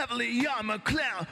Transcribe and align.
heavily, 0.00 0.40
clown. 0.82 1.26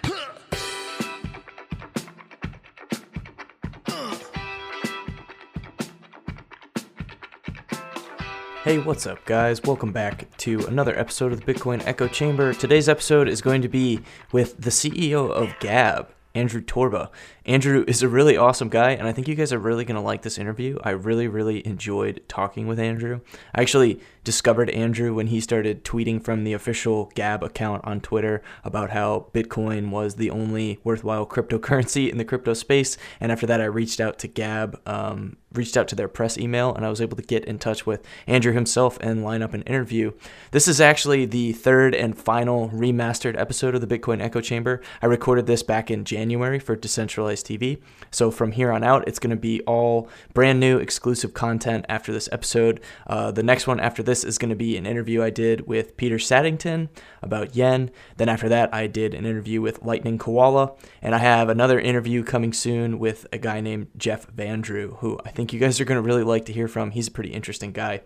Hey, 8.62 8.78
what's 8.78 9.06
up, 9.06 9.24
guys? 9.24 9.62
Welcome 9.62 9.92
back 9.92 10.36
to 10.38 10.66
another 10.66 10.94
episode 10.98 11.32
of 11.32 11.42
the 11.42 11.54
Bitcoin 11.54 11.82
Echo 11.86 12.08
Chamber. 12.08 12.52
Today's 12.52 12.90
episode 12.90 13.26
is 13.26 13.40
going 13.40 13.62
to 13.62 13.68
be 13.68 14.00
with 14.32 14.60
the 14.60 14.68
CEO 14.68 15.30
of 15.30 15.58
Gab, 15.60 16.10
Andrew 16.34 16.60
Torba. 16.60 17.08
Andrew 17.48 17.82
is 17.88 18.02
a 18.02 18.08
really 18.10 18.36
awesome 18.36 18.68
guy, 18.68 18.90
and 18.90 19.08
I 19.08 19.12
think 19.12 19.26
you 19.26 19.34
guys 19.34 19.54
are 19.54 19.58
really 19.58 19.86
going 19.86 19.96
to 19.96 20.02
like 20.02 20.20
this 20.20 20.36
interview. 20.36 20.76
I 20.84 20.90
really, 20.90 21.28
really 21.28 21.66
enjoyed 21.66 22.20
talking 22.28 22.66
with 22.66 22.78
Andrew. 22.78 23.22
I 23.54 23.62
actually 23.62 24.00
discovered 24.22 24.68
Andrew 24.68 25.14
when 25.14 25.28
he 25.28 25.40
started 25.40 25.82
tweeting 25.82 26.22
from 26.22 26.44
the 26.44 26.52
official 26.52 27.10
Gab 27.14 27.42
account 27.42 27.82
on 27.86 28.02
Twitter 28.02 28.42
about 28.64 28.90
how 28.90 29.28
Bitcoin 29.32 29.88
was 29.88 30.16
the 30.16 30.28
only 30.28 30.78
worthwhile 30.84 31.24
cryptocurrency 31.26 32.10
in 32.10 32.18
the 32.18 32.24
crypto 32.26 32.52
space. 32.52 32.98
And 33.18 33.32
after 33.32 33.46
that, 33.46 33.62
I 33.62 33.64
reached 33.64 33.98
out 33.98 34.18
to 34.18 34.28
Gab, 34.28 34.78
um, 34.86 35.38
reached 35.54 35.78
out 35.78 35.88
to 35.88 35.94
their 35.94 36.08
press 36.08 36.36
email, 36.36 36.74
and 36.74 36.84
I 36.84 36.90
was 36.90 37.00
able 37.00 37.16
to 37.16 37.22
get 37.22 37.46
in 37.46 37.58
touch 37.58 37.86
with 37.86 38.04
Andrew 38.26 38.52
himself 38.52 38.98
and 39.00 39.24
line 39.24 39.40
up 39.40 39.54
an 39.54 39.62
interview. 39.62 40.12
This 40.50 40.68
is 40.68 40.78
actually 40.78 41.24
the 41.24 41.54
third 41.54 41.94
and 41.94 42.18
final 42.18 42.68
remastered 42.68 43.40
episode 43.40 43.74
of 43.74 43.80
the 43.80 43.98
Bitcoin 43.98 44.20
Echo 44.20 44.42
Chamber. 44.42 44.82
I 45.00 45.06
recorded 45.06 45.46
this 45.46 45.62
back 45.62 45.90
in 45.90 46.04
January 46.04 46.58
for 46.58 46.76
Decentralized 46.76 47.37
TV. 47.42 47.80
So 48.10 48.30
from 48.30 48.52
here 48.52 48.72
on 48.72 48.82
out, 48.82 49.06
it's 49.06 49.18
going 49.18 49.30
to 49.30 49.36
be 49.36 49.60
all 49.62 50.08
brand 50.34 50.60
new 50.60 50.78
exclusive 50.78 51.34
content 51.34 51.84
after 51.88 52.12
this 52.12 52.28
episode. 52.32 52.80
Uh, 53.06 53.30
the 53.30 53.42
next 53.42 53.66
one 53.66 53.80
after 53.80 54.02
this 54.02 54.24
is 54.24 54.38
going 54.38 54.50
to 54.50 54.56
be 54.56 54.76
an 54.76 54.86
interview 54.86 55.22
I 55.22 55.30
did 55.30 55.66
with 55.66 55.96
Peter 55.96 56.18
Saddington 56.18 56.88
about 57.22 57.54
yen. 57.54 57.90
Then 58.16 58.28
after 58.28 58.48
that, 58.48 58.72
I 58.74 58.86
did 58.86 59.14
an 59.14 59.26
interview 59.26 59.60
with 59.60 59.82
Lightning 59.82 60.18
Koala. 60.18 60.72
And 61.02 61.14
I 61.14 61.18
have 61.18 61.48
another 61.48 61.78
interview 61.78 62.22
coming 62.22 62.52
soon 62.52 62.98
with 62.98 63.26
a 63.32 63.38
guy 63.38 63.60
named 63.60 63.88
Jeff 63.96 64.26
Vandrew, 64.28 64.98
who 64.98 65.18
I 65.24 65.30
think 65.30 65.52
you 65.52 65.60
guys 65.60 65.80
are 65.80 65.84
going 65.84 66.00
to 66.00 66.06
really 66.06 66.24
like 66.24 66.46
to 66.46 66.52
hear 66.52 66.68
from. 66.68 66.90
He's 66.90 67.08
a 67.08 67.12
pretty 67.12 67.32
interesting 67.32 67.72
guy. 67.72 68.02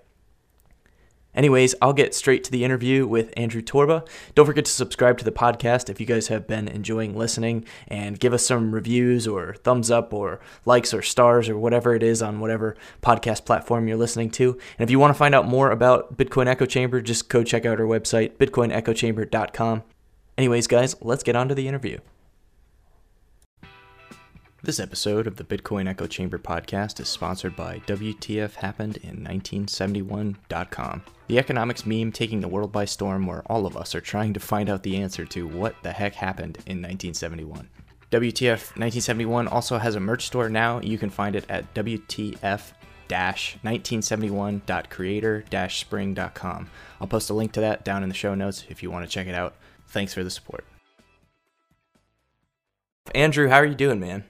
Anyways, 1.35 1.75
I'll 1.81 1.93
get 1.93 2.15
straight 2.15 2.45
to 2.45 2.51
the 2.51 2.65
interview 2.65 3.07
with 3.07 3.33
Andrew 3.37 3.63
Torba. 3.63 4.07
Don't 4.35 4.47
forget 4.47 4.67
to 4.67 4.71
subscribe 4.71 5.17
to 5.19 5.25
the 5.25 5.33
podcast 5.33 5.89
if 5.89 5.99
you 5.99 6.07
guys 6.07 6.29
have 6.29 6.47
been 6.47 6.69
enjoying 6.69 7.17
listening 7.17 7.65
and 7.89 8.21
give 8.21 8.35
us 8.35 8.45
some 8.45 8.75
reviews 8.75 9.27
or 9.27 9.55
thumbs 9.55 9.91
up 9.91 10.13
or 10.13 10.41
likes 10.67 10.93
or 10.93 11.01
stars 11.01 11.49
or 11.49 11.57
whatever 11.57 11.95
it 11.95 12.03
is 12.03 12.21
on 12.21 12.41
whatever 12.41 12.77
podcast 13.03 13.47
platform 13.47 13.89
you're 13.89 13.97
listening 13.97 14.31
to. 14.31 14.53
And 14.79 14.87
if 14.87 14.91
you 14.91 14.99
want 14.99 15.15
to 15.15 15.19
find 15.19 15.35
out 15.35 15.47
more 15.47 15.71
about 15.71 16.17
Bitcoin 16.17 16.47
Echo 16.47 16.67
Chamber, 16.67 17.01
just 17.01 17.29
go 17.29 17.43
check 17.43 17.65
out 17.65 17.81
our 17.81 17.87
website, 17.87 18.37
bitcoinechochamber.com. 18.37 19.83
Anyways, 20.37 20.67
guys, 20.67 20.97
let's 21.01 21.23
get 21.23 21.37
on 21.37 21.49
to 21.49 21.55
the 21.55 21.69
interview. 21.69 21.99
This 24.65 24.79
episode 24.79 25.27
of 25.27 25.35
the 25.35 25.43
Bitcoin 25.43 25.89
Echo 25.89 26.07
Chamber 26.07 26.39
podcast 26.39 27.01
is 27.01 27.09
sponsored 27.09 27.57
by 27.57 27.81
WTFHappened 27.89 29.01
in1971.com, 29.01 31.03
the 31.27 31.39
economics 31.41 31.85
meme 31.85 32.13
taking 32.13 32.41
the 32.41 32.47
world 32.47 32.71
by 32.71 32.85
storm 32.85 33.27
where 33.27 33.43
all 33.47 33.67
of 33.67 33.77
us 33.77 33.93
are 33.97 34.01
trying 34.01 34.33
to 34.35 34.39
find 34.39 34.71
out 34.71 34.85
the 34.85 34.99
answer 34.99 35.25
to 35.25 35.49
what 35.49 35.75
the 35.83 35.91
heck 35.91 36.15
happened 36.15 36.59
in 36.59 36.81
1971. 36.81 37.69
WTF 38.13 38.79
1971 38.79 39.49
also 39.49 39.79
has 39.79 39.97
a 39.97 40.01
merch 40.01 40.27
store 40.27 40.49
now. 40.49 40.79
You 40.79 40.97
can 40.97 41.11
find 41.11 41.35
it 41.35 41.45
at 41.49 41.75
WTF 41.75 42.71
1971.creator 43.11 45.45
spring.com. 45.71 46.71
I'll 47.01 47.09
post 47.09 47.31
a 47.31 47.35
link 47.35 47.51
to 47.51 47.61
that 47.63 47.85
down 47.85 48.05
in 48.05 48.09
the 48.09 48.15
show 48.15 48.37
notes 48.37 48.63
if 48.69 48.81
you 48.81 48.93
want 48.93 49.05
to 49.05 49.11
check 49.11 49.27
it 49.27 49.35
out. 49.35 49.57
Thanks 49.89 50.15
for 50.15 50.23
the 50.23 50.31
support. 50.31 50.65
Andrew, 53.13 53.49
how 53.49 53.57
are 53.57 53.67
you 53.67 53.75
doing, 53.75 53.99
man? 53.99 54.23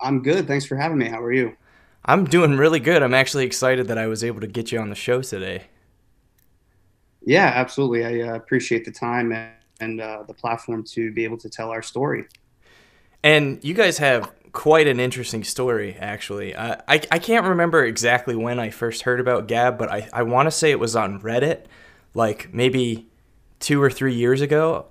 I'm 0.00 0.22
good. 0.22 0.46
Thanks 0.46 0.64
for 0.64 0.76
having 0.76 0.98
me. 0.98 1.08
How 1.08 1.22
are 1.22 1.32
you? 1.32 1.56
I'm 2.04 2.24
doing 2.24 2.56
really 2.56 2.80
good. 2.80 3.02
I'm 3.02 3.14
actually 3.14 3.44
excited 3.44 3.88
that 3.88 3.98
I 3.98 4.06
was 4.06 4.24
able 4.24 4.40
to 4.40 4.46
get 4.46 4.72
you 4.72 4.78
on 4.78 4.88
the 4.88 4.94
show 4.94 5.22
today. 5.22 5.64
Yeah, 7.24 7.52
absolutely. 7.54 8.04
I 8.04 8.28
uh, 8.28 8.34
appreciate 8.36 8.84
the 8.84 8.90
time 8.90 9.32
and, 9.32 9.50
and 9.80 10.00
uh, 10.00 10.22
the 10.26 10.34
platform 10.34 10.84
to 10.84 11.12
be 11.12 11.24
able 11.24 11.36
to 11.38 11.50
tell 11.50 11.70
our 11.70 11.82
story. 11.82 12.24
And 13.22 13.62
you 13.62 13.74
guys 13.74 13.98
have 13.98 14.32
quite 14.52 14.86
an 14.86 15.00
interesting 15.00 15.44
story, 15.44 15.96
actually. 15.98 16.54
Uh, 16.54 16.76
I, 16.86 17.02
I 17.10 17.18
can't 17.18 17.46
remember 17.46 17.84
exactly 17.84 18.34
when 18.34 18.58
I 18.58 18.70
first 18.70 19.02
heard 19.02 19.20
about 19.20 19.48
Gab, 19.48 19.76
but 19.76 19.90
I, 19.90 20.08
I 20.12 20.22
want 20.22 20.46
to 20.46 20.50
say 20.50 20.70
it 20.70 20.80
was 20.80 20.96
on 20.96 21.20
Reddit, 21.20 21.64
like 22.14 22.54
maybe 22.54 23.08
two 23.60 23.82
or 23.82 23.90
three 23.90 24.14
years 24.14 24.40
ago 24.40 24.86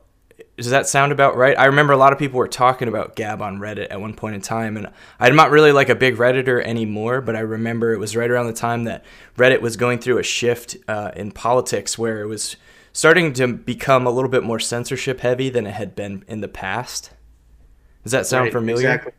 does 0.55 0.69
that 0.69 0.87
sound 0.87 1.11
about 1.11 1.35
right? 1.35 1.57
I 1.57 1.65
remember 1.65 1.93
a 1.93 1.97
lot 1.97 2.13
of 2.13 2.19
people 2.19 2.37
were 2.37 2.47
talking 2.47 2.87
about 2.87 3.15
Gab 3.15 3.41
on 3.41 3.59
Reddit 3.59 3.87
at 3.89 3.99
one 3.99 4.13
point 4.13 4.35
in 4.35 4.41
time, 4.41 4.77
and 4.77 4.91
I'm 5.19 5.35
not 5.35 5.51
really 5.51 5.71
like 5.71 5.89
a 5.89 5.95
big 5.95 6.17
Redditor 6.17 6.63
anymore, 6.63 7.21
but 7.21 7.35
I 7.35 7.39
remember 7.39 7.93
it 7.93 7.97
was 7.97 8.15
right 8.15 8.29
around 8.29 8.47
the 8.47 8.53
time 8.53 8.83
that 8.85 9.05
Reddit 9.37 9.61
was 9.61 9.77
going 9.77 9.99
through 9.99 10.17
a 10.19 10.23
shift 10.23 10.77
uh, 10.87 11.11
in 11.15 11.31
politics 11.31 11.97
where 11.97 12.21
it 12.21 12.27
was 12.27 12.55
starting 12.93 13.33
to 13.33 13.47
become 13.53 14.07
a 14.07 14.11
little 14.11 14.29
bit 14.29 14.43
more 14.43 14.59
censorship 14.59 15.19
heavy 15.19 15.49
than 15.49 15.67
it 15.67 15.73
had 15.73 15.95
been 15.95 16.23
in 16.27 16.41
the 16.41 16.47
past. 16.47 17.11
Does 18.03 18.11
that 18.11 18.25
sound 18.25 18.45
Right, 18.45 18.53
familiar? 18.53 18.87
Exactly. 18.89 19.11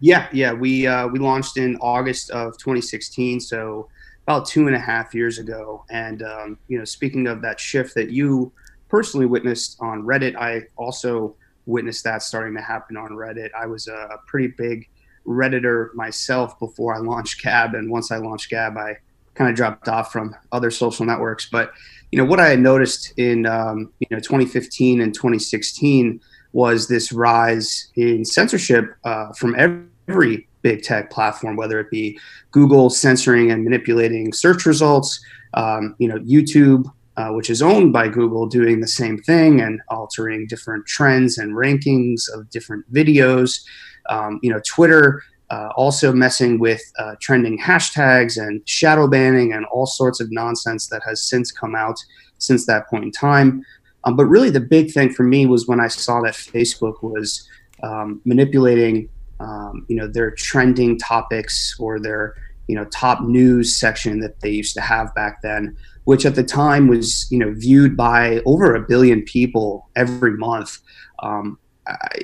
Yeah, 0.00 0.28
yeah. 0.32 0.52
We 0.52 0.86
uh, 0.86 1.06
we 1.08 1.18
launched 1.18 1.56
in 1.56 1.76
August 1.76 2.30
of 2.30 2.58
2016, 2.58 3.40
so 3.40 3.88
about 4.26 4.46
two 4.46 4.66
and 4.66 4.76
a 4.76 4.78
half 4.80 5.14
years 5.14 5.38
ago. 5.38 5.84
And 5.90 6.22
um, 6.22 6.58
you 6.68 6.78
know, 6.78 6.84
speaking 6.84 7.26
of 7.26 7.40
that 7.42 7.58
shift 7.60 7.94
that 7.94 8.10
you 8.10 8.52
personally 8.94 9.26
witnessed 9.26 9.76
on 9.80 10.04
Reddit, 10.04 10.36
I 10.36 10.62
also 10.76 11.34
witnessed 11.66 12.04
that 12.04 12.22
starting 12.22 12.54
to 12.54 12.62
happen 12.62 12.96
on 12.96 13.10
Reddit. 13.10 13.50
I 13.60 13.66
was 13.66 13.88
a, 13.88 14.20
pretty 14.28 14.54
big 14.56 14.88
Redditor 15.26 15.92
myself 15.96 16.56
before 16.60 16.94
I 16.94 16.98
launched 16.98 17.42
Gab, 17.42 17.74
and 17.74 17.90
once 17.90 18.12
I 18.12 18.18
launched 18.18 18.50
Gab, 18.50 18.76
I 18.76 18.96
kind 19.34 19.50
of 19.50 19.56
dropped 19.56 19.88
off 19.88 20.12
from 20.12 20.36
other 20.52 20.70
social 20.70 21.04
networks. 21.04 21.48
But 21.50 21.72
you 22.12 22.18
know, 22.20 22.24
what 22.24 22.38
I 22.38 22.50
had 22.50 22.60
noticed 22.60 23.12
in 23.16 23.46
um, 23.46 23.92
you 23.98 24.06
know 24.12 24.20
2015 24.20 25.00
and 25.00 25.12
2016 25.12 26.20
was 26.52 26.86
this 26.86 27.10
rise 27.10 27.90
in 27.96 28.24
censorship 28.24 28.94
uh, 29.02 29.32
from 29.32 29.56
every 29.58 30.46
big 30.62 30.84
tech 30.84 31.10
platform, 31.10 31.56
whether 31.56 31.80
it 31.80 31.90
be 31.90 32.16
Google 32.52 32.90
censoring 32.90 33.50
and 33.50 33.64
manipulating 33.64 34.32
search 34.32 34.66
results, 34.66 35.18
um, 35.54 35.96
you 35.98 36.06
know, 36.06 36.20
YouTube, 36.20 36.88
uh, 37.16 37.28
which 37.28 37.50
is 37.50 37.62
owned 37.62 37.92
by 37.92 38.08
Google, 38.08 38.46
doing 38.46 38.80
the 38.80 38.88
same 38.88 39.18
thing 39.18 39.60
and 39.60 39.80
altering 39.88 40.46
different 40.46 40.86
trends 40.86 41.38
and 41.38 41.54
rankings 41.54 42.22
of 42.34 42.50
different 42.50 42.92
videos. 42.92 43.64
Um, 44.10 44.40
you 44.42 44.50
know, 44.50 44.60
Twitter 44.66 45.22
uh, 45.50 45.68
also 45.76 46.12
messing 46.12 46.58
with 46.58 46.82
uh, 46.98 47.14
trending 47.20 47.58
hashtags 47.58 48.36
and 48.36 48.66
shadow 48.68 49.06
banning 49.06 49.52
and 49.52 49.64
all 49.66 49.86
sorts 49.86 50.20
of 50.20 50.32
nonsense 50.32 50.88
that 50.88 51.02
has 51.06 51.22
since 51.22 51.52
come 51.52 51.74
out 51.74 51.96
since 52.38 52.66
that 52.66 52.88
point 52.88 53.04
in 53.04 53.12
time. 53.12 53.64
Um, 54.04 54.16
but 54.16 54.26
really, 54.26 54.50
the 54.50 54.60
big 54.60 54.92
thing 54.92 55.12
for 55.12 55.22
me 55.22 55.46
was 55.46 55.66
when 55.66 55.80
I 55.80 55.88
saw 55.88 56.20
that 56.22 56.34
Facebook 56.34 57.02
was 57.02 57.48
um, 57.82 58.20
manipulating, 58.24 59.08
um, 59.40 59.86
you 59.88 59.96
know, 59.96 60.08
their 60.08 60.30
trending 60.30 60.98
topics 60.98 61.76
or 61.78 62.00
their, 62.00 62.34
you 62.68 62.76
know, 62.76 62.84
top 62.86 63.22
news 63.22 63.78
section 63.78 64.20
that 64.20 64.40
they 64.40 64.50
used 64.50 64.74
to 64.74 64.80
have 64.80 65.14
back 65.14 65.42
then, 65.42 65.76
which 66.04 66.24
at 66.26 66.34
the 66.34 66.44
time 66.44 66.88
was, 66.88 67.26
you 67.30 67.38
know, 67.38 67.52
viewed 67.54 67.96
by 67.96 68.40
over 68.46 68.74
a 68.74 68.80
billion 68.80 69.22
people 69.22 69.88
every 69.96 70.36
month. 70.36 70.78
Um, 71.22 71.58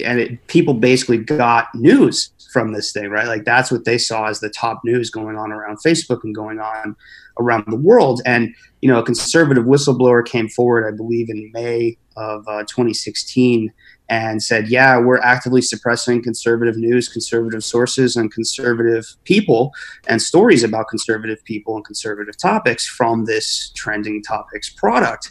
and 0.04 0.20
it, 0.20 0.46
people 0.46 0.74
basically 0.74 1.18
got 1.18 1.68
news 1.74 2.32
from 2.52 2.72
this 2.72 2.92
thing, 2.92 3.10
right? 3.10 3.26
Like 3.26 3.44
that's 3.44 3.70
what 3.70 3.84
they 3.84 3.98
saw 3.98 4.26
as 4.26 4.40
the 4.40 4.50
top 4.50 4.80
news 4.84 5.10
going 5.10 5.36
on 5.36 5.52
around 5.52 5.78
Facebook 5.84 6.24
and 6.24 6.34
going 6.34 6.58
on 6.58 6.96
around 7.38 7.64
the 7.66 7.76
world. 7.76 8.20
And 8.24 8.54
you 8.80 8.90
know, 8.90 8.98
a 8.98 9.04
conservative 9.04 9.64
whistleblower 9.64 10.24
came 10.24 10.48
forward, 10.48 10.92
I 10.92 10.96
believe, 10.96 11.28
in 11.28 11.50
May 11.52 11.98
of 12.16 12.46
uh, 12.48 12.64
2016, 12.64 13.72
and 14.10 14.42
said, 14.42 14.68
"Yeah, 14.68 14.98
we're 14.98 15.20
actively 15.20 15.62
suppressing 15.62 16.22
conservative 16.22 16.76
news, 16.76 17.08
conservative 17.08 17.64
sources, 17.64 18.16
and 18.16 18.30
conservative 18.30 19.06
people, 19.24 19.72
and 20.08 20.20
stories 20.20 20.64
about 20.64 20.88
conservative 20.88 21.42
people 21.44 21.76
and 21.76 21.84
conservative 21.84 22.36
topics 22.36 22.86
from 22.86 23.24
this 23.24 23.72
trending 23.74 24.22
topics 24.22 24.68
product." 24.68 25.30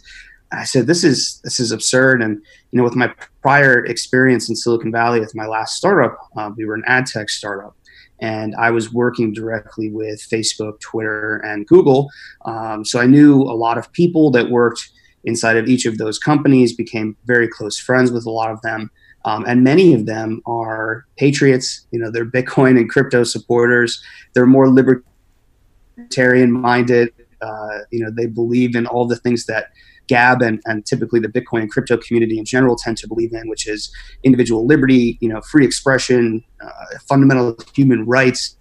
I 0.52 0.64
said, 0.64 0.88
"This 0.88 1.04
is 1.04 1.42
this 1.44 1.60
is 1.60 1.72
absurd." 1.72 2.24
And 2.24 2.42
you 2.72 2.78
know, 2.78 2.84
with 2.84 2.96
my 2.96 3.14
prior 3.42 3.86
experience 3.86 4.50
in 4.50 4.56
Silicon 4.56 4.92
Valley 4.92 5.20
with 5.20 5.36
my 5.36 5.46
last 5.46 5.76
startup, 5.76 6.18
uh, 6.38 6.50
we 6.56 6.66
were 6.66 6.76
an 6.76 6.84
ad 6.88 7.06
tech 7.06 7.30
startup, 7.30 7.76
and 8.22 8.56
I 8.56 8.72
was 8.72 8.94
working 8.94 9.34
directly 9.34 9.90
with 9.92 10.22
Facebook, 10.22 10.80
Twitter, 10.80 11.38
and 11.46 11.68
Google. 11.68 12.10
Um, 12.46 12.86
so 12.86 13.00
I 13.02 13.08
knew 13.08 13.42
a 13.42 13.60
lot 13.66 13.78
of 13.78 13.92
people 13.92 14.32
that 14.32 14.50
worked 14.50 14.90
inside 15.24 15.58
of 15.58 15.68
each 15.68 15.86
of 15.86 15.98
those 15.98 16.20
companies. 16.20 16.74
Became 16.74 17.16
very 17.26 17.48
close 17.48 17.78
friends 17.78 18.12
with 18.12 18.26
a 18.26 18.32
lot 18.32 18.52
of 18.52 18.62
them. 18.62 18.92
Um, 19.26 19.46
and 19.46 19.64
many 19.64 19.94
of 19.94 20.06
them 20.06 20.42
are 20.46 21.06
patriots. 21.18 21.86
You 21.92 22.00
know, 22.00 22.10
they're 22.10 22.26
Bitcoin 22.26 22.78
and 22.80 22.90
crypto 22.90 23.24
supporters. 23.24 24.02
They're 24.34 24.46
more 24.46 24.70
libertarian 24.70 26.52
minded. 26.52 27.10
Uh, 27.42 27.80
you 27.92 28.04
know, 28.04 28.12
they 28.12 28.26
believe 28.26 28.76
in 28.76 28.86
all 28.88 29.06
the 29.06 29.16
things 29.18 29.46
that 29.46 29.68
Gab 30.08 30.42
and, 30.42 30.60
and 30.66 30.86
typically 30.86 31.20
the 31.20 31.28
Bitcoin 31.28 31.62
and 31.62 31.72
crypto 31.72 31.96
community 31.96 32.40
in 32.40 32.44
general 32.44 32.76
tend 32.76 32.98
to 32.98 33.08
believe 33.08 33.32
in, 33.32 33.48
which 33.48 33.68
is 33.68 33.92
individual 34.24 34.66
liberty, 34.66 35.18
you 35.22 35.30
know, 35.30 35.40
free 35.42 35.64
expression, 35.64 36.44
uh, 36.62 36.98
fundamental 37.08 37.56
human 37.76 38.06
rights, 38.06 38.58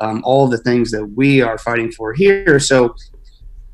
um, 0.00 0.22
all 0.24 0.48
the 0.48 0.58
things 0.58 0.90
that 0.92 1.04
we 1.14 1.42
are 1.42 1.58
fighting 1.58 1.92
for 1.92 2.14
here. 2.14 2.58
So, 2.58 2.94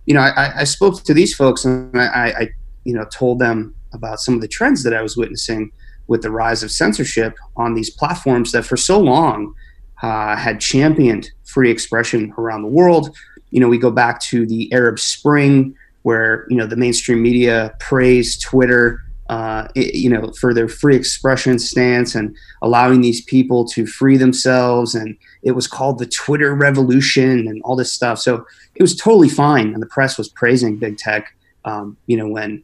you 0.07 0.15
know, 0.15 0.21
I, 0.21 0.61
I 0.61 0.65
spoke 0.65 1.03
to 1.05 1.15
these 1.15 1.35
folks 1.35 1.65
and 1.65 1.99
I, 1.99 2.31
I, 2.31 2.49
you 2.85 2.95
know, 2.95 3.05
told 3.07 3.39
them 3.39 3.75
about 3.93 4.21
some 4.21 4.35
of 4.35 4.41
the 4.41 4.49
trends 4.49 4.83
that 4.83 4.95
I 4.95 5.03
was 5.03 5.17
witnessing 5.17 5.71
with 6.09 6.23
the 6.23 6.31
rise 6.31 6.63
of 6.63 6.71
censorship 6.71 7.37
on 7.57 7.75
these 7.75 7.91
platforms 7.91 8.53
that 8.53 8.65
for 8.65 8.77
so 8.77 8.99
long 8.99 9.55
uh, 10.03 10.37
had 10.37 10.61
championed 10.61 11.31
free 11.45 11.71
expression 11.71 12.35
around 12.39 12.63
the 12.63 12.69
world. 12.69 13.17
You 13.51 13.61
know, 13.61 13.69
we 13.69 13.79
go 13.79 13.91
back 13.91 14.21
to 14.23 14.47
the 14.47 14.73
Arab 14.73 14.99
Spring, 14.99 15.77
where 16.03 16.47
you 16.49 16.57
know 16.57 16.67
the 16.67 16.77
mainstream 16.77 17.23
media 17.23 17.75
praised 17.79 18.43
Twitter, 18.43 19.01
uh, 19.33 19.67
you 19.75 20.11
know, 20.11 20.31
for 20.39 20.53
their 20.53 20.69
free 20.69 20.95
expression 20.95 21.59
stance 21.59 22.15
and 22.15 22.37
allowing 22.61 23.01
these 23.01 23.25
people 23.25 23.65
to 23.65 23.87
free 23.87 24.19
themselves, 24.19 24.95
and 24.95 25.17
it 25.43 25.53
was 25.53 25.67
called 25.67 25.99
the 25.99 26.05
Twitter 26.05 26.55
Revolution 26.55 27.49
and 27.49 27.63
all 27.63 27.75
this 27.75 27.91
stuff. 27.91 28.19
So 28.19 28.45
it 28.75 28.83
was 28.83 28.95
totally 28.95 29.31
fine, 29.31 29.73
and 29.73 29.81
the 29.81 29.87
press 29.87 30.19
was 30.19 30.29
praising 30.29 30.77
big 30.77 30.99
tech. 30.99 31.35
Um, 31.65 31.97
you 32.07 32.19
know, 32.19 32.29
when 32.29 32.63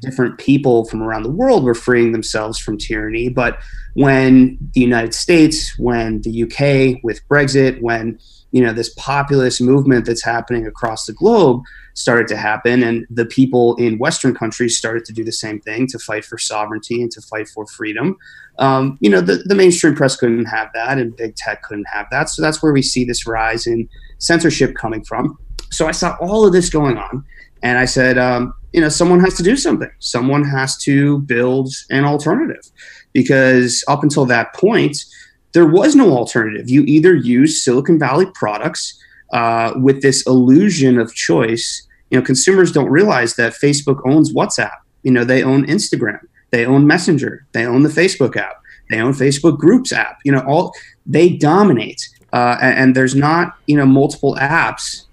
different 0.00 0.38
people 0.38 0.86
from 0.86 1.02
around 1.02 1.22
the 1.22 1.30
world 1.30 1.62
were 1.62 1.74
freeing 1.74 2.10
themselves 2.10 2.58
from 2.58 2.78
tyranny. 2.78 3.28
But 3.28 3.60
when 3.94 4.58
the 4.74 4.80
United 4.80 5.14
States, 5.14 5.78
when 5.78 6.20
the 6.22 6.42
UK 6.42 7.00
with 7.04 7.26
Brexit, 7.28 7.80
when 7.80 8.18
you 8.56 8.62
know 8.62 8.72
this 8.72 8.88
populist 8.96 9.60
movement 9.60 10.06
that's 10.06 10.24
happening 10.24 10.66
across 10.66 11.04
the 11.04 11.12
globe 11.12 11.60
started 11.92 12.26
to 12.26 12.38
happen 12.38 12.82
and 12.82 13.06
the 13.10 13.26
people 13.26 13.76
in 13.76 13.98
western 13.98 14.34
countries 14.34 14.78
started 14.78 15.04
to 15.04 15.12
do 15.12 15.22
the 15.22 15.30
same 15.30 15.60
thing 15.60 15.86
to 15.86 15.98
fight 15.98 16.24
for 16.24 16.38
sovereignty 16.38 17.02
and 17.02 17.10
to 17.10 17.20
fight 17.20 17.46
for 17.48 17.66
freedom. 17.66 18.16
Um, 18.58 18.96
you 19.02 19.10
know 19.10 19.20
the, 19.20 19.36
the 19.44 19.54
mainstream 19.54 19.94
press 19.94 20.16
couldn't 20.16 20.46
have 20.46 20.70
that 20.72 20.96
and 20.96 21.14
big 21.14 21.36
tech 21.36 21.64
couldn't 21.64 21.88
have 21.92 22.06
that. 22.10 22.30
So 22.30 22.40
that's 22.40 22.62
where 22.62 22.72
we 22.72 22.80
see 22.80 23.04
this 23.04 23.26
rise 23.26 23.66
in 23.66 23.90
censorship 24.16 24.74
coming 24.74 25.04
from. 25.04 25.38
So 25.70 25.86
i 25.86 25.90
saw 25.90 26.16
all 26.18 26.46
of 26.46 26.54
this 26.54 26.70
going 26.70 26.96
on 26.96 27.24
and 27.62 27.76
i 27.76 27.84
said 27.84 28.16
um, 28.16 28.54
you 28.72 28.80
know 28.80 28.88
someone 28.88 29.20
has 29.20 29.34
to 29.34 29.42
do 29.42 29.54
something. 29.58 29.90
Someone 29.98 30.44
has 30.44 30.78
to 30.84 31.18
build 31.32 31.68
an 31.90 32.06
alternative 32.06 32.64
because 33.12 33.84
up 33.86 34.02
until 34.02 34.24
that 34.26 34.54
point 34.54 34.96
there 35.56 35.66
was 35.66 35.96
no 35.96 36.14
alternative. 36.14 36.68
You 36.68 36.82
either 36.82 37.14
use 37.14 37.64
silicon 37.64 37.98
valley 37.98 38.26
products 38.34 39.02
uh, 39.32 39.72
with 39.76 40.02
this 40.02 40.26
illusion 40.26 40.98
of 40.98 41.14
choice. 41.14 41.88
You 42.10 42.18
know 42.18 42.24
consumers 42.24 42.70
don't 42.70 42.90
realize 42.90 43.36
that 43.36 43.54
facebook 43.54 44.02
owns 44.04 44.34
whatsapp. 44.34 44.76
You 45.02 45.12
know 45.12 45.24
they 45.24 45.42
own 45.42 45.66
instagram. 45.66 46.20
They 46.50 46.66
own 46.66 46.86
messenger. 46.86 47.46
They 47.52 47.64
own 47.64 47.84
the 47.84 47.88
facebook 47.88 48.36
app. 48.36 48.56
They 48.90 49.00
own 49.00 49.14
facebook 49.14 49.56
groups 49.56 49.94
app. 49.94 50.18
You 50.26 50.32
know 50.32 50.44
all 50.46 50.74
they 51.06 51.30
dominate 51.30 52.06
uh, 52.34 52.58
and, 52.60 52.78
and 52.78 52.94
there's 52.94 53.14
not 53.14 53.54
you 53.66 53.78
know 53.78 53.86
multiple 53.86 54.36
apps 54.38 55.05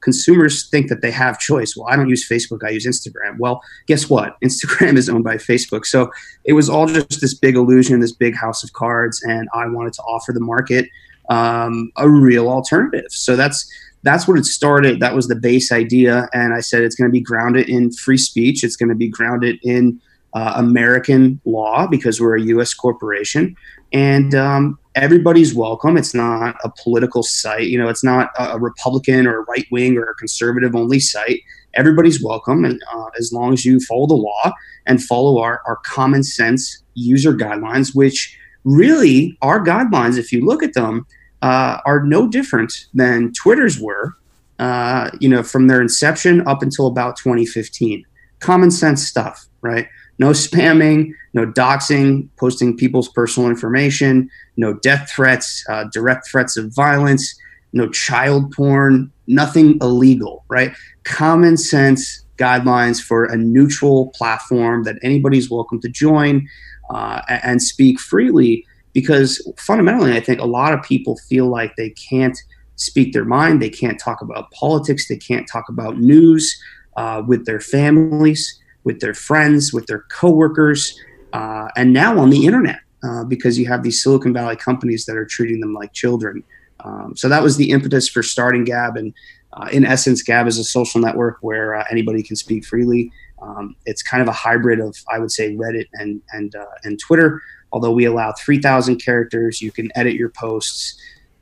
consumers 0.00 0.68
think 0.68 0.88
that 0.88 1.02
they 1.02 1.10
have 1.10 1.38
choice. 1.38 1.76
Well, 1.76 1.88
I 1.88 1.96
don't 1.96 2.08
use 2.08 2.28
Facebook, 2.28 2.64
I 2.64 2.70
use 2.70 2.86
Instagram. 2.86 3.38
Well, 3.38 3.62
guess 3.86 4.08
what? 4.08 4.36
Instagram 4.44 4.96
is 4.96 5.08
owned 5.08 5.24
by 5.24 5.36
Facebook. 5.36 5.86
So 5.86 6.10
it 6.44 6.52
was 6.52 6.68
all 6.68 6.86
just 6.86 7.20
this 7.20 7.34
big 7.34 7.56
illusion, 7.56 8.00
this 8.00 8.12
big 8.12 8.34
house 8.34 8.64
of 8.64 8.72
cards, 8.72 9.22
and 9.22 9.48
I 9.54 9.66
wanted 9.66 9.92
to 9.94 10.02
offer 10.02 10.32
the 10.32 10.40
market 10.40 10.88
um, 11.28 11.92
a 11.96 12.08
real 12.08 12.48
alternative. 12.48 13.10
So 13.10 13.36
that's 13.36 13.70
that's 14.04 14.28
what 14.28 14.38
it 14.38 14.44
started. 14.44 15.00
That 15.00 15.14
was 15.14 15.28
the 15.28 15.34
base 15.34 15.72
idea, 15.72 16.28
and 16.32 16.54
I 16.54 16.60
said 16.60 16.82
it's 16.82 16.94
going 16.94 17.10
to 17.10 17.12
be 17.12 17.20
grounded 17.20 17.68
in 17.68 17.92
free 17.92 18.18
speech. 18.18 18.62
It's 18.62 18.76
going 18.76 18.88
to 18.88 18.94
be 18.94 19.08
grounded 19.08 19.58
in 19.62 20.00
uh, 20.34 20.52
American 20.56 21.40
law 21.44 21.86
because 21.86 22.20
we're 22.20 22.36
a 22.36 22.42
U.S. 22.42 22.74
corporation, 22.74 23.56
and 23.92 24.34
um, 24.34 24.78
everybody's 24.98 25.54
welcome. 25.54 25.96
It's 25.96 26.14
not 26.14 26.56
a 26.64 26.70
political 26.82 27.22
site. 27.22 27.68
You 27.68 27.78
know, 27.78 27.88
it's 27.88 28.04
not 28.04 28.30
a 28.38 28.58
Republican 28.58 29.26
or 29.26 29.42
right 29.44 29.66
wing 29.70 29.96
or 29.96 30.14
conservative 30.18 30.74
only 30.74 30.98
site. 30.98 31.40
Everybody's 31.74 32.22
welcome, 32.22 32.64
and 32.64 32.82
uh, 32.92 33.06
as 33.18 33.32
long 33.32 33.52
as 33.52 33.64
you 33.64 33.78
follow 33.80 34.06
the 34.06 34.14
law 34.14 34.52
and 34.86 35.02
follow 35.02 35.40
our, 35.40 35.62
our 35.66 35.76
common 35.84 36.24
sense 36.24 36.82
user 36.94 37.32
guidelines, 37.32 37.94
which 37.94 38.36
really 38.64 39.36
our 39.42 39.64
guidelines, 39.64 40.18
if 40.18 40.32
you 40.32 40.44
look 40.44 40.62
at 40.62 40.74
them, 40.74 41.06
uh, 41.42 41.78
are 41.84 42.02
no 42.02 42.26
different 42.26 42.72
than 42.94 43.32
Twitter's 43.32 43.78
were. 43.78 44.14
Uh, 44.58 45.08
you 45.20 45.28
know, 45.28 45.44
from 45.44 45.68
their 45.68 45.80
inception 45.80 46.44
up 46.48 46.62
until 46.62 46.88
about 46.88 47.16
2015, 47.16 48.04
common 48.40 48.72
sense 48.72 49.06
stuff, 49.06 49.46
right? 49.60 49.86
No 50.18 50.30
spamming, 50.30 51.12
no 51.32 51.46
doxing, 51.46 52.28
posting 52.38 52.76
people's 52.76 53.08
personal 53.08 53.48
information, 53.48 54.28
no 54.56 54.74
death 54.74 55.10
threats, 55.10 55.64
uh, 55.68 55.84
direct 55.92 56.28
threats 56.28 56.56
of 56.56 56.74
violence, 56.74 57.38
no 57.72 57.88
child 57.88 58.52
porn, 58.52 59.12
nothing 59.26 59.78
illegal, 59.80 60.44
right? 60.48 60.72
Common 61.04 61.56
sense 61.56 62.24
guidelines 62.36 63.02
for 63.02 63.24
a 63.24 63.36
neutral 63.36 64.08
platform 64.14 64.84
that 64.84 64.96
anybody's 65.02 65.50
welcome 65.50 65.80
to 65.80 65.88
join 65.88 66.48
uh, 66.90 67.22
and 67.28 67.62
speak 67.62 68.00
freely. 68.00 68.64
Because 68.94 69.40
fundamentally, 69.58 70.16
I 70.16 70.20
think 70.20 70.40
a 70.40 70.46
lot 70.46 70.72
of 70.72 70.82
people 70.82 71.16
feel 71.28 71.46
like 71.46 71.76
they 71.76 71.90
can't 71.90 72.36
speak 72.76 73.12
their 73.12 73.24
mind, 73.24 73.60
they 73.60 73.70
can't 73.70 73.98
talk 73.98 74.22
about 74.22 74.50
politics, 74.52 75.08
they 75.08 75.16
can't 75.16 75.48
talk 75.48 75.68
about 75.68 75.98
news 75.98 76.60
uh, 76.96 77.22
with 77.26 77.44
their 77.44 77.60
families 77.60 78.58
with 78.88 79.00
their 79.00 79.12
friends, 79.12 79.70
with 79.70 79.86
their 79.86 80.04
coworkers, 80.10 80.98
uh, 81.34 81.68
and 81.76 81.92
now 81.92 82.18
on 82.18 82.30
the 82.30 82.46
internet 82.46 82.80
uh, 83.02 83.22
because 83.22 83.58
you 83.58 83.66
have 83.68 83.82
these 83.82 84.02
Silicon 84.02 84.32
Valley 84.32 84.56
companies 84.56 85.04
that 85.04 85.14
are 85.14 85.26
treating 85.26 85.60
them 85.60 85.74
like 85.74 85.92
children. 85.92 86.42
Um, 86.80 87.14
so 87.14 87.28
that 87.28 87.42
was 87.42 87.58
the 87.58 87.70
impetus 87.70 88.08
for 88.08 88.22
starting 88.22 88.64
Gab, 88.64 88.96
and 88.96 89.12
uh, 89.52 89.68
in 89.70 89.84
essence, 89.84 90.22
Gab 90.22 90.46
is 90.46 90.58
a 90.58 90.64
social 90.64 91.02
network 91.02 91.36
where 91.42 91.74
uh, 91.74 91.84
anybody 91.90 92.22
can 92.22 92.34
speak 92.34 92.64
freely. 92.64 93.12
Um, 93.42 93.76
it's 93.84 94.02
kind 94.02 94.22
of 94.22 94.28
a 94.28 94.32
hybrid 94.32 94.80
of, 94.80 94.96
I 95.12 95.18
would 95.18 95.30
say, 95.30 95.54
Reddit 95.54 95.88
and 95.94 96.22
and 96.32 96.56
uh, 96.56 96.64
and 96.84 96.98
Twitter. 96.98 97.42
Although 97.70 97.92
we 97.92 98.06
allow 98.06 98.32
3,000 98.32 98.96
characters, 98.96 99.60
you 99.60 99.70
can 99.70 99.90
edit 99.94 100.14
your 100.14 100.30
posts, 100.30 100.98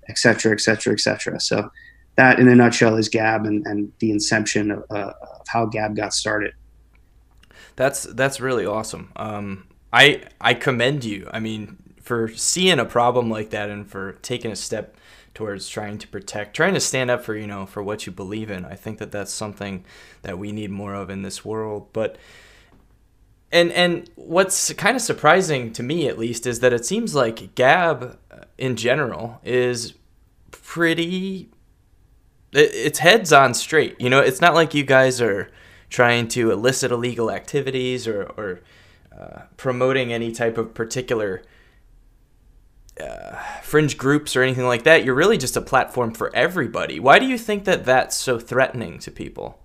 et 0.08 0.18
cetera, 0.18 0.52
et 0.52 0.60
cetera, 0.60 0.92
et 0.92 0.98
cetera. 0.98 1.38
So 1.38 1.70
that, 2.16 2.40
in 2.40 2.48
a 2.48 2.54
nutshell, 2.56 2.96
is 2.96 3.08
Gab 3.08 3.44
and, 3.44 3.64
and 3.64 3.92
the 4.00 4.10
inception 4.10 4.72
of, 4.72 4.82
uh, 4.90 5.12
of 5.22 5.46
how 5.46 5.66
Gab 5.66 5.94
got 5.94 6.12
started. 6.12 6.52
That's 7.76 8.04
that's 8.04 8.40
really 8.40 8.66
awesome. 8.66 9.12
Um, 9.16 9.68
I 9.92 10.24
I 10.40 10.54
commend 10.54 11.04
you. 11.04 11.28
I 11.32 11.40
mean, 11.40 11.76
for 12.00 12.28
seeing 12.28 12.78
a 12.78 12.84
problem 12.84 13.30
like 13.30 13.50
that 13.50 13.70
and 13.70 13.88
for 13.88 14.12
taking 14.22 14.50
a 14.50 14.56
step 14.56 14.96
towards 15.34 15.68
trying 15.68 15.98
to 15.98 16.08
protect, 16.08 16.56
trying 16.56 16.72
to 16.72 16.80
stand 16.80 17.10
up 17.10 17.22
for 17.22 17.36
you 17.36 17.46
know 17.46 17.66
for 17.66 17.82
what 17.82 18.06
you 18.06 18.12
believe 18.12 18.50
in. 18.50 18.64
I 18.64 18.74
think 18.74 18.98
that 18.98 19.12
that's 19.12 19.32
something 19.32 19.84
that 20.22 20.38
we 20.38 20.50
need 20.50 20.70
more 20.70 20.94
of 20.94 21.10
in 21.10 21.22
this 21.22 21.44
world. 21.44 21.88
But 21.92 22.16
and 23.52 23.70
and 23.72 24.10
what's 24.16 24.72
kind 24.72 24.96
of 24.96 25.02
surprising 25.02 25.72
to 25.74 25.82
me 25.82 26.08
at 26.08 26.18
least 26.18 26.46
is 26.46 26.60
that 26.60 26.72
it 26.72 26.86
seems 26.86 27.14
like 27.14 27.54
Gab 27.54 28.18
uh, 28.30 28.44
in 28.56 28.76
general 28.76 29.40
is 29.44 29.94
pretty 30.50 31.50
it's 32.52 33.00
heads 33.00 33.32
on 33.32 33.52
straight. 33.54 34.00
You 34.00 34.08
know, 34.08 34.20
it's 34.20 34.40
not 34.40 34.54
like 34.54 34.72
you 34.72 34.84
guys 34.84 35.20
are 35.20 35.50
trying 35.88 36.28
to 36.28 36.50
elicit 36.50 36.90
illegal 36.90 37.30
activities 37.30 38.06
or, 38.06 38.24
or 38.36 38.60
uh, 39.18 39.42
promoting 39.56 40.12
any 40.12 40.32
type 40.32 40.58
of 40.58 40.74
particular 40.74 41.42
uh, 43.00 43.36
fringe 43.62 43.96
groups 43.96 44.36
or 44.36 44.42
anything 44.42 44.66
like 44.66 44.84
that. 44.84 45.04
You're 45.04 45.14
really 45.14 45.38
just 45.38 45.56
a 45.56 45.60
platform 45.60 46.12
for 46.12 46.34
everybody. 46.34 46.98
Why 46.98 47.18
do 47.18 47.26
you 47.26 47.38
think 47.38 47.64
that 47.64 47.84
that's 47.84 48.16
so 48.16 48.38
threatening 48.38 48.98
to 49.00 49.10
people? 49.10 49.62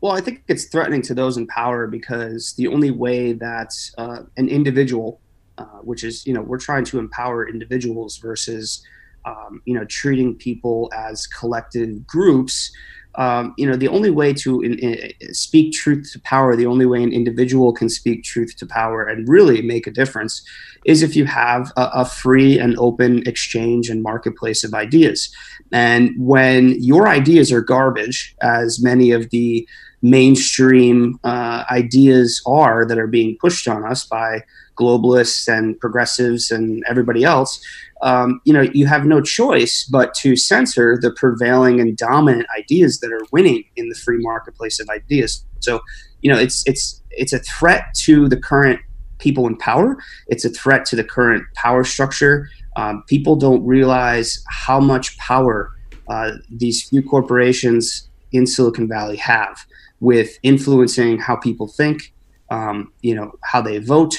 Well, 0.00 0.12
I 0.12 0.20
think 0.20 0.44
it's 0.46 0.66
threatening 0.66 1.02
to 1.02 1.14
those 1.14 1.36
in 1.36 1.46
power 1.46 1.86
because 1.86 2.54
the 2.54 2.68
only 2.68 2.90
way 2.90 3.32
that 3.32 3.72
uh, 3.98 4.22
an 4.36 4.48
individual, 4.48 5.20
uh, 5.58 5.80
which 5.82 6.04
is, 6.04 6.26
you 6.26 6.34
know, 6.34 6.42
we're 6.42 6.58
trying 6.58 6.84
to 6.86 6.98
empower 6.98 7.48
individuals 7.48 8.18
versus, 8.18 8.84
um, 9.24 9.62
you 9.64 9.74
know, 9.74 9.84
treating 9.86 10.34
people 10.34 10.90
as 10.94 11.26
collective 11.26 12.06
groups 12.06 12.70
um, 13.16 13.54
you 13.56 13.66
know, 13.66 13.76
the 13.76 13.88
only 13.88 14.10
way 14.10 14.32
to 14.34 14.60
in, 14.60 14.78
in, 14.78 15.12
speak 15.32 15.72
truth 15.72 16.10
to 16.12 16.20
power, 16.20 16.54
the 16.54 16.66
only 16.66 16.86
way 16.86 17.02
an 17.02 17.12
individual 17.12 17.72
can 17.72 17.88
speak 17.88 18.24
truth 18.24 18.56
to 18.58 18.66
power 18.66 19.04
and 19.04 19.28
really 19.28 19.62
make 19.62 19.86
a 19.86 19.90
difference 19.90 20.42
is 20.84 21.02
if 21.02 21.16
you 21.16 21.24
have 21.24 21.72
a, 21.76 21.90
a 21.94 22.04
free 22.04 22.58
and 22.58 22.78
open 22.78 23.26
exchange 23.26 23.88
and 23.88 24.02
marketplace 24.02 24.64
of 24.64 24.74
ideas. 24.74 25.30
And 25.72 26.12
when 26.18 26.80
your 26.82 27.08
ideas 27.08 27.50
are 27.50 27.60
garbage, 27.60 28.34
as 28.42 28.82
many 28.82 29.10
of 29.10 29.30
the 29.30 29.66
mainstream 30.02 31.18
uh, 31.24 31.64
ideas 31.70 32.42
are 32.46 32.86
that 32.86 32.98
are 32.98 33.06
being 33.06 33.36
pushed 33.40 33.66
on 33.66 33.84
us 33.84 34.04
by 34.04 34.42
globalists 34.76 35.48
and 35.48 35.78
progressives 35.80 36.50
and 36.50 36.84
everybody 36.88 37.24
else, 37.24 37.60
um, 38.02 38.40
you 38.44 38.52
know, 38.52 38.62
you 38.62 38.86
have 38.86 39.06
no 39.06 39.20
choice 39.20 39.88
but 39.90 40.14
to 40.14 40.36
censor 40.36 40.98
the 41.00 41.10
prevailing 41.10 41.80
and 41.80 41.96
dominant 41.96 42.46
ideas 42.56 43.00
that 43.00 43.12
are 43.12 43.26
winning 43.32 43.64
in 43.76 43.88
the 43.88 43.94
free 43.94 44.18
marketplace 44.20 44.78
of 44.80 44.88
ideas. 44.90 45.44
So, 45.60 45.80
you 46.20 46.30
know, 46.30 46.38
it's 46.38 46.62
it's 46.66 47.02
it's 47.10 47.32
a 47.32 47.38
threat 47.38 47.94
to 48.04 48.28
the 48.28 48.36
current 48.36 48.80
people 49.18 49.46
in 49.46 49.56
power. 49.56 49.96
It's 50.28 50.44
a 50.44 50.50
threat 50.50 50.84
to 50.86 50.96
the 50.96 51.04
current 51.04 51.44
power 51.54 51.84
structure. 51.84 52.48
Um, 52.76 53.02
people 53.06 53.36
don't 53.36 53.64
realize 53.64 54.44
how 54.50 54.80
much 54.80 55.16
power 55.16 55.72
uh, 56.08 56.32
these 56.50 56.88
few 56.88 57.02
corporations 57.02 58.08
in 58.32 58.46
Silicon 58.46 58.88
Valley 58.88 59.16
have 59.16 59.64
with 60.00 60.38
influencing 60.42 61.18
how 61.18 61.36
people 61.36 61.66
think, 61.66 62.12
um, 62.50 62.92
you 63.00 63.14
know, 63.14 63.32
how 63.42 63.62
they 63.62 63.78
vote, 63.78 64.16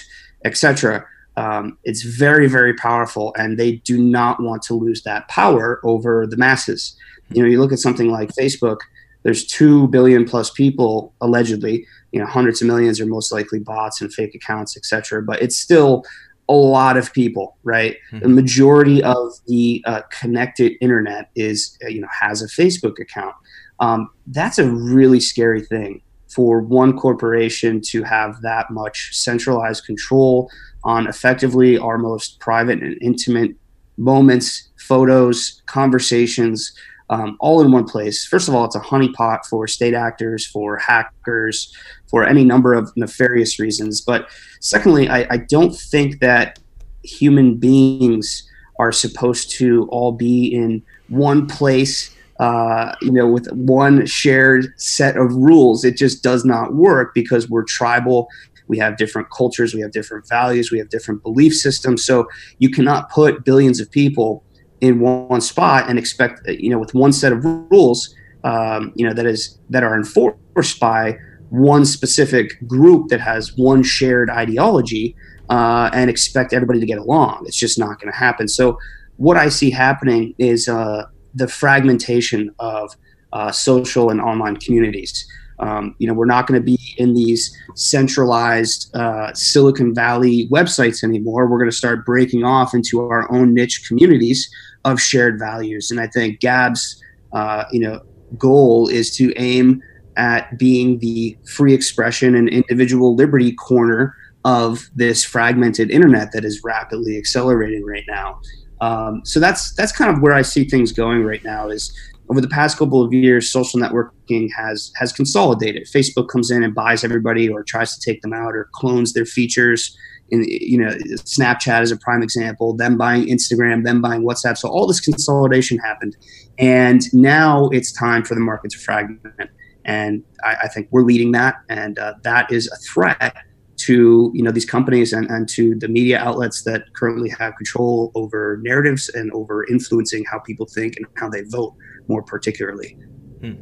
etc. 0.48 1.06
Um, 1.36 1.78
it's 1.84 2.02
very, 2.02 2.48
very 2.48 2.74
powerful, 2.74 3.34
and 3.38 3.60
they 3.60 3.74
do 3.74 4.02
not 4.02 4.42
want 4.42 4.64
to 4.64 4.74
lose 4.74 5.04
that 5.04 5.28
power 5.28 5.80
over 5.84 6.26
the 6.26 6.38
masses. 6.38 6.98
You 7.30 7.44
know, 7.44 7.50
you 7.50 7.60
look 7.60 7.72
at 7.72 7.80
something 7.80 8.10
like 8.10 8.30
Facebook. 8.30 8.78
There's 9.22 9.46
two 9.46 9.88
billion 9.90 10.26
plus 10.26 10.50
people 10.50 11.14
allegedly. 11.22 11.86
You 12.12 12.20
know, 12.22 12.26
hundreds 12.26 12.62
of 12.62 12.68
millions 12.68 13.00
are 13.00 13.06
most 13.06 13.32
likely 13.32 13.60
bots 13.60 14.02
and 14.02 14.12
fake 14.12 14.34
accounts, 14.34 14.76
etc. 14.76 15.22
But 15.22 15.42
it's 15.42 15.58
still 15.58 16.04
a 16.50 16.54
lot 16.54 16.98
of 16.98 17.14
people, 17.14 17.58
right? 17.64 17.98
Mm-hmm. 18.12 18.20
The 18.20 18.30
majority 18.30 19.04
of 19.04 19.34
the 19.48 19.84
uh, 19.86 20.02
connected 20.10 20.74
internet 20.82 21.30
is, 21.36 21.78
uh, 21.84 21.90
you 21.90 22.02
know, 22.02 22.08
has 22.20 22.42
a 22.42 22.48
Facebook 22.48 23.00
account. 23.00 23.36
Um, 23.80 24.10
that's 24.28 24.58
a 24.58 24.68
really 24.68 25.20
scary 25.20 25.62
thing 25.62 26.02
for 26.28 26.62
one 26.62 26.98
corporation 26.98 27.82
to 27.82 28.04
have 28.04 28.42
that 28.42 28.70
much 28.70 29.10
centralized 29.14 29.86
control 29.86 30.50
on 30.84 31.08
effectively 31.08 31.78
our 31.78 31.98
most 31.98 32.40
private 32.40 32.82
and 32.82 32.98
intimate 33.02 33.52
moments, 33.98 34.70
photos, 34.78 35.62
conversations, 35.66 36.74
um, 37.10 37.38
all 37.40 37.62
in 37.62 37.72
one 37.72 37.86
place. 37.86 38.26
First 38.26 38.48
of 38.48 38.56
all, 38.56 38.66
it's 38.66 38.76
a 38.76 38.82
honeypot 38.82 39.46
for 39.46 39.68
state 39.68 39.94
actors, 39.94 40.46
for 40.46 40.78
hackers, 40.78 41.74
for 42.08 42.26
any 42.26 42.44
number 42.44 42.74
of 42.74 42.92
nefarious 42.96 43.60
reasons. 43.60 44.02
But 44.02 44.30
secondly, 44.60 45.10
I, 45.10 45.26
I 45.30 45.38
don't 45.38 45.76
think 45.76 46.20
that 46.20 46.60
human 47.04 47.56
beings 47.56 48.50
are 48.80 48.92
supposed 48.92 49.52
to 49.52 49.88
all 49.90 50.12
be 50.12 50.48
in 50.48 50.84
one 51.08 51.48
place 51.48 52.16
uh, 52.40 52.96
you 53.02 53.12
know, 53.12 53.28
with 53.28 53.52
one 53.52 54.06
shared 54.06 54.68
set 54.78 55.18
of 55.18 55.34
rules. 55.34 55.84
It 55.84 55.98
just 55.98 56.24
does 56.24 56.46
not 56.46 56.76
work 56.76 57.14
because 57.14 57.50
we're 57.50 57.64
tribal. 57.64 58.28
We 58.68 58.78
have 58.80 58.98
different 58.98 59.30
cultures, 59.32 59.74
we 59.74 59.82
have 59.82 59.92
different 59.92 60.28
values, 60.28 60.72
we 60.72 60.78
have 60.78 60.90
different 60.90 61.24
belief 61.24 61.56
systems. 61.56 62.04
So 62.04 62.28
you 62.60 62.70
cannot 62.70 63.10
put 63.10 63.46
billions 63.46 63.80
of 63.80 63.90
people 63.90 64.44
in 64.82 65.00
one 65.00 65.42
spot 65.42 65.90
and 65.90 65.98
expect, 65.98 66.42
you 66.48 66.70
know, 66.70 66.78
with 66.78 66.94
one 66.94 67.14
set 67.14 67.32
of 67.32 67.44
rules, 67.44 68.14
um, 68.44 68.92
you 68.96 69.08
know, 69.08 69.14
that 69.14 69.26
is 69.26 69.58
that 69.70 69.84
are 69.84 69.96
enforced 69.96 70.80
by 70.80 71.18
one 71.50 71.86
specific 71.86 72.56
group 72.68 73.08
that 73.08 73.22
has 73.22 73.56
one 73.58 73.82
shared 73.82 74.30
ideology 74.30 75.16
uh, 75.50 75.90
and 75.94 76.10
expect 76.10 76.54
everybody 76.54 76.80
to 76.80 76.86
get 76.86 76.98
along. 76.98 77.44
It's 77.46 77.58
just 77.58 77.80
not 77.80 78.00
going 78.00 78.12
to 78.12 78.18
happen. 78.18 78.48
So 78.48 78.78
what 79.16 79.38
I 79.38 79.50
see 79.50 79.72
happening 79.72 80.36
is 80.38 80.68
uh, 80.68 81.06
the 81.38 81.48
fragmentation 81.48 82.54
of 82.60 82.96
uh, 83.34 83.52
social 83.52 84.10
and 84.10 84.20
online 84.20 84.58
communities. 84.58 85.26
Um, 85.60 85.96
you 85.98 86.08
know, 86.08 86.14
we're 86.14 86.26
not 86.26 86.46
going 86.46 86.60
to 86.60 86.66
be 86.66 86.80
in 86.98 87.14
these 87.14 87.56
centralized 87.76 88.96
uh, 88.96 89.34
Silicon 89.34 89.94
Valley 89.94 90.48
websites 90.52 91.04
anymore. 91.04 91.48
We're 91.48 91.58
going 91.58 91.70
to 91.70 91.76
start 91.76 92.06
breaking 92.06 92.44
off 92.44 92.74
into 92.74 93.02
our 93.02 93.32
own 93.32 93.54
niche 93.54 93.86
communities 93.88 94.48
of 94.86 95.02
shared 95.02 95.40
values. 95.40 95.90
And 95.90 96.00
I 96.00 96.08
think 96.08 96.40
Gab's, 96.42 97.02
uh, 97.34 97.64
you 97.72 97.80
know, 97.80 98.02
goal 98.38 98.88
is 98.88 99.16
to 99.18 99.34
aim 99.36 99.82
at 100.16 100.58
being 100.58 101.00
the 101.00 101.38
free 101.46 101.74
expression 101.74 102.36
and 102.36 102.50
individual 102.50 103.16
liberty 103.16 103.52
corner 103.54 104.16
of 104.46 104.90
this 104.96 105.24
fragmented 105.24 105.92
internet 105.92 106.32
that 106.32 106.46
is 106.46 106.64
rapidly 106.64 107.18
accelerating 107.18 107.84
right 107.84 108.06
now. 108.08 108.40
Um, 108.82 109.22
so 109.24 109.40
that's 109.40 109.74
that's 109.74 109.92
kind 109.92 110.16
of 110.16 110.22
where 110.22 110.34
I 110.34 110.42
see 110.42 110.66
things 110.66 110.92
going 110.92 111.24
right 111.24 111.44
now. 111.44 111.70
Is 111.70 111.92
over 112.30 112.42
the 112.42 112.48
past 112.48 112.78
couple 112.78 113.02
of 113.02 113.14
years, 113.14 113.52
social 113.52 113.80
networking 113.80 114.50
has 114.56 114.92
has 114.96 115.12
consolidated. 115.12 115.88
Facebook 115.88 116.28
comes 116.30 116.52
in 116.52 116.64
and 116.64 116.76
buys 116.76 117.04
everybody, 117.04 117.50
or 117.50 117.64
tries 117.64 117.98
to 117.98 118.12
take 118.12 118.22
them 118.22 118.34
out, 118.34 118.56
or 118.56 118.70
clones 118.74 119.14
their 119.14 119.26
features. 119.26 119.98
In 120.30 120.44
you 120.48 120.78
know, 120.78 120.92
Snapchat 121.24 121.82
is 121.82 121.92
a 121.92 121.98
prime 121.98 122.22
example. 122.22 122.76
Them 122.76 122.98
buying 122.98 123.28
Instagram, 123.28 123.84
them 123.84 124.02
buying 124.02 124.24
WhatsApp. 124.24 124.58
So 124.58 124.70
all 124.70 124.86
this 124.86 125.00
consolidation 125.00 125.78
happened, 125.80 126.16
and 126.60 127.02
now 127.14 127.70
it's 127.70 127.92
time 127.92 128.24
for 128.24 128.36
the 128.36 128.42
market 128.42 128.72
to 128.72 128.78
fragment. 128.78 129.50
And 129.86 130.22
I, 130.44 130.58
I 130.64 130.68
think 130.68 130.90
we're 130.92 131.04
leading 131.04 131.32
that, 131.32 131.56
and 131.70 131.98
uh, 131.98 132.16
that 132.24 132.52
is 132.52 132.70
a 132.72 132.76
threat 132.76 133.38
to 133.88 134.32
you 134.34 134.44
know 134.44 134.52
these 134.52 134.66
companies 134.66 135.14
and, 135.14 135.30
and 135.30 135.48
to 135.48 135.76
the 135.76 135.88
media 135.88 136.20
outlets 136.20 136.64
that 136.64 136.94
currently 136.94 137.30
have 137.30 137.56
control 137.56 138.12
over 138.16 138.60
narratives 138.62 139.10
and 139.10 139.32
over 139.32 139.66
influencing 139.68 140.26
how 140.26 140.40
people 140.40 140.66
think 140.66 140.98
and 140.98 141.06
how 141.16 141.30
they 141.30 141.42
vote 141.44 141.74
more 142.08 142.22
particularly. 142.22 142.98
Hmm. 143.42 143.54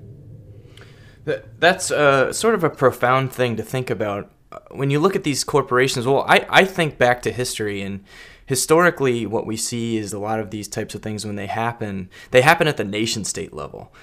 that's 1.60 1.91
uh, 1.91 2.32
sort 2.32 2.55
of 2.55 2.63
a 2.63 2.70
profound 2.70 3.32
thing 3.32 3.55
to 3.58 3.63
think 3.63 3.89
about. 3.89 4.32
Uh, 4.51 4.60
when 4.72 4.89
you 4.89 5.00
look 5.00 5.15
at 5.15 5.24
these 5.24 5.44
corporations 5.44 6.05
well 6.08 6.24
I, 6.27 6.46
I 6.50 6.65
think 6.65 6.98
back 6.98 7.22
to 7.24 7.32
history 7.32 7.82
and 7.82 8.03
historically 8.46 9.25
what 9.25 9.46
we 9.46 9.58
see 9.58 9.98
is 9.98 10.13
a 10.13 10.20
lot 10.20 10.39
of 10.39 10.51
these 10.51 10.67
types 10.67 10.96
of 10.96 11.01
things 11.01 11.25
when 11.25 11.36
they 11.36 11.48
happen. 11.48 12.10
They 12.32 12.41
happen 12.41 12.67
at 12.67 12.77
the 12.77 12.84
nation 12.84 13.25
state 13.25 13.53
level. 13.53 13.94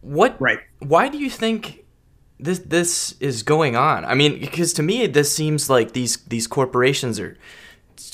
What 0.00 0.40
right. 0.40 0.60
why 0.80 1.08
do 1.08 1.18
you 1.18 1.30
think 1.30 1.83
this 2.38 2.58
this 2.60 3.14
is 3.20 3.42
going 3.42 3.76
on. 3.76 4.04
I 4.04 4.14
mean, 4.14 4.40
because 4.40 4.72
to 4.74 4.82
me, 4.82 5.06
this 5.06 5.34
seems 5.34 5.70
like 5.70 5.92
these 5.92 6.16
these 6.24 6.46
corporations 6.46 7.20
are, 7.20 7.36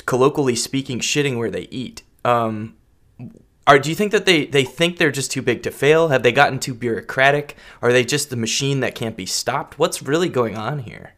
colloquially 0.07 0.57
speaking, 0.57 1.01
shitting 1.01 1.39
where 1.39 1.51
they 1.51 1.69
eat. 1.71 2.03
Um, 2.25 2.77
are 3.67 3.79
do 3.79 3.89
you 3.89 3.95
think 3.95 4.13
that 4.13 4.27
they 4.27 4.47
they 4.47 4.65
think 4.65 4.99
they're 4.99 5.11
just 5.11 5.31
too 5.31 5.43
big 5.43 5.63
to 5.63 5.71
fail? 5.71 6.09
Have 6.09 6.23
they 6.23 6.33
gotten 6.33 6.59
too 6.59 6.75
bureaucratic? 6.75 7.57
Are 7.83 7.93
they 7.93 8.05
just 8.05 8.31
the 8.31 8.37
machine 8.37 8.81
that 8.81 8.95
can't 8.95 9.17
be 9.17 9.27
stopped? 9.27 9.79
What's 9.79 10.03
really 10.03 10.29
going 10.29 10.57
on 10.57 10.81
here? 10.81 11.15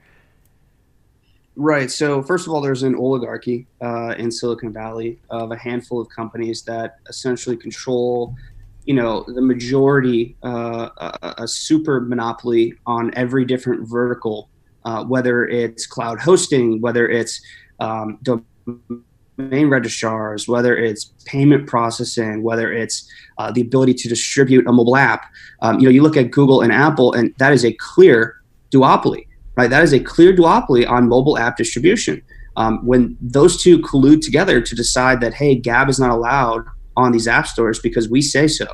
Right. 1.54 1.90
So 1.90 2.22
first 2.22 2.46
of 2.46 2.52
all, 2.52 2.62
there's 2.62 2.82
an 2.82 2.94
oligarchy 2.94 3.66
uh, 3.82 4.14
in 4.16 4.30
Silicon 4.30 4.72
Valley 4.72 5.18
of 5.28 5.50
a 5.52 5.56
handful 5.56 6.00
of 6.00 6.08
companies 6.08 6.62
that 6.62 6.98
essentially 7.08 7.56
control 7.56 8.34
you 8.84 8.94
know 8.94 9.24
the 9.28 9.40
majority 9.40 10.36
uh, 10.44 10.88
a, 10.96 11.34
a, 11.38 11.48
super 11.48 12.00
monopoly 12.00 12.74
on 12.86 13.12
every 13.14 13.44
different 13.44 13.88
vertical 13.88 14.48
uh, 14.84 15.04
whether 15.04 15.46
it's 15.46 15.86
cloud 15.86 16.20
hosting 16.20 16.80
whether 16.80 17.08
it's 17.08 17.40
um, 17.80 18.18
domain 18.22 19.68
registrars 19.68 20.48
whether 20.48 20.76
it's 20.76 21.12
payment 21.26 21.66
processing 21.66 22.42
whether 22.42 22.72
it's 22.72 23.08
uh, 23.38 23.50
the 23.52 23.60
ability 23.60 23.94
to 23.94 24.08
distribute 24.08 24.66
a 24.66 24.72
mobile 24.72 24.96
app. 24.96 25.30
Um, 25.60 25.78
you 25.78 25.84
know 25.84 25.90
you 25.90 26.02
look 26.02 26.16
at 26.16 26.30
google 26.30 26.62
and 26.62 26.72
apple 26.72 27.12
and 27.12 27.34
that 27.38 27.52
is 27.52 27.64
a 27.64 27.72
clear 27.74 28.42
duopoly 28.70 29.26
right? 29.56 29.70
That 29.70 29.82
is 29.82 29.92
a 29.92 30.00
clear 30.00 30.34
duopoly 30.34 30.88
on 30.88 31.08
mobile 31.08 31.38
app 31.38 31.56
distribution. 31.56 32.22
Um, 32.56 32.84
when 32.84 33.16
those 33.20 33.62
two 33.62 33.78
collude 33.78 34.22
together 34.22 34.60
to 34.60 34.74
decide 34.74 35.22
that 35.22 35.32
hey 35.32 35.54
gab 35.54 35.88
is 35.88 35.98
not 35.98 36.10
allowed 36.10 36.66
on 36.96 37.12
these 37.12 37.28
app 37.28 37.46
stores 37.46 37.78
because 37.78 38.08
we 38.08 38.22
say 38.22 38.48
so. 38.48 38.66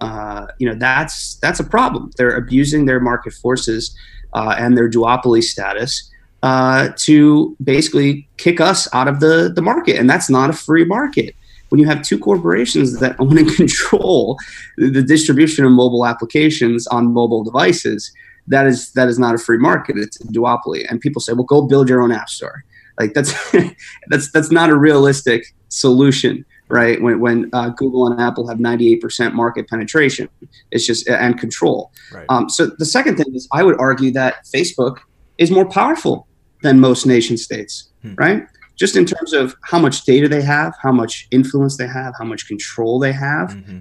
Uh, 0.00 0.46
you 0.58 0.68
know 0.68 0.74
that's 0.74 1.36
that's 1.36 1.60
a 1.60 1.64
problem. 1.64 2.10
They're 2.16 2.36
abusing 2.36 2.86
their 2.86 3.00
market 3.00 3.32
forces 3.32 3.96
uh, 4.34 4.54
and 4.58 4.76
their 4.76 4.90
duopoly 4.90 5.42
status 5.42 6.10
uh, 6.42 6.90
to 6.96 7.56
basically 7.64 8.28
kick 8.36 8.60
us 8.60 8.92
out 8.94 9.08
of 9.08 9.20
the 9.20 9.50
the 9.54 9.62
market, 9.62 9.96
and 9.96 10.08
that's 10.08 10.28
not 10.28 10.50
a 10.50 10.52
free 10.52 10.84
market. 10.84 11.34
When 11.70 11.80
you 11.80 11.86
have 11.86 12.02
two 12.02 12.18
corporations 12.18 13.00
that 13.00 13.16
own 13.20 13.38
and 13.38 13.48
control 13.56 14.38
the 14.76 15.02
distribution 15.02 15.64
of 15.64 15.72
mobile 15.72 16.06
applications 16.06 16.86
on 16.88 17.12
mobile 17.12 17.42
devices, 17.42 18.12
that 18.48 18.66
is 18.66 18.92
that 18.92 19.08
is 19.08 19.18
not 19.18 19.34
a 19.34 19.38
free 19.38 19.58
market. 19.58 19.96
It's 19.96 20.20
a 20.20 20.24
duopoly, 20.28 20.84
and 20.88 21.00
people 21.00 21.20
say, 21.20 21.32
"Well, 21.32 21.44
go 21.44 21.62
build 21.62 21.88
your 21.88 22.02
own 22.02 22.12
app 22.12 22.28
store." 22.28 22.64
Like 23.00 23.14
that's 23.14 23.32
that's 24.08 24.30
that's 24.30 24.50
not 24.50 24.68
a 24.68 24.76
realistic 24.76 25.54
solution 25.68 26.44
right? 26.68 27.00
When, 27.00 27.20
when 27.20 27.50
uh, 27.52 27.70
Google 27.70 28.06
and 28.06 28.20
Apple 28.20 28.48
have 28.48 28.58
98% 28.58 29.32
market 29.32 29.68
penetration, 29.68 30.28
it's 30.70 30.86
just 30.86 31.08
and 31.08 31.38
control. 31.38 31.92
Right. 32.12 32.26
Um, 32.28 32.48
so 32.48 32.66
the 32.66 32.84
second 32.84 33.16
thing 33.16 33.34
is, 33.34 33.48
I 33.52 33.62
would 33.62 33.78
argue 33.78 34.10
that 34.12 34.44
Facebook 34.46 34.98
is 35.38 35.50
more 35.50 35.68
powerful 35.68 36.26
than 36.62 36.80
most 36.80 37.06
nation 37.06 37.36
states, 37.36 37.90
hmm. 38.02 38.14
right? 38.16 38.44
Just 38.76 38.96
in 38.96 39.06
terms 39.06 39.32
of 39.32 39.54
how 39.62 39.78
much 39.78 40.04
data 40.04 40.28
they 40.28 40.42
have, 40.42 40.74
how 40.82 40.92
much 40.92 41.28
influence 41.30 41.76
they 41.76 41.86
have, 41.86 42.14
how 42.18 42.24
much 42.24 42.46
control 42.46 42.98
they 42.98 43.12
have. 43.12 43.50
Mm-hmm. 43.50 43.80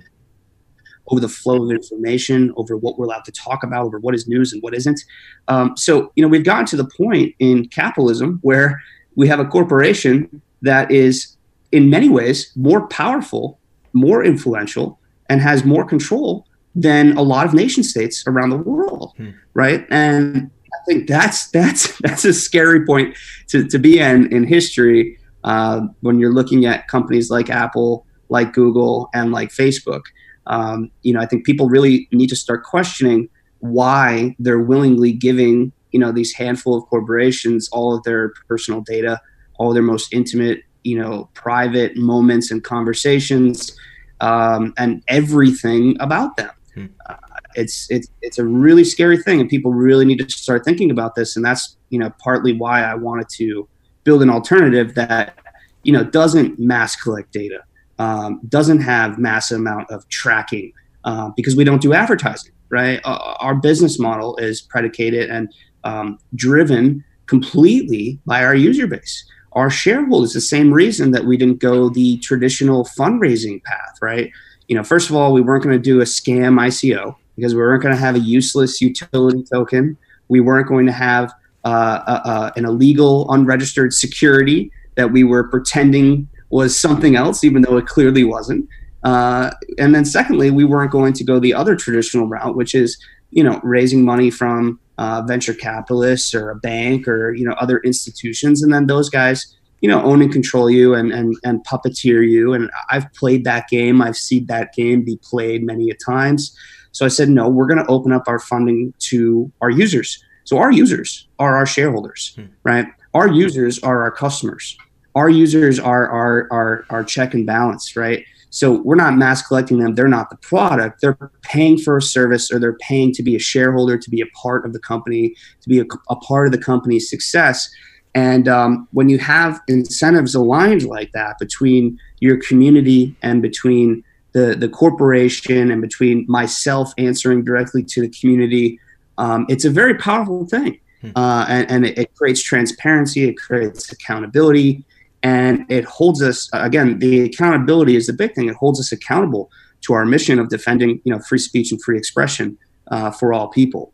over 1.07 1.19
the 1.19 1.29
flow 1.29 1.63
of 1.63 1.69
information, 1.69 2.51
over 2.57 2.75
what 2.77 2.97
we're 2.97 3.05
allowed 3.05 3.25
to 3.25 3.31
talk 3.31 3.63
about, 3.63 3.85
over 3.85 3.99
what 3.99 4.15
is 4.15 4.27
news 4.27 4.53
and 4.53 4.63
what 4.63 4.73
isn't. 4.73 4.99
Um, 5.47 5.77
so, 5.77 6.11
you 6.15 6.23
know, 6.23 6.27
we've 6.27 6.43
gotten 6.43 6.65
to 6.67 6.77
the 6.77 6.89
point 6.97 7.35
in 7.37 7.67
capitalism 7.67 8.39
where 8.41 8.81
we 9.15 9.27
have 9.27 9.39
a 9.39 9.45
corporation 9.45 10.41
that 10.61 10.91
is, 10.91 11.34
in 11.75 11.89
many 11.89 12.07
ways, 12.07 12.53
more 12.55 12.87
powerful, 12.87 13.59
more 13.91 14.23
influential, 14.23 14.97
and 15.29 15.41
has 15.41 15.65
more 15.65 15.83
control 15.83 16.47
than 16.73 17.17
a 17.17 17.21
lot 17.21 17.45
of 17.45 17.53
nation 17.53 17.83
states 17.83 18.23
around 18.27 18.49
the 18.49 18.57
world, 18.57 19.13
hmm. 19.17 19.31
right? 19.53 19.85
And 19.89 20.49
I 20.73 20.77
think 20.87 21.07
that's 21.09 21.49
that's 21.57 21.97
that's 21.99 22.23
a 22.23 22.33
scary 22.33 22.85
point 22.85 23.17
to, 23.49 23.67
to 23.67 23.77
be 23.77 23.99
in 23.99 24.31
in 24.33 24.45
history 24.45 25.17
uh, 25.43 25.81
when 25.99 26.17
you're 26.17 26.33
looking 26.33 26.65
at 26.65 26.87
companies 26.87 27.29
like 27.29 27.49
Apple, 27.49 28.05
like 28.29 28.53
Google, 28.53 29.09
and 29.13 29.33
like 29.33 29.49
Facebook. 29.49 30.03
Um, 30.47 30.91
you 31.01 31.13
know, 31.13 31.19
I 31.19 31.25
think 31.25 31.45
people 31.45 31.67
really 31.67 32.07
need 32.13 32.29
to 32.29 32.37
start 32.37 32.63
questioning 32.63 33.27
why 33.59 34.33
they're 34.39 34.59
willingly 34.59 35.11
giving 35.11 35.73
you 35.91 35.99
know 35.99 36.13
these 36.13 36.33
handful 36.33 36.77
of 36.77 36.85
corporations 36.85 37.67
all 37.73 37.97
of 37.97 38.03
their 38.03 38.33
personal 38.47 38.79
data, 38.79 39.19
all 39.59 39.73
their 39.73 39.83
most 39.83 40.13
intimate, 40.13 40.61
you 40.85 40.97
know, 40.97 41.27
private 41.33 41.97
moments 41.97 42.51
and 42.51 42.63
conversations, 42.63 43.75
um, 44.21 44.73
and 44.77 45.03
everything 45.07 45.97
about 45.99 46.37
them. 46.37 46.51
Hmm. 46.75 46.85
Uh, 47.09 47.15
it's 47.55 47.89
it's 47.89 48.07
it's 48.21 48.37
a 48.37 48.45
really 48.45 48.83
scary 48.83 49.17
thing, 49.17 49.41
and 49.41 49.49
people 49.49 49.73
really 49.73 50.05
need 50.05 50.19
to 50.19 50.29
start 50.29 50.63
thinking 50.63 50.91
about 50.91 51.15
this. 51.15 51.35
And 51.35 51.43
that's 51.43 51.75
you 51.89 51.97
know 51.97 52.11
partly 52.23 52.53
why 52.53 52.83
I 52.83 52.93
wanted 52.93 53.29
to 53.29 53.67
build 54.03 54.21
an 54.21 54.29
alternative 54.29 54.93
that 54.93 55.39
you 55.83 55.91
know 55.91 56.03
doesn't 56.03 56.59
mass 56.59 56.95
collect 56.95 57.33
data, 57.33 57.63
um, 57.97 58.39
doesn't 58.47 58.81
have 58.81 59.17
massive 59.17 59.57
amount 59.59 59.89
of 59.89 60.07
tracking 60.09 60.71
uh, 61.03 61.31
because 61.35 61.55
we 61.55 61.63
don't 61.63 61.81
do 61.81 61.93
advertising, 61.93 62.53
right? 62.69 63.01
Uh, 63.03 63.35
our 63.39 63.55
business 63.55 63.97
model 63.97 64.37
is 64.37 64.61
predicated 64.61 65.31
and 65.31 65.51
um, 65.83 66.19
driven 66.35 67.03
completely 67.25 68.19
by 68.27 68.43
our 68.43 68.53
user 68.53 68.85
base. 68.85 69.25
Our 69.55 69.69
shareholders, 69.69 70.33
the 70.33 70.41
same 70.41 70.73
reason 70.73 71.11
that 71.11 71.25
we 71.25 71.37
didn't 71.37 71.59
go 71.59 71.89
the 71.89 72.17
traditional 72.17 72.85
fundraising 72.85 73.63
path, 73.63 73.97
right? 74.01 74.31
You 74.67 74.75
know, 74.75 74.83
first 74.83 75.09
of 75.09 75.15
all, 75.15 75.31
we 75.31 75.41
weren't 75.41 75.63
going 75.63 75.75
to 75.75 75.81
do 75.81 76.01
a 76.01 76.03
scam 76.03 76.59
ICO 76.59 77.15
because 77.35 77.55
we 77.55 77.61
weren't 77.61 77.81
going 77.81 77.95
to 77.95 77.99
have 77.99 78.15
a 78.15 78.19
useless 78.19 78.81
utility 78.81 79.43
token. 79.51 79.97
We 80.27 80.41
weren't 80.41 80.67
going 80.67 80.85
to 80.87 80.91
have 80.91 81.31
uh, 81.63 82.01
a, 82.07 82.29
a, 82.29 82.53
an 82.57 82.65
illegal, 82.65 83.31
unregistered 83.31 83.93
security 83.93 84.71
that 84.95 85.11
we 85.11 85.23
were 85.23 85.47
pretending 85.47 86.27
was 86.49 86.77
something 86.79 87.15
else, 87.15 87.43
even 87.43 87.61
though 87.61 87.77
it 87.77 87.85
clearly 87.85 88.23
wasn't. 88.23 88.67
Uh, 89.03 89.51
and 89.77 89.93
then, 89.93 90.03
secondly, 90.03 90.51
we 90.51 90.65
weren't 90.65 90.91
going 90.91 91.13
to 91.13 91.23
go 91.23 91.39
the 91.39 91.53
other 91.53 91.75
traditional 91.75 92.27
route, 92.27 92.55
which 92.55 92.73
is 92.73 92.97
you 93.31 93.43
know 93.43 93.59
raising 93.63 94.03
money 94.03 94.31
from 94.31 94.79
uh, 94.97 95.21
venture 95.27 95.53
capitalists 95.53 96.33
or 96.33 96.49
a 96.49 96.55
bank 96.55 97.07
or 97.07 97.33
you 97.33 97.45
know 97.45 97.53
other 97.53 97.79
institutions, 97.79 98.63
and 98.63 98.73
then 98.73 98.87
those 98.87 99.09
guys 99.09 99.55
you 99.81 99.89
know 99.89 100.01
own 100.03 100.21
and 100.21 100.31
control 100.31 100.69
you 100.69 100.93
and 100.93 101.11
and 101.11 101.35
and 101.43 101.65
puppeteer 101.65 102.27
you. 102.27 102.53
And 102.53 102.69
I've 102.89 103.11
played 103.13 103.43
that 103.45 103.67
game. 103.69 104.01
I've 104.01 104.17
seen 104.17 104.45
that 104.47 104.73
game 104.73 105.03
be 105.03 105.17
played 105.17 105.63
many 105.63 105.89
a 105.89 105.95
times. 105.95 106.57
So 106.95 107.05
I 107.05 107.09
said, 107.09 107.27
no, 107.27 107.49
we're 107.49 107.67
going 107.67 107.83
to 107.83 107.91
open 107.91 108.13
up 108.13 108.23
our 108.27 108.39
funding 108.39 108.93
to 108.99 109.51
our 109.59 109.69
users. 109.69 110.23
So 110.45 110.59
our 110.59 110.71
users 110.71 111.27
are 111.39 111.57
our 111.57 111.65
shareholders, 111.65 112.31
hmm. 112.37 112.45
right? 112.63 112.87
Our 113.13 113.27
users 113.27 113.79
are 113.79 114.01
our 114.01 114.11
customers. 114.11 114.77
Our 115.13 115.27
users 115.27 115.77
are 115.77 116.07
our, 116.07 116.47
our, 116.51 116.85
our 116.89 117.03
check 117.03 117.33
and 117.33 117.45
balance, 117.45 117.97
right? 117.97 118.25
So 118.55 118.81
we're 118.83 118.95
not 118.95 119.17
mass 119.17 119.45
collecting 119.45 119.79
them. 119.79 119.95
They're 119.95 120.07
not 120.07 120.29
the 120.29 120.37
product. 120.37 121.01
They're 121.01 121.17
paying 121.41 121.77
for 121.77 121.97
a 121.97 122.01
service 122.01 122.49
or 122.49 122.57
they're 122.57 122.77
paying 122.77 123.11
to 123.15 123.21
be 123.21 123.35
a 123.35 123.39
shareholder, 123.39 123.97
to 123.97 124.09
be 124.09 124.21
a 124.21 124.27
part 124.27 124.65
of 124.65 124.71
the 124.71 124.79
company, 124.79 125.35
to 125.59 125.67
be 125.67 125.81
a, 125.81 125.85
a 126.09 126.15
part 126.15 126.45
of 126.45 126.53
the 126.53 126.57
company's 126.57 127.09
success. 127.09 127.69
And 128.13 128.47
um, 128.47 128.87
when 128.93 129.09
you 129.09 129.19
have 129.19 129.59
incentives 129.67 130.35
aligned 130.35 130.83
like 130.83 131.11
that 131.11 131.37
between 131.37 131.99
your 132.21 132.37
community 132.37 133.13
and 133.21 133.41
between 133.41 134.05
the, 134.31 134.55
the 134.57 134.69
corporation 134.69 135.69
and 135.69 135.81
between 135.81 136.25
myself 136.29 136.93
answering 136.97 137.43
directly 137.43 137.83
to 137.83 137.99
the 137.99 138.09
community, 138.09 138.79
um, 139.17 139.45
it's 139.49 139.65
a 139.65 139.69
very 139.69 139.95
powerful 139.95 140.45
thing. 140.45 140.79
Hmm. 141.01 141.11
Uh, 141.13 141.45
and, 141.49 141.69
and 141.69 141.85
it, 141.87 141.97
it, 141.97 142.15
creates 142.15 142.41
transparency, 142.41 143.27
it 143.27 143.33
creates 143.33 143.91
accountability, 143.91 144.85
and 145.25 145.65
it 145.69 145.85
holds 145.85 146.21
us 146.21 146.47
again. 146.53 146.99
The 146.99 147.21
accountability 147.21 147.95
is 147.95 148.05
the 148.05 148.13
big 148.13 148.35
thing. 148.35 148.47
It 148.47 148.55
holds 148.55 148.79
us 148.79 148.91
accountable 148.91 149.49
to 149.81 149.93
our 149.93 150.05
mission 150.05 150.37
of 150.37 150.49
defending, 150.49 151.01
you 151.03 151.11
know, 151.11 151.19
free 151.19 151.39
speech 151.39 151.71
and 151.71 151.81
free 151.81 151.97
expression 151.97 152.59
uh, 152.91 153.09
for 153.09 153.33
all 153.33 153.47
people. 153.47 153.91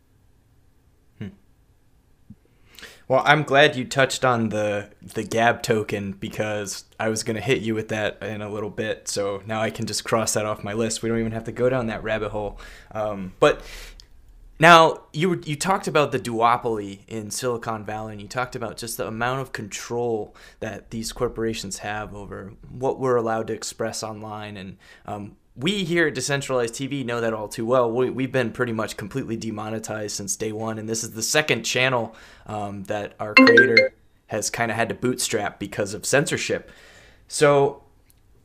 Hmm. 1.20 1.30
Well, 3.08 3.24
I'm 3.26 3.44
glad 3.44 3.78
you 3.78 3.86
touched 3.86 4.26
on 4.26 4.50
the 4.50 4.90
the 5.02 5.24
Gab 5.24 5.64
token 5.64 6.12
because 6.12 6.84
I 7.00 7.08
was 7.08 7.24
going 7.24 7.38
to 7.38 7.42
hit 7.42 7.62
you 7.62 7.76
with 7.76 7.88
that 7.88 8.22
in 8.22 8.42
a 8.42 8.50
little 8.50 8.70
bit. 8.70 9.08
So 9.08 9.42
now 9.46 9.62
I 9.62 9.70
can 9.70 9.86
just 9.86 10.04
cross 10.04 10.34
that 10.34 10.46
off 10.46 10.66
my 10.66 10.74
list. 10.74 11.02
We 11.02 11.08
don't 11.08 11.20
even 11.20 11.32
have 11.32 11.46
to 11.46 11.54
go 11.54 11.70
down 11.70 11.88
that 11.88 12.04
rabbit 12.04 12.32
hole. 12.32 12.60
Um, 12.92 13.32
but 13.40 13.62
now, 14.62 15.06
you 15.12 15.42
you 15.44 15.56
talked 15.56 15.88
about 15.88 16.12
the 16.12 16.20
duopoly 16.20 17.00
in 17.08 17.32
Silicon 17.32 17.84
Valley, 17.84 18.12
and 18.12 18.22
you 18.22 18.28
talked 18.28 18.56
about 18.56 18.78
just 18.78 18.96
the 18.96 19.08
amount 19.08 19.42
of 19.42 19.52
control 19.52 20.36
that 20.60 20.92
these 20.92 21.12
corporations 21.12 21.80
have 21.80 22.14
over 22.14 22.54
what 22.70 23.00
we're 23.00 23.16
allowed 23.16 23.48
to 23.48 23.54
express 23.54 24.04
online. 24.04 24.58
And 24.58 24.78
um, 25.08 25.36
we 25.56 25.84
here 25.84 26.10
at 26.10 26.14
Decentralized 26.14 26.76
TV 26.76 27.04
know 27.04 27.22
that 27.22 27.34
all 27.34 27.48
too 27.48 27.66
well. 27.66 27.92
We, 27.92 28.12
we've 28.12 28.32
been 28.32 28.52
pretty 28.52 28.72
much 28.72 28.98
completely 28.98 29.36
demonetized 29.36 30.16
since 30.16 30.36
day 30.36 30.52
one, 30.52 30.78
and 30.78 30.88
this 30.88 31.04
is 31.04 31.14
the 31.14 31.24
second 31.24 31.64
channel 31.64 32.16
um, 32.46 32.84
that 32.84 33.16
our 33.20 33.34
creator 33.34 33.96
has 34.28 34.52
kind 34.52 34.70
of 34.70 34.78
had 34.78 34.90
to 34.90 34.96
bootstrap 34.96 35.58
because 35.58 35.96
of 35.96 36.06
censorship. 36.06 36.70
So 37.28 37.82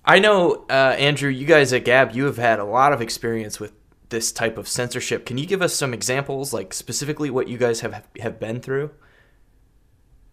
I 0.02 0.18
know, 0.18 0.64
uh, 0.70 0.96
Andrew, 0.98 1.28
you 1.28 1.46
guys 1.46 1.74
at 1.74 1.84
Gab, 1.84 2.12
you 2.12 2.24
have 2.24 2.38
had 2.38 2.58
a 2.58 2.64
lot 2.64 2.94
of 2.94 3.02
experience 3.02 3.60
with 3.60 3.74
this 4.08 4.32
type 4.32 4.58
of 4.58 4.68
censorship. 4.68 5.26
Can 5.26 5.38
you 5.38 5.46
give 5.46 5.62
us 5.62 5.74
some 5.74 5.92
examples, 5.92 6.52
like 6.52 6.72
specifically 6.72 7.30
what 7.30 7.48
you 7.48 7.58
guys 7.58 7.80
have 7.80 8.06
have 8.20 8.38
been 8.38 8.60
through? 8.60 8.90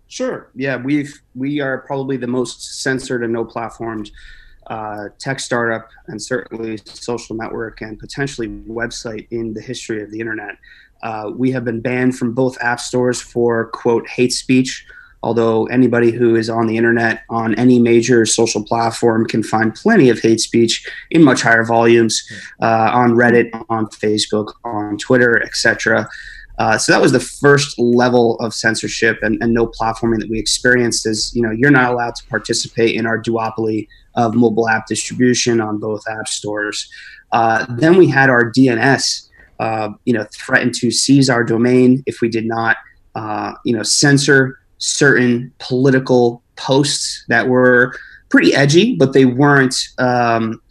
Sure. 0.08 0.52
Yeah, 0.54 0.78
we've 0.78 1.22
we 1.36 1.60
are 1.60 1.80
probably 1.80 2.18
the 2.18 2.28
most 2.28 2.82
censored 2.82 3.24
and 3.24 3.34
no 3.34 3.46
platformed 3.46 4.12
uh, 4.68 5.10
tech 5.20 5.40
startup, 5.40 5.90
and 6.08 6.22
certainly 6.22 6.78
social 6.86 7.36
network 7.36 7.82
and 7.82 8.00
potentially 8.00 8.48
website 8.48 9.28
in 9.32 9.54
the 9.54 9.62
history 9.62 10.04
of 10.04 10.12
the 10.12 10.20
internet. 10.20 10.58
Uh, 11.02 11.32
we 11.36 11.52
have 11.52 11.66
been 11.66 11.82
banned 11.82 12.18
from 12.18 12.34
both 12.34 12.58
app 12.62 12.80
stores 12.80 13.22
for 13.22 13.66
quote 13.68 14.08
hate 14.08 14.32
speech 14.32 14.86
although 15.24 15.66
anybody 15.68 16.12
who 16.12 16.36
is 16.36 16.50
on 16.50 16.68
the 16.68 16.78
internet 16.78 17.24
on 17.30 17.56
any 17.56 17.80
major 17.80 18.26
social 18.26 18.64
platform 18.64 19.26
can 19.26 19.42
find 19.42 19.74
plenty 19.74 20.10
of 20.10 20.20
hate 20.20 20.42
speech 20.42 20.86
in 21.12 21.24
much 21.24 21.42
higher 21.42 21.64
volumes 21.64 22.22
uh, 22.62 22.92
on 22.94 23.14
Reddit, 23.14 23.50
on 23.70 23.88
Facebook, 23.88 24.54
on 24.66 24.98
Twitter, 24.98 25.42
etc. 25.42 26.08
Uh, 26.60 26.78
so 26.78 26.92
that 26.92 27.02
was 27.02 27.12
the 27.12 27.20
first 27.20 27.80
level 27.80 28.38
of 28.40 28.54
censorship 28.54 29.18
and, 29.24 29.42
and, 29.42 29.54
no 29.54 29.66
platforming 29.66 30.20
that 30.20 30.30
we 30.30 30.38
experienced 30.38 31.08
is 31.08 31.32
you 31.36 31.42
know 31.42 31.50
you're 31.50 31.72
not 31.72 31.92
allowed 31.92 32.14
to 32.14 32.24
participate 32.28 32.96
in 32.96 33.08
our 33.08 33.20
duopoly 33.20 33.88
of 34.16 34.36
mobile 34.36 34.70
app 34.70 34.86
distribution 34.86 35.60
on 35.60 35.80
both 35.80 36.04
app 36.08 36.28
stores 36.28 36.88
uh, 37.32 37.66
then 37.78 37.98
we 37.98 38.08
had 38.08 38.30
our 38.30 38.52
dns 38.52 39.30
uh, 39.60 39.90
you 40.06 40.14
know 40.14 40.26
threatened 40.32 40.76
to 40.76 40.92
seize 40.92 41.28
our 41.28 41.44
domain 41.44 42.04
if 42.06 42.22
we 42.22 42.30
did 42.30 42.46
not 42.46 42.78
uh, 43.16 43.54
you 43.66 43.76
know 43.76 43.82
censor 43.82 44.60
certain 44.84 45.50
political 45.60 46.43
posts 46.58 47.24
that 47.30 47.48
were 47.48 47.96
pretty 48.30 48.54
edgy, 48.54 48.96
but 48.98 49.13
they 49.13 49.24
weren't, 49.24 49.76
um, 49.98 50.62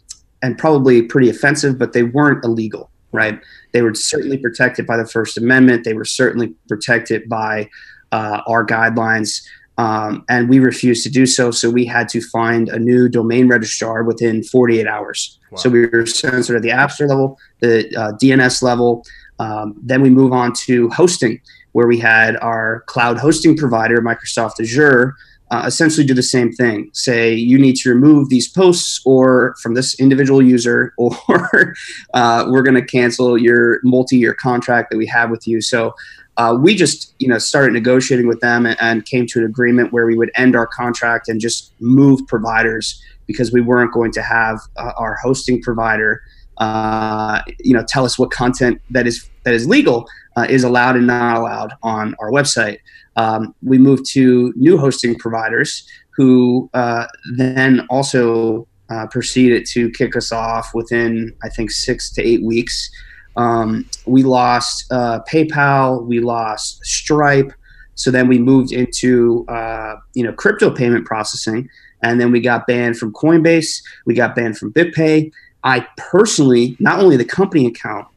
and 0.43 0.57
probably 0.57 1.01
pretty 1.01 1.29
offensive, 1.29 1.79
but 1.79 1.93
they 1.93 2.03
weren't 2.03 2.43
illegal, 2.45 2.91
right? 3.11 3.39
They 3.71 3.81
were 3.81 3.95
certainly 3.95 4.37
protected 4.37 4.85
by 4.85 4.97
the 4.97 5.07
First 5.07 5.37
Amendment. 5.37 5.83
They 5.83 5.93
were 5.93 6.05
certainly 6.05 6.53
protected 6.67 7.27
by 7.27 7.69
uh, 8.11 8.41
our 8.45 8.63
guidelines. 8.65 9.41
Um, 9.79 10.23
and 10.29 10.47
we 10.47 10.59
refused 10.59 11.03
to 11.05 11.09
do 11.09 11.25
so. 11.25 11.49
So 11.49 11.71
we 11.71 11.83
had 11.83 12.07
to 12.09 12.21
find 12.21 12.69
a 12.69 12.77
new 12.77 13.09
domain 13.09 13.47
registrar 13.47 14.03
within 14.03 14.43
48 14.43 14.85
hours. 14.85 15.39
Wow. 15.49 15.57
So 15.57 15.69
we 15.71 15.87
were 15.87 16.05
censored 16.05 16.57
at 16.57 16.61
the 16.61 16.69
App 16.69 16.91
Store 16.91 17.07
level, 17.07 17.39
the 17.61 17.87
uh, 17.97 18.11
DNS 18.21 18.61
level. 18.61 19.03
Um, 19.39 19.75
then 19.81 20.03
we 20.03 20.11
move 20.11 20.33
on 20.33 20.53
to 20.65 20.89
hosting 20.89 21.41
where 21.73 21.87
we 21.87 21.99
had 21.99 22.37
our 22.37 22.81
cloud 22.87 23.17
hosting 23.17 23.57
provider, 23.57 24.01
Microsoft 24.01 24.59
Azure, 24.59 25.15
uh, 25.51 25.63
essentially 25.65 26.05
do 26.05 26.13
the 26.13 26.23
same 26.23 26.51
thing. 26.51 26.89
Say 26.93 27.33
you 27.33 27.59
need 27.59 27.75
to 27.77 27.89
remove 27.89 28.29
these 28.29 28.47
posts 28.49 29.01
or 29.05 29.55
from 29.61 29.75
this 29.75 29.99
individual 29.99 30.41
user, 30.41 30.93
or 30.97 31.75
uh, 32.13 32.45
we're 32.47 32.63
going 32.63 32.75
to 32.75 32.85
cancel 32.85 33.37
your 33.37 33.79
multi-year 33.83 34.33
contract 34.33 34.89
that 34.89 34.97
we 34.97 35.05
have 35.07 35.29
with 35.29 35.47
you. 35.47 35.61
So 35.61 35.93
uh, 36.37 36.57
we 36.59 36.73
just 36.73 37.13
you 37.19 37.27
know 37.27 37.37
started 37.37 37.73
negotiating 37.73 38.27
with 38.27 38.39
them 38.39 38.65
and, 38.65 38.77
and, 38.81 39.05
came 39.05 39.27
to 39.27 39.37
an 39.37 39.45
agreement 39.45 39.93
where 39.93 40.07
we 40.07 40.15
would 40.15 40.31
end 40.33 40.55
our 40.55 40.65
contract 40.65 41.29
and 41.29 41.39
just 41.39 41.71
move 41.79 42.25
providers 42.27 42.99
because 43.27 43.51
we 43.51 43.61
weren't 43.61 43.93
going 43.93 44.11
to 44.11 44.21
have 44.23 44.59
uh, 44.77 44.93
our 44.97 45.15
hosting 45.21 45.61
provider 45.61 46.23
uh, 46.57 47.41
you 47.59 47.73
know, 47.73 47.83
tell 47.83 48.05
us 48.05 48.19
what 48.19 48.31
content 48.31 48.81
that 48.91 49.07
is 49.07 49.29
that 49.43 49.53
is 49.53 49.67
legal 49.67 50.07
uh, 50.35 50.45
is 50.49 50.63
allowed 50.63 50.95
and 50.95 51.07
not 51.07 51.37
allowed 51.37 51.73
on 51.83 52.15
our 52.19 52.31
website. 52.31 52.79
Um, 53.15 53.53
we 53.61 53.77
moved 53.77 54.05
to 54.11 54.53
new 54.55 54.77
hosting 54.77 55.15
providers 55.15 55.87
who 56.15 56.69
uh, 56.73 57.05
then 57.35 57.85
also 57.89 58.67
uh, 58.89 59.07
proceeded 59.07 59.65
to 59.65 59.89
kick 59.91 60.15
us 60.15 60.31
off 60.31 60.71
within, 60.73 61.33
I 61.43 61.49
think, 61.49 61.71
six 61.71 62.11
to 62.13 62.23
eight 62.23 62.43
weeks. 62.43 62.89
Um, 63.35 63.89
we 64.05 64.23
lost 64.23 64.85
uh, 64.91 65.19
PayPal, 65.29 66.05
we 66.05 66.19
lost 66.19 66.83
Stripe. 66.85 67.51
So 67.95 68.11
then 68.11 68.27
we 68.27 68.39
moved 68.39 68.71
into 68.71 69.45
uh, 69.47 69.95
you 70.13 70.23
know 70.23 70.33
crypto 70.33 70.71
payment 70.71 71.05
processing, 71.05 71.69
and 72.01 72.19
then 72.19 72.31
we 72.31 72.41
got 72.41 72.65
banned 72.67 72.97
from 72.97 73.13
Coinbase. 73.13 73.81
We 74.05 74.15
got 74.15 74.35
banned 74.35 74.57
from 74.57 74.73
BitPay. 74.73 75.31
I 75.63 75.87
personally, 75.97 76.75
not 76.79 76.99
only 76.99 77.17
the 77.17 77.25
company 77.25 77.67
account, 77.67 78.07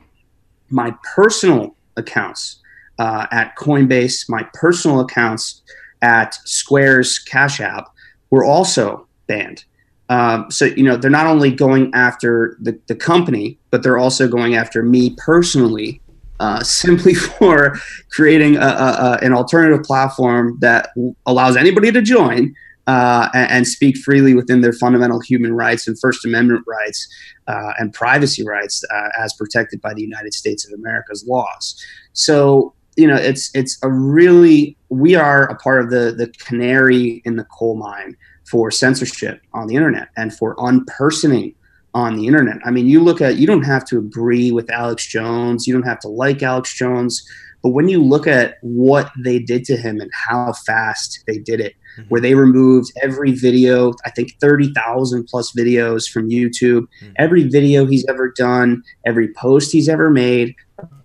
my 0.70 0.94
personal 1.14 1.75
accounts 1.96 2.60
uh, 2.98 3.26
at 3.30 3.56
Coinbase, 3.56 4.28
my 4.28 4.48
personal 4.54 5.00
accounts 5.00 5.62
at 6.02 6.34
Square's 6.44 7.18
Cash 7.18 7.60
App 7.60 7.88
were 8.30 8.44
also 8.44 9.06
banned. 9.26 9.64
Um, 10.08 10.50
so 10.50 10.66
you 10.66 10.84
know 10.84 10.96
they're 10.96 11.10
not 11.10 11.26
only 11.26 11.50
going 11.50 11.90
after 11.92 12.56
the, 12.60 12.78
the 12.86 12.94
company, 12.94 13.58
but 13.70 13.82
they're 13.82 13.98
also 13.98 14.28
going 14.28 14.54
after 14.54 14.82
me 14.82 15.16
personally, 15.18 16.00
uh, 16.38 16.62
simply 16.62 17.14
for 17.14 17.76
creating 18.10 18.56
a, 18.56 18.60
a, 18.60 19.18
an 19.22 19.32
alternative 19.32 19.84
platform 19.84 20.58
that 20.60 20.90
allows 21.26 21.56
anybody 21.56 21.90
to 21.90 22.02
join 22.02 22.54
uh, 22.86 23.28
and, 23.34 23.50
and, 23.50 23.66
speak 23.66 23.96
freely 23.96 24.34
within 24.34 24.60
their 24.60 24.72
fundamental 24.72 25.20
human 25.20 25.52
rights 25.52 25.88
and 25.88 25.98
First 25.98 26.24
Amendment 26.24 26.64
rights 26.68 27.08
uh, 27.48 27.72
and 27.78 27.92
privacy 27.92 28.46
rights 28.46 28.84
uh, 28.94 29.08
as 29.18 29.34
protected 29.34 29.80
by 29.80 29.92
the 29.92 30.02
United 30.02 30.32
States 30.32 30.64
of 30.66 30.72
America's 30.78 31.24
laws. 31.26 31.84
So 32.12 32.74
you 32.96 33.06
know 33.06 33.16
it's 33.16 33.50
it's 33.54 33.78
a 33.82 33.90
really 33.90 34.76
we 34.88 35.14
are 35.14 35.44
a 35.44 35.56
part 35.56 35.82
of 35.82 35.90
the 35.90 36.14
the 36.16 36.28
canary 36.38 37.22
in 37.24 37.36
the 37.36 37.44
coal 37.44 37.76
mine 37.76 38.16
for 38.44 38.70
censorship 38.70 39.40
on 39.52 39.66
the 39.66 39.74
internet 39.74 40.08
and 40.16 40.32
for 40.32 40.54
unpersoning 40.56 41.54
on 41.94 42.16
the 42.16 42.26
internet. 42.26 42.58
I 42.64 42.70
mean, 42.70 42.86
you 42.86 43.02
look 43.02 43.20
at 43.20 43.36
you 43.36 43.46
don't 43.46 43.64
have 43.64 43.84
to 43.86 43.98
agree 43.98 44.52
with 44.52 44.70
Alex 44.70 45.06
Jones, 45.06 45.66
you 45.66 45.72
don't 45.72 45.82
have 45.82 46.00
to 46.00 46.08
like 46.08 46.42
Alex 46.42 46.74
Jones, 46.74 47.26
but 47.62 47.70
when 47.70 47.88
you 47.88 48.02
look 48.02 48.26
at 48.26 48.58
what 48.60 49.10
they 49.24 49.38
did 49.38 49.64
to 49.64 49.76
him 49.76 50.00
and 50.00 50.10
how 50.12 50.52
fast 50.52 51.24
they 51.26 51.38
did 51.38 51.60
it, 51.60 51.74
mm-hmm. 51.96 52.08
where 52.08 52.20
they 52.20 52.34
removed 52.34 52.92
every 53.02 53.32
video, 53.32 53.92
I 54.04 54.10
think 54.10 54.32
30,000 54.40 55.24
plus 55.24 55.52
videos 55.52 56.10
from 56.10 56.28
YouTube, 56.28 56.82
mm-hmm. 57.02 57.12
every 57.16 57.44
video 57.44 57.86
he's 57.86 58.06
ever 58.08 58.32
done, 58.36 58.82
every 59.04 59.32
post 59.34 59.72
he's 59.72 59.88
ever 59.88 60.10
made 60.10 60.54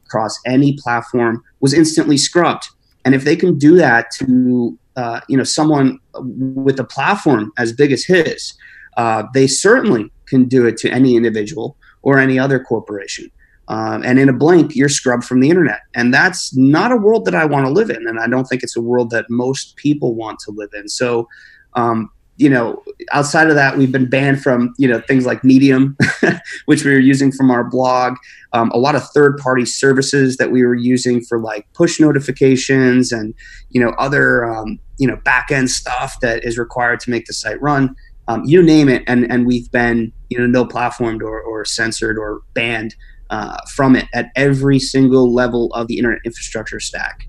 across 0.06 0.38
any 0.46 0.78
platform 0.78 1.44
was 1.62 1.74
instantly 1.74 2.18
scrubbed. 2.18 2.68
And 3.06 3.16
if 3.16 3.24
they 3.24 3.36
can 3.36 3.58
do 3.58 3.76
that 3.78 4.12
to 4.20 4.78
uh, 4.98 5.22
you 5.30 5.38
know 5.38 5.44
someone 5.44 5.98
with 6.16 6.80
a 6.80 6.84
platform 6.84 7.52
as 7.58 7.72
big 7.72 7.92
as 7.92 8.04
his, 8.04 8.54
uh, 8.98 9.24
they 9.34 9.48
certainly 9.48 10.12
can 10.28 10.46
do 10.46 10.66
it 10.66 10.78
to 10.78 10.90
any 10.90 11.16
individual 11.16 11.78
or 12.02 12.20
any 12.20 12.38
other 12.38 12.60
corporation. 12.60 13.32
Um, 13.68 14.04
and 14.04 14.20
in 14.20 14.28
a 14.28 14.34
blink, 14.34 14.76
you're 14.76 14.90
scrubbed 14.90 15.24
from 15.24 15.40
the 15.40 15.50
internet. 15.50 15.82
And 15.96 16.14
that's 16.14 16.56
not 16.56 16.92
a 16.92 16.98
world 16.98 17.26
that 17.26 17.36
I 17.36 17.46
want 17.46 17.66
to 17.66 17.72
live 17.72 17.90
in. 17.90 18.08
And 18.08 18.20
I 18.20 18.28
don't 18.28 18.46
think 18.46 18.64
it's 18.64 18.76
a 18.76 18.82
world 18.82 19.12
that 19.12 19.30
most 19.30 19.76
people 19.78 20.16
want 20.16 20.40
to 20.40 20.52
live 20.52 20.72
in. 20.74 20.90
So, 20.90 21.28
um, 21.76 22.10
you 22.38 22.50
know, 22.50 22.82
outside 23.12 23.50
of 23.50 23.56
that, 23.56 23.78
we've 23.78 23.92
been 23.92 24.10
banned 24.10 24.42
from, 24.42 24.74
you 24.80 24.88
know, 24.88 25.00
things 25.02 25.28
like 25.28 25.44
Medium, 25.44 25.96
which 26.66 26.84
we 26.84 26.92
were 26.92 27.00
using 27.00 27.32
from 27.32 27.52
our 27.52 27.64
blog, 27.64 28.16
um, 28.54 28.72
a 28.72 28.80
lot 28.80 28.96
of 28.96 29.08
third 29.10 29.38
party 29.38 29.64
services 29.64 30.38
that 30.38 30.52
we 30.52 30.64
were 30.64 30.76
using 30.76 31.22
for 31.22 31.40
like 31.40 31.72
push 31.74 32.00
notifications 32.00 33.12
and, 33.12 33.36
you 33.70 33.80
know, 33.80 33.92
other, 34.00 34.52
um, 34.52 34.80
you 34.98 35.08
know, 35.08 35.18
back 35.18 35.52
end 35.52 35.70
stuff 35.70 36.20
that 36.22 36.44
is 36.44 36.58
required 36.58 37.00
to 37.02 37.12
make 37.12 37.26
the 37.26 37.34
site 37.34 37.62
run. 37.62 37.96
Um, 38.28 38.44
you 38.44 38.64
name 38.64 38.90
it. 38.90 39.04
And, 39.06 39.32
and 39.32 39.46
we've 39.46 39.70
been, 39.72 40.12
you 40.30 40.40
know, 40.40 40.48
no 40.48 40.66
platformed 40.66 41.22
or, 41.22 41.42
or 41.42 41.64
censored 41.64 42.18
or 42.18 42.42
banned 42.54 42.96
uh, 43.32 43.58
from 43.74 43.96
it 43.96 44.06
at 44.14 44.30
every 44.36 44.78
single 44.78 45.34
level 45.34 45.74
of 45.74 45.88
the 45.88 45.98
internet 45.98 46.20
infrastructure 46.24 46.80
stack. 46.80 47.26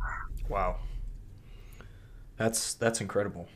Wow. 0.48 0.76
That's, 2.36 2.74
that's 2.74 3.00
incredible. 3.00 3.48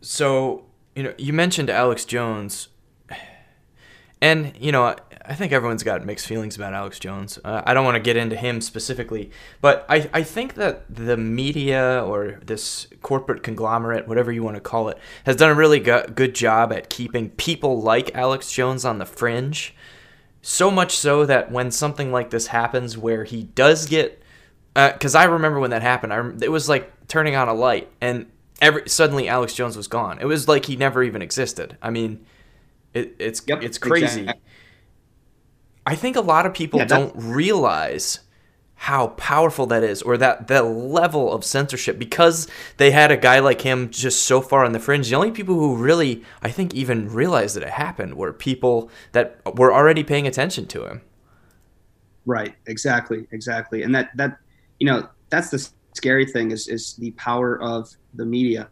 So, 0.00 0.66
you 0.94 1.02
know, 1.02 1.14
you 1.18 1.32
mentioned 1.32 1.70
Alex 1.70 2.04
Jones, 2.04 2.68
and 4.20 4.52
you 4.58 4.70
know, 4.70 4.94
I 5.26 5.34
think 5.34 5.52
everyone's 5.52 5.82
got 5.82 6.04
mixed 6.04 6.26
feelings 6.26 6.56
about 6.56 6.74
Alex 6.74 6.98
Jones. 6.98 7.38
Uh, 7.42 7.62
I 7.64 7.72
don't 7.72 7.84
want 7.84 7.96
to 7.96 8.00
get 8.00 8.16
into 8.16 8.36
him 8.36 8.60
specifically, 8.60 9.30
but 9.62 9.86
I, 9.88 10.08
I 10.12 10.22
think 10.22 10.54
that 10.54 10.84
the 10.94 11.16
media 11.16 12.04
or 12.04 12.40
this 12.44 12.86
corporate 13.02 13.42
conglomerate, 13.42 14.06
whatever 14.06 14.30
you 14.30 14.42
want 14.42 14.56
to 14.56 14.60
call 14.60 14.88
it, 14.90 14.98
has 15.24 15.36
done 15.36 15.50
a 15.50 15.54
really 15.54 15.80
go- 15.80 16.06
good 16.14 16.34
job 16.34 16.72
at 16.72 16.90
keeping 16.90 17.30
people 17.30 17.80
like 17.80 18.14
Alex 18.14 18.52
Jones 18.52 18.84
on 18.84 18.98
the 18.98 19.06
fringe. 19.06 19.73
So 20.46 20.70
much 20.70 20.94
so 20.94 21.24
that 21.24 21.50
when 21.50 21.70
something 21.70 22.12
like 22.12 22.28
this 22.28 22.48
happens, 22.48 22.98
where 22.98 23.24
he 23.24 23.44
does 23.44 23.86
get, 23.86 24.22
because 24.74 25.14
uh, 25.14 25.20
I 25.20 25.24
remember 25.24 25.58
when 25.58 25.70
that 25.70 25.80
happened, 25.80 26.12
I, 26.12 26.18
it 26.44 26.50
was 26.50 26.68
like 26.68 26.92
turning 27.08 27.34
on 27.34 27.48
a 27.48 27.54
light, 27.54 27.88
and 28.02 28.26
every 28.60 28.86
suddenly 28.86 29.26
Alex 29.26 29.54
Jones 29.54 29.74
was 29.74 29.88
gone. 29.88 30.18
It 30.20 30.26
was 30.26 30.46
like 30.46 30.66
he 30.66 30.76
never 30.76 31.02
even 31.02 31.22
existed. 31.22 31.78
I 31.80 31.88
mean, 31.88 32.26
it, 32.92 33.16
it's 33.18 33.42
yep, 33.46 33.62
it's 33.62 33.78
crazy. 33.78 34.20
Exactly. 34.20 34.42
I 35.86 35.94
think 35.94 36.14
a 36.14 36.20
lot 36.20 36.44
of 36.44 36.52
people 36.52 36.80
yeah, 36.80 36.88
don't 36.88 37.14
realize 37.16 38.20
how 38.84 39.06
powerful 39.06 39.64
that 39.64 39.82
is 39.82 40.02
or 40.02 40.18
that 40.18 40.46
that 40.48 40.62
level 40.66 41.32
of 41.32 41.42
censorship 41.42 41.98
because 41.98 42.46
they 42.76 42.90
had 42.90 43.10
a 43.10 43.16
guy 43.16 43.38
like 43.38 43.62
him 43.62 43.88
just 43.88 44.26
so 44.26 44.42
far 44.42 44.62
on 44.62 44.72
the 44.72 44.78
fringe. 44.78 45.08
The 45.08 45.16
only 45.16 45.30
people 45.30 45.54
who 45.54 45.74
really 45.74 46.22
i 46.42 46.50
think 46.50 46.74
even 46.74 47.08
realized 47.08 47.56
that 47.56 47.62
it 47.62 47.70
happened 47.70 48.14
were 48.14 48.30
people 48.30 48.90
that 49.12 49.40
were 49.56 49.72
already 49.72 50.04
paying 50.04 50.26
attention 50.26 50.66
to 50.66 50.84
him. 50.84 51.00
Right. 52.26 52.54
Exactly. 52.66 53.26
Exactly. 53.32 53.84
And 53.84 53.94
that 53.94 54.10
that 54.16 54.36
you 54.78 54.86
know 54.86 55.08
that's 55.30 55.48
the 55.48 55.66
scary 55.94 56.26
thing 56.26 56.50
is 56.50 56.68
is 56.68 56.94
the 56.96 57.12
power 57.12 57.62
of 57.62 57.88
the 58.12 58.26
media 58.26 58.68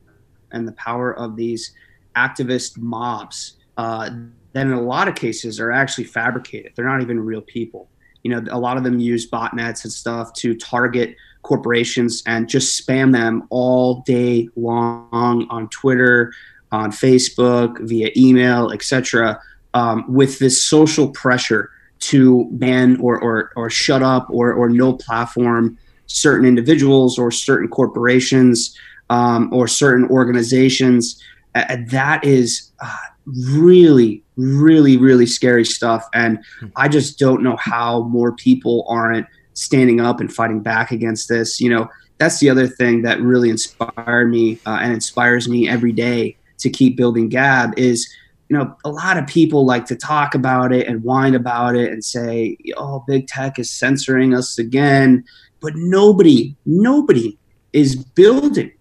and 0.51 0.69
the 0.69 0.73
power 0.73 1.17
of 1.17 1.37
these 1.37 1.73
activist 2.17 2.77
mobs 2.77 3.57
uh, 3.79 4.11
that 4.53 4.67
in 4.67 4.73
a 4.73 4.83
lot 4.83 5.09
of 5.09 5.15
cases 5.15 5.59
are 5.59 5.73
actually 5.73 6.05
fabricated. 6.05 6.73
They're 6.77 6.85
not 6.85 7.01
even 7.01 7.19
real 7.19 7.41
people. 7.41 7.89
You 8.23 8.31
know, 8.31 8.45
a 8.51 8.59
lot 8.59 8.77
of 8.77 8.85
them 8.85 8.99
use 8.99 9.29
botnets 9.29 9.85
and 9.85 9.93
stuff 9.93 10.33
to 10.35 10.55
target 10.55 11.17
corporations 11.43 12.23
and 12.27 12.49
just 12.49 12.81
spam 12.81 13.13
them 13.13 13.47
all 13.51 14.03
day 14.03 14.49
long 14.57 15.47
on 15.51 15.69
Twitter, 15.69 16.33
on 16.71 16.91
Facebook, 16.93 17.79
via 17.81 18.11
email, 18.17 18.71
etc., 18.71 19.41
um, 19.75 20.05
with 20.09 20.39
this 20.39 20.63
social 20.63 21.09
pressure 21.11 21.71
to 21.99 22.47
ban 22.53 22.99
or, 23.01 23.21
or, 23.21 23.53
or 23.57 23.71
shut 23.71 24.03
up 24.03 24.27
or, 24.31 24.53
or 24.53 24.69
no 24.69 24.93
platform 24.93 25.79
certain 26.07 26.47
individuals 26.47 27.19
or 27.19 27.31
certain 27.31 27.69
corporations 27.69 28.77
um, 29.11 29.53
or 29.53 29.67
certain 29.67 30.07
organizations. 30.09 31.23
Uh, 31.55 31.77
that 31.89 32.25
is 32.25 32.71
uh, 32.81 32.97
really, 33.27 34.23
really, 34.37 34.97
really 34.97 35.27
scary 35.27 35.65
stuff. 35.65 36.07
And 36.15 36.39
hmm. 36.61 36.69
I 36.77 36.89
just 36.89 37.19
don't 37.19 37.43
know 37.43 37.57
how 37.57 38.05
more 38.05 38.33
people 38.33 38.87
aren't 38.89 39.27
standing 39.55 40.01
up 40.01 40.21
and 40.21 40.33
fighting 40.33 40.61
back 40.61 40.91
against 40.91 41.29
this. 41.29 41.61
You 41.61 41.71
know, 41.71 41.89
that's 42.19 42.39
the 42.41 42.49
other 42.49 42.67
thing 42.67 43.03
that 43.03 43.21
really 43.21 43.51
inspired 43.51 44.31
me 44.31 44.59
uh, 44.67 44.79
and 44.81 44.93
inspires 44.93 45.49
me 45.49 45.69
every 45.69 45.93
day 45.93 46.37
to 46.59 46.71
keep 46.71 46.97
building 46.97 47.29
Gab 47.29 47.79
is 47.79 48.13
you 48.49 48.59
know, 48.59 48.77
a 48.85 48.91
lot 48.91 49.17
of 49.17 49.27
people 49.27 49.65
like 49.65 49.87
to 49.87 49.97
talk 49.97 50.35
about 50.35 50.75
it 50.75 50.87
and 50.87 51.03
whine 51.03 51.35
about 51.35 51.75
it 51.75 51.91
and 51.91 52.05
say, 52.05 52.59
oh, 52.77 53.03
big 53.07 53.27
tech 53.27 53.59
is 53.59 53.71
censoring 53.71 54.35
us 54.35 54.59
again 54.59 55.25
but 55.63 55.75
nobody, 55.77 56.55
nobody 56.67 57.39
is 57.73 57.95
building, 57.95 58.73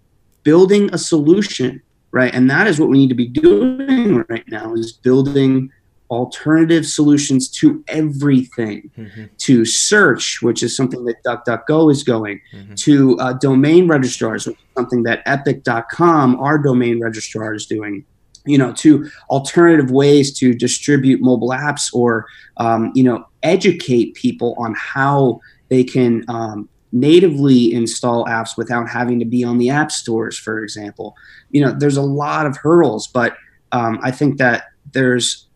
building 0.44 0.90
a 0.92 0.98
solution, 0.98 1.82
right? 2.12 2.34
And 2.34 2.50
that 2.50 2.68
is 2.68 2.80
what 2.80 2.90
we 2.90 2.98
need 2.98 3.10
to 3.10 3.16
be 3.16 3.28
doing 3.28 4.24
right 4.30 4.48
now 4.50 4.74
is 4.74 4.92
building 4.92 5.72
alternative 6.12 6.86
solutions 6.86 7.48
to 7.48 7.82
everything 7.88 8.92
mm-hmm. 8.98 9.26
to 9.38 9.64
search 9.64 10.42
which 10.42 10.62
is 10.62 10.76
something 10.76 11.06
that 11.06 11.24
duckduckgo 11.24 11.90
is 11.90 12.04
going 12.04 12.40
mm-hmm. 12.54 12.74
to 12.74 13.18
uh, 13.20 13.32
domain 13.34 13.88
registrars 13.88 14.46
which 14.46 14.58
is 14.58 14.66
something 14.76 15.04
that 15.04 15.26
epik.com 15.26 16.36
our 16.42 16.58
domain 16.58 17.00
registrar 17.00 17.54
is 17.54 17.66
doing 17.66 18.04
you 18.46 18.58
know 18.58 18.74
to 18.74 19.10
alternative 19.30 19.90
ways 19.90 20.38
to 20.38 20.54
distribute 20.54 21.22
mobile 21.22 21.52
apps 21.52 21.90
or 21.94 22.28
um, 22.58 22.92
you 22.94 23.04
know 23.04 23.26
educate 23.44 24.14
people 24.14 24.54
on 24.58 24.76
how 24.78 25.40
they 25.70 25.84
can 25.84 26.26
um, 26.28 26.68
natively 26.92 27.74
install 27.74 28.26
apps 28.26 28.58
without 28.58 28.90
having 28.90 29.20
to 29.20 29.26
be 29.26 29.44
on 29.44 29.58
the 29.58 29.70
app 29.70 29.92
stores, 29.92 30.38
for 30.38 30.64
example. 30.64 31.16
You 31.52 31.66
know, 31.66 31.72
there's 31.72 31.98
a 31.98 32.02
lot 32.02 32.46
of 32.46 32.58
hurdles, 32.58 33.08
but 33.08 33.36
um, 33.72 34.00
I 34.04 34.12
think 34.12 34.38
that 34.38 34.66
there's 34.94 35.48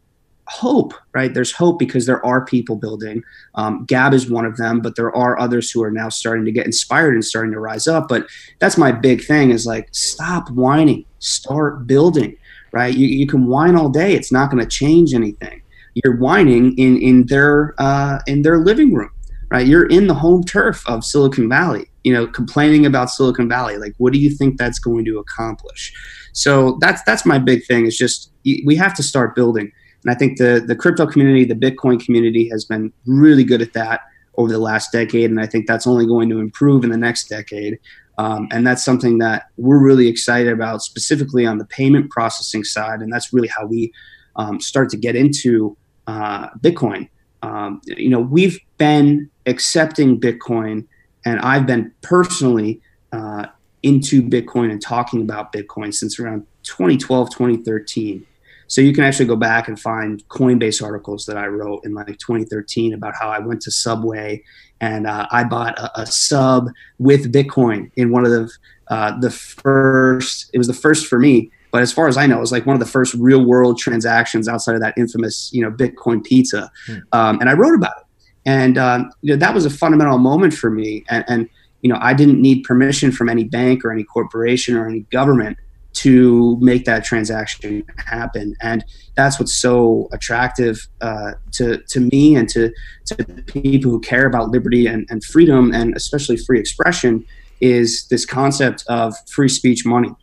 hope, 0.48 0.94
right? 1.14 1.34
There's 1.34 1.52
hope 1.52 1.80
because 1.80 2.06
there 2.06 2.24
are 2.26 2.46
people 2.46 2.76
building. 2.76 3.24
Um, 3.56 3.86
Gab 3.86 4.14
is 4.14 4.30
one 4.30 4.46
of 4.46 4.58
them, 4.58 4.80
but 4.80 4.96
there 4.96 5.16
are 5.16 5.40
others 5.40 5.72
who 5.72 5.84
are 5.84 5.92
now 5.92 6.10
starting 6.10 6.46
to 6.46 6.52
get 6.52 6.66
inspired 6.66 7.16
and 7.16 7.26
starting 7.26 7.52
to 7.52 7.60
rise 7.60 7.88
up. 7.88 8.08
But 8.08 8.28
that's 8.60 8.78
my 8.78 8.92
big 8.92 9.26
thing 9.26 9.50
is 9.50 9.66
like, 9.66 9.90
stop 9.92 10.50
whining, 10.52 11.06
start 11.20 11.88
building, 11.88 12.38
right? 12.72 12.96
You, 12.96 13.08
you 13.08 13.28
can 13.28 13.48
whine 13.48 13.76
all 13.76 13.90
day. 13.90 14.14
It's 14.14 14.32
not 14.32 14.52
going 14.52 14.64
to 14.64 14.70
change 14.70 15.14
anything. 15.14 15.62
You're 15.96 16.18
whining 16.18 16.78
in, 16.78 16.98
in 17.02 17.26
their, 17.26 17.74
uh, 17.80 18.20
in 18.28 18.42
their 18.44 18.60
living 18.60 18.94
room, 18.94 19.12
right? 19.56 19.68
You're 19.68 19.88
in 19.88 20.08
the 20.08 20.14
home 20.14 20.44
turf 20.44 20.88
of 20.88 21.04
Silicon 21.04 21.50
Valley, 21.50 21.86
you 22.04 22.14
know, 22.14 22.28
complaining 22.28 22.86
about 22.86 23.10
Silicon 23.10 23.50
Valley. 23.50 23.78
Like, 23.78 23.94
what 23.98 24.14
do 24.14 24.20
you 24.20 24.30
think 24.30 24.58
that's 24.58 24.80
going 24.80 25.06
to 25.06 25.20
accomplish? 25.20 25.94
So 26.34 26.78
that's, 26.82 27.02
that's 27.04 27.26
my 27.26 27.40
big 27.40 27.66
thing 27.66 27.86
is 27.86 27.98
just, 27.98 28.32
we 28.44 28.76
have 28.76 28.94
to 28.96 29.04
start 29.04 29.36
building 29.36 29.72
and 30.06 30.14
I 30.14 30.18
think 30.18 30.38
the 30.38 30.64
the 30.66 30.76
crypto 30.76 31.08
community, 31.08 31.46
the 31.46 31.56
Bitcoin 31.56 32.04
community, 32.04 32.48
has 32.50 32.64
been 32.64 32.94
really 33.08 33.44
good 33.44 33.62
at 33.62 33.74
that 33.74 34.02
over 34.38 34.52
the 34.52 34.60
last 34.60 34.92
decade, 34.92 35.32
and 35.32 35.42
I 35.42 35.48
think 35.48 35.66
that's 35.66 35.88
only 35.88 36.06
going 36.06 36.30
to 36.30 36.40
improve 36.40 36.84
in 36.84 36.92
the 36.92 36.98
next 36.98 37.28
decade. 37.28 37.80
Um, 38.18 38.48
and 38.52 38.66
that's 38.66 38.86
something 38.86 39.18
that 39.18 39.48
we're 39.58 39.84
really 39.84 40.08
excited 40.08 40.54
about, 40.54 40.84
specifically 40.84 41.46
on 41.46 41.58
the 41.58 41.66
payment 41.66 42.12
processing 42.12 42.64
side, 42.64 43.02
and 43.02 43.12
that's 43.12 43.34
really 43.34 43.48
how 43.48 43.66
we 43.66 43.92
um, 44.36 44.62
start 44.62 44.90
to 44.92 44.98
get 44.98 45.16
into 45.16 45.76
uh, 46.06 46.50
Bitcoin. 46.60 47.10
Um, 47.42 47.82
you 47.86 48.10
know, 48.10 48.20
we've 48.20 48.60
been 48.78 49.30
accepting 49.46 50.20
Bitcoin, 50.20 50.86
and 51.26 51.40
I've 51.40 51.66
been 51.66 51.92
personally 52.02 52.82
uh, 53.12 53.48
into 53.84 54.22
Bitcoin 54.22 54.72
and 54.72 54.82
talking 54.82 55.22
about 55.22 55.54
Bitcoin 55.54 55.94
since 55.94 56.20
around 56.20 56.46
2012, 56.64 57.30
2013. 57.30 58.26
So 58.68 58.82
you 58.82 58.94
can 58.94 59.04
actually 59.04 59.28
go 59.28 59.36
back 59.36 59.68
and 59.68 59.80
find 59.80 60.28
Coinbase 60.30 60.84
articles 60.84 61.26
that 61.28 61.38
I 61.38 61.46
wrote 61.46 61.86
in 61.86 61.94
like 61.94 62.08
2013 62.08 62.94
about 62.94 63.14
how 63.14 63.30
I 63.30 63.40
went 63.40 63.62
to 63.62 63.72
Subway 63.72 64.44
and 64.82 65.08
uh, 65.08 65.28
I 65.32 65.44
bought 65.44 65.78
a, 65.80 66.02
a, 66.02 66.06
sub 66.06 66.70
with 67.00 67.32
Bitcoin 67.32 67.92
in 67.96 68.12
one 68.12 68.26
of 68.26 68.32
the 68.32 68.52
uh, 68.90 69.20
the 69.20 69.32
first. 69.32 70.50
It 70.54 70.58
was 70.58 70.68
the 70.68 70.74
first 70.74 71.08
for 71.08 71.18
me, 71.18 71.52
but 71.72 71.82
as 71.82 71.92
far 71.92 72.08
as 72.08 72.18
I 72.18 72.28
know, 72.28 72.38
it 72.38 72.42
was 72.42 72.52
like 72.52 72.66
one 72.66 72.76
of 72.76 72.80
the 72.80 72.86
first 72.86 73.14
real 73.16 73.44
world 73.44 73.80
transactions 73.80 74.48
outside 74.48 74.76
of 74.76 74.82
that 74.82 74.94
infamous 74.98 75.50
you 75.54 75.62
know 75.62 75.72
Bitcoin 75.72 76.24
pizza. 76.24 76.72
Hmm. 76.88 76.98
Um, 77.14 77.40
and 77.40 77.50
I 77.50 77.54
wrote 77.54 77.76
about 77.76 77.94
it, 77.98 78.05
and 78.46 78.78
um, 78.78 79.12
you 79.22 79.34
know, 79.34 79.38
that 79.38 79.54
was 79.54 79.66
a 79.66 79.70
fundamental 79.70 80.18
moment 80.18 80.54
for 80.54 80.70
me. 80.70 81.04
And, 81.10 81.26
and 81.28 81.50
you 81.82 81.90
know, 81.90 81.98
I 82.02 82.14
didn't 82.14 82.42
need 82.42 82.64
permission 82.64 83.12
from 83.12 83.30
any 83.30 83.44
bank 83.44 83.84
or 83.84 83.92
any 83.92 84.04
corporation 84.04 84.76
or 84.76 84.88
any 84.88 85.02
government 85.12 85.58
to 85.94 86.58
make 86.60 86.86
that 86.86 87.06
transaction 87.06 87.84
happen. 87.98 88.56
And 88.62 88.84
that's 89.16 89.40
what's 89.40 89.56
so 89.56 90.10
attractive 90.12 90.88
uh, 91.02 91.34
to, 91.54 91.78
to 91.78 92.00
me 92.02 92.36
and 92.36 92.50
to, 92.50 92.72
to 93.06 93.24
people 93.44 93.92
who 93.92 94.02
care 94.02 94.26
about 94.26 94.50
liberty 94.50 94.88
and, 94.88 95.08
and 95.10 95.24
freedom 95.24 95.74
and 95.74 95.96
especially 95.96 96.38
free 96.38 96.60
expression 96.60 97.26
is 97.62 98.08
this 98.10 98.26
concept 98.26 98.84
of 98.88 99.16
free 99.30 99.48
speech 99.48 99.86
money. 99.86 100.14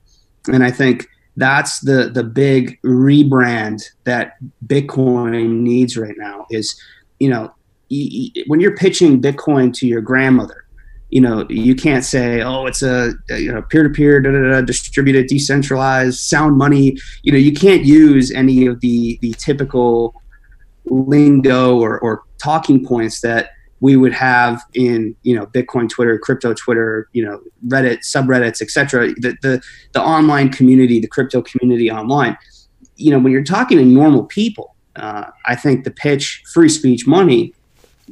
And 0.52 0.62
I 0.62 0.70
think 0.70 1.08
that's 1.36 1.80
the, 1.80 2.10
the 2.12 2.24
big 2.24 2.78
rebrand 2.82 3.82
that 4.04 4.34
Bitcoin 4.66 5.60
needs 5.60 5.96
right 5.96 6.16
now 6.18 6.46
is, 6.50 6.78
you 7.18 7.30
know, 7.30 7.50
when 8.46 8.60
you're 8.60 8.76
pitching 8.76 9.20
Bitcoin 9.20 9.72
to 9.74 9.86
your 9.86 10.00
grandmother, 10.00 10.64
you 11.10 11.20
know 11.20 11.46
you 11.50 11.74
can't 11.74 12.04
say 12.04 12.42
oh 12.42 12.64
it's 12.66 12.82
a 12.82 13.12
you 13.28 13.52
know 13.52 13.60
peer-to-peer 13.62 14.20
distributed 14.62 15.26
decentralized 15.26 16.18
sound 16.18 16.56
money. 16.56 16.96
You 17.22 17.32
know 17.32 17.38
you 17.38 17.52
can't 17.52 17.84
use 17.84 18.30
any 18.32 18.66
of 18.66 18.80
the 18.80 19.18
the 19.20 19.32
typical 19.32 20.14
lingo 20.86 21.78
or, 21.78 22.00
or 22.00 22.24
talking 22.38 22.84
points 22.84 23.20
that 23.20 23.50
we 23.80 23.96
would 23.96 24.12
have 24.12 24.62
in 24.74 25.14
you 25.22 25.36
know 25.36 25.46
bitcoin 25.46 25.88
twitter 25.88 26.18
crypto 26.18 26.54
twitter 26.54 27.08
you 27.12 27.24
know 27.24 27.40
reddit 27.68 27.98
subreddits 27.98 28.60
etc 28.60 29.08
the, 29.18 29.36
the 29.42 29.62
the 29.92 30.02
online 30.02 30.48
community 30.50 30.98
the 30.98 31.06
crypto 31.06 31.42
community 31.42 31.90
online. 31.90 32.36
You 32.96 33.10
know 33.12 33.18
when 33.18 33.32
you're 33.32 33.44
talking 33.44 33.78
to 33.78 33.84
normal 33.84 34.24
people 34.24 34.74
uh, 34.96 35.26
i 35.46 35.54
think 35.54 35.84
the 35.84 35.90
pitch 35.90 36.42
free 36.52 36.68
speech 36.68 37.06
money 37.06 37.54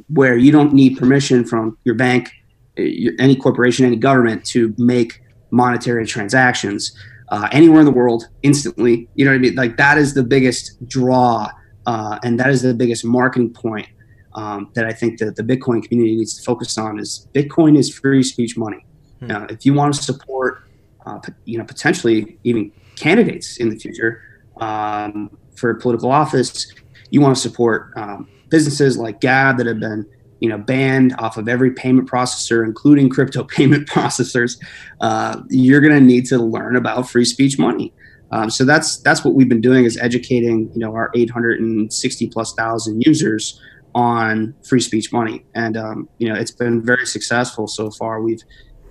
where 0.07 0.37
you 0.37 0.51
don't 0.51 0.73
need 0.73 0.97
permission 0.97 1.45
from 1.45 1.77
your 1.83 1.95
bank 1.95 2.31
any 2.77 3.35
corporation, 3.35 3.85
any 3.85 3.95
government 3.95 4.45
to 4.45 4.73
make 4.77 5.21
monetary 5.51 6.05
transactions 6.05 6.95
uh, 7.29 7.47
anywhere 7.51 7.79
in 7.79 7.85
the 7.85 7.91
world 7.91 8.27
instantly. 8.43 9.09
You 9.15 9.25
know 9.25 9.31
what 9.31 9.35
I 9.35 9.39
mean? 9.39 9.55
Like 9.55 9.77
that 9.77 9.97
is 9.97 10.13
the 10.13 10.23
biggest 10.23 10.85
draw, 10.87 11.49
uh, 11.85 12.19
and 12.23 12.39
that 12.39 12.49
is 12.49 12.61
the 12.61 12.73
biggest 12.73 13.05
marketing 13.05 13.53
point 13.53 13.87
um, 14.33 14.69
that 14.73 14.85
I 14.85 14.93
think 14.93 15.19
that 15.19 15.35
the 15.35 15.43
Bitcoin 15.43 15.83
community 15.83 16.17
needs 16.17 16.35
to 16.37 16.43
focus 16.43 16.77
on. 16.77 16.99
Is 16.99 17.27
Bitcoin 17.33 17.77
is 17.77 17.93
free 17.93 18.23
speech 18.23 18.57
money. 18.57 18.85
Hmm. 19.19 19.27
Now, 19.27 19.45
if 19.49 19.65
you 19.65 19.73
want 19.73 19.93
to 19.95 20.01
support, 20.01 20.63
uh, 21.05 21.19
you 21.45 21.57
know, 21.57 21.65
potentially 21.65 22.37
even 22.43 22.71
candidates 22.95 23.57
in 23.57 23.69
the 23.69 23.77
future 23.77 24.21
um, 24.59 25.37
for 25.55 25.73
political 25.75 26.11
office, 26.11 26.71
you 27.09 27.21
want 27.21 27.35
to 27.35 27.41
support 27.41 27.91
um, 27.95 28.29
businesses 28.51 28.97
like 28.97 29.21
Gab 29.21 29.57
that 29.57 29.65
have 29.65 29.79
been 29.79 30.05
you 30.39 30.49
know 30.49 30.57
banned 30.57 31.15
off 31.17 31.37
of 31.37 31.47
every 31.47 31.71
payment 31.71 32.09
processor 32.09 32.63
including 32.63 33.09
crypto 33.09 33.43
payment 33.55 33.87
processors 33.87 34.61
uh, 34.99 35.41
you're 35.49 35.81
going 35.81 35.93
to 35.93 36.01
need 36.01 36.25
to 36.25 36.37
learn 36.37 36.75
about 36.75 37.09
free 37.09 37.25
speech 37.25 37.57
money. 37.57 37.91
Um, 38.33 38.49
so 38.49 38.63
that's 38.63 38.97
that's 38.97 39.25
what 39.25 39.33
we've 39.33 39.49
been 39.49 39.61
doing 39.61 39.85
is 39.85 39.97
educating 39.97 40.69
you 40.73 40.79
know 40.79 40.93
our 40.93 41.09
860 41.15 42.27
plus 42.27 42.53
thousand 42.53 43.01
users 43.05 43.59
on 43.93 44.53
free 44.63 44.79
speech 44.79 45.11
money. 45.11 45.45
And 45.55 45.75
um, 45.75 46.09
you 46.17 46.29
know 46.29 46.35
it's 46.35 46.51
been 46.51 46.85
very 46.85 47.05
successful 47.05 47.67
so 47.67 47.89
far. 47.89 48.21
We've 48.21 48.43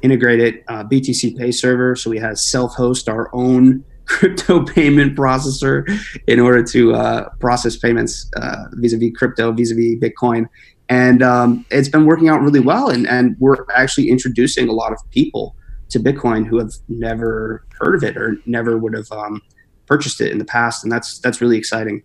integrated 0.03 0.65
uh, 0.69 0.85
BTCPay 0.85 1.53
Server 1.53 1.95
so 1.95 2.09
we 2.09 2.19
have 2.19 2.39
self-host 2.39 3.07
our 3.09 3.29
own 3.35 3.85
crypto 4.11 4.65
payment 4.65 5.17
processor 5.17 5.89
in 6.27 6.41
order 6.41 6.63
to 6.63 6.95
uh, 6.95 7.29
process 7.39 7.77
payments 7.77 8.31
uh, 8.37 8.65
vis-a-vis 8.73 9.13
crypto 9.17 9.53
vis-a-vis 9.53 9.97
bitcoin 9.97 10.47
and 10.91 11.23
um, 11.23 11.65
it's 11.71 11.89
been 11.89 12.05
working 12.05 12.29
out 12.29 12.43
really 12.43 12.59
well. 12.59 12.91
And, 12.91 13.07
and 13.07 13.37
we're 13.39 13.65
actually 13.75 14.11
introducing 14.11 14.69
a 14.69 14.73
lot 14.73 14.93
of 14.93 14.99
people 15.11 15.55
to 15.91 16.01
Bitcoin 16.01 16.45
who 16.45 16.59
have 16.59 16.73
never 16.89 17.65
heard 17.79 17.95
of 17.95 18.03
it 18.03 18.17
or 18.17 18.37
never 18.45 18.77
would 18.77 18.95
have 18.95 19.11
um, 19.13 19.41
purchased 19.87 20.21
it 20.21 20.33
in 20.33 20.39
the 20.39 20.45
past, 20.45 20.83
and 20.83 20.93
that's 20.93 21.21
that's 21.21 21.41
really 21.41 21.57
exciting. 21.57 22.03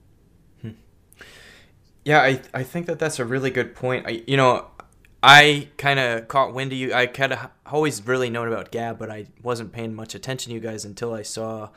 Hmm. 0.61 0.71
Yeah, 2.03 2.21
I 2.21 2.41
I 2.53 2.63
think 2.63 2.85
that 2.85 2.99
that's 2.99 3.19
a 3.19 3.25
really 3.25 3.49
good 3.49 3.75
point. 3.75 4.05
I 4.07 4.23
you 4.27 4.37
know. 4.37 4.67
I 5.27 5.69
kind 5.77 5.99
of 5.99 6.27
caught 6.27 6.53
wind 6.53 6.71
of 6.71 6.77
you. 6.77 6.93
I 6.93 7.07
kind 7.07 7.33
of 7.33 7.49
always 7.65 8.05
really 8.05 8.29
known 8.29 8.47
about 8.47 8.69
Gab, 8.71 8.99
but 8.99 9.09
I 9.09 9.25
wasn't 9.41 9.71
paying 9.71 9.95
much 9.95 10.13
attention 10.13 10.51
to 10.51 10.53
you 10.53 10.59
guys 10.59 10.85
until 10.85 11.15
I 11.15 11.23
saw 11.23 11.69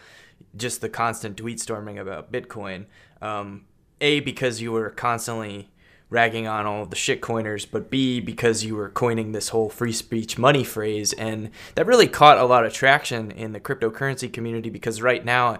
just 0.54 0.82
the 0.82 0.90
constant 0.90 1.38
tweet 1.38 1.58
storming 1.58 1.98
about 1.98 2.30
Bitcoin. 2.30 2.84
Um, 3.22 3.64
a 4.02 4.20
because 4.20 4.60
you 4.60 4.72
were 4.72 4.90
constantly 4.90 5.70
ragging 6.10 6.46
on 6.46 6.66
all 6.66 6.84
the 6.84 6.94
shitcoiners, 6.94 7.66
but 7.70 7.88
B, 7.88 8.20
because 8.20 8.66
you 8.66 8.76
were 8.76 8.90
coining 8.90 9.32
this 9.32 9.48
whole 9.48 9.70
free 9.70 9.92
speech 9.92 10.36
money 10.36 10.62
phrase. 10.62 11.14
And 11.14 11.50
that 11.74 11.86
really 11.86 12.06
caught 12.06 12.36
a 12.36 12.44
lot 12.44 12.66
of 12.66 12.74
traction 12.74 13.30
in 13.30 13.52
the 13.52 13.60
cryptocurrency 13.60 14.30
community 14.30 14.68
because 14.68 15.00
right 15.00 15.24
now 15.24 15.58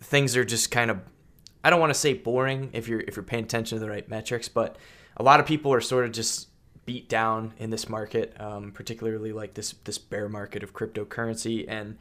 things 0.00 0.36
are 0.36 0.44
just 0.44 0.72
kind 0.72 0.90
of 0.90 0.98
I 1.62 1.70
don't 1.70 1.78
want 1.78 1.94
to 1.94 1.98
say 1.98 2.12
boring 2.12 2.70
if 2.72 2.88
you're 2.88 3.00
if 3.00 3.14
you're 3.14 3.22
paying 3.22 3.44
attention 3.44 3.78
to 3.78 3.84
the 3.84 3.88
right 3.88 4.08
metrics, 4.08 4.48
but 4.48 4.78
a 5.16 5.22
lot 5.22 5.38
of 5.38 5.46
people 5.46 5.72
are 5.72 5.80
sort 5.80 6.04
of 6.04 6.10
just 6.10 6.48
beat 6.90 7.08
down 7.08 7.54
in 7.56 7.70
this 7.70 7.88
market, 7.88 8.34
um, 8.40 8.72
particularly 8.72 9.32
like 9.32 9.54
this 9.54 9.76
this 9.84 9.96
bear 9.96 10.28
market 10.28 10.64
of 10.64 10.74
cryptocurrency 10.74 11.64
and 11.68 11.96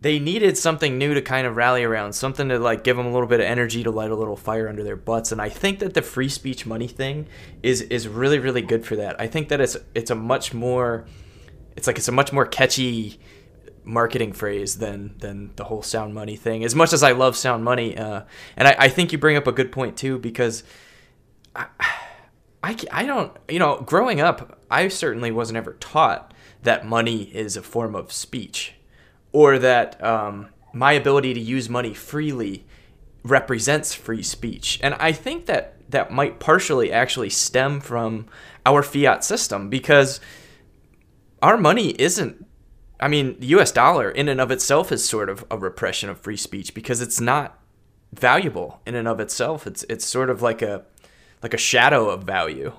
they 0.00 0.18
needed 0.18 0.56
something 0.56 0.96
new 0.96 1.12
to 1.12 1.20
kind 1.20 1.46
of 1.46 1.54
rally 1.54 1.84
around, 1.84 2.14
something 2.14 2.48
to 2.48 2.58
like 2.58 2.82
give 2.82 2.96
them 2.96 3.04
a 3.04 3.12
little 3.12 3.28
bit 3.28 3.40
of 3.40 3.46
energy 3.46 3.82
to 3.82 3.90
light 3.90 4.10
a 4.10 4.14
little 4.16 4.36
fire 4.36 4.70
under 4.70 4.82
their 4.82 4.96
butts. 4.96 5.32
And 5.32 5.40
I 5.42 5.50
think 5.50 5.80
that 5.80 5.92
the 5.92 6.00
free 6.00 6.30
speech 6.30 6.64
money 6.64 6.88
thing 6.88 7.26
is 7.62 7.82
is 7.82 8.08
really 8.08 8.38
really 8.38 8.62
good 8.62 8.86
for 8.86 8.96
that. 8.96 9.20
I 9.20 9.26
think 9.26 9.50
that 9.50 9.60
it's 9.60 9.76
it's 9.94 10.10
a 10.10 10.14
much 10.14 10.54
more 10.54 11.04
it's 11.76 11.86
like 11.86 11.98
it's 11.98 12.08
a 12.08 12.12
much 12.12 12.32
more 12.32 12.46
catchy 12.46 13.20
marketing 13.84 14.32
phrase 14.32 14.78
than 14.78 15.14
than 15.18 15.50
the 15.56 15.64
whole 15.64 15.82
sound 15.82 16.14
money 16.14 16.36
thing. 16.36 16.64
As 16.64 16.74
much 16.74 16.94
as 16.94 17.02
I 17.02 17.12
love 17.12 17.36
sound 17.36 17.64
money, 17.64 17.98
uh, 17.98 18.22
and 18.56 18.66
I, 18.66 18.76
I 18.78 18.88
think 18.88 19.12
you 19.12 19.18
bring 19.18 19.36
up 19.36 19.46
a 19.46 19.52
good 19.52 19.70
point 19.70 19.98
too 19.98 20.18
because 20.18 20.64
I, 21.54 21.66
I 22.62 22.76
I 22.90 23.04
don't 23.04 23.36
you 23.48 23.58
know 23.58 23.82
growing 23.86 24.20
up 24.20 24.58
I 24.70 24.88
certainly 24.88 25.30
wasn't 25.30 25.56
ever 25.56 25.74
taught 25.74 26.32
that 26.62 26.86
money 26.86 27.24
is 27.34 27.56
a 27.56 27.62
form 27.62 27.94
of 27.94 28.12
speech 28.12 28.74
or 29.32 29.58
that 29.58 30.02
um, 30.02 30.48
my 30.72 30.92
ability 30.92 31.34
to 31.34 31.40
use 31.40 31.68
money 31.68 31.94
freely 31.94 32.64
represents 33.24 33.94
free 33.94 34.22
speech. 34.22 34.78
And 34.82 34.94
I 34.94 35.12
think 35.12 35.46
that 35.46 35.76
that 35.90 36.10
might 36.10 36.40
partially 36.40 36.92
actually 36.92 37.30
stem 37.30 37.80
from 37.80 38.26
our 38.64 38.82
fiat 38.82 39.24
system 39.24 39.68
because 39.68 40.20
our 41.42 41.56
money 41.56 41.90
isn't 41.98 42.46
I 43.00 43.08
mean, 43.08 43.40
the 43.40 43.48
US 43.48 43.72
dollar 43.72 44.10
in 44.10 44.28
and 44.28 44.40
of 44.40 44.52
itself 44.52 44.92
is 44.92 45.06
sort 45.06 45.28
of 45.28 45.44
a 45.50 45.58
repression 45.58 46.08
of 46.08 46.20
free 46.20 46.36
speech 46.36 46.72
because 46.72 47.00
it's 47.00 47.20
not 47.20 47.58
valuable 48.12 48.80
in 48.86 48.94
and 48.94 49.08
of 49.08 49.18
itself. 49.18 49.66
It's 49.66 49.84
it's 49.88 50.04
sort 50.04 50.30
of 50.30 50.40
like 50.40 50.62
a 50.62 50.84
like 51.42 51.54
a 51.54 51.58
shadow 51.58 52.08
of 52.08 52.22
value. 52.22 52.72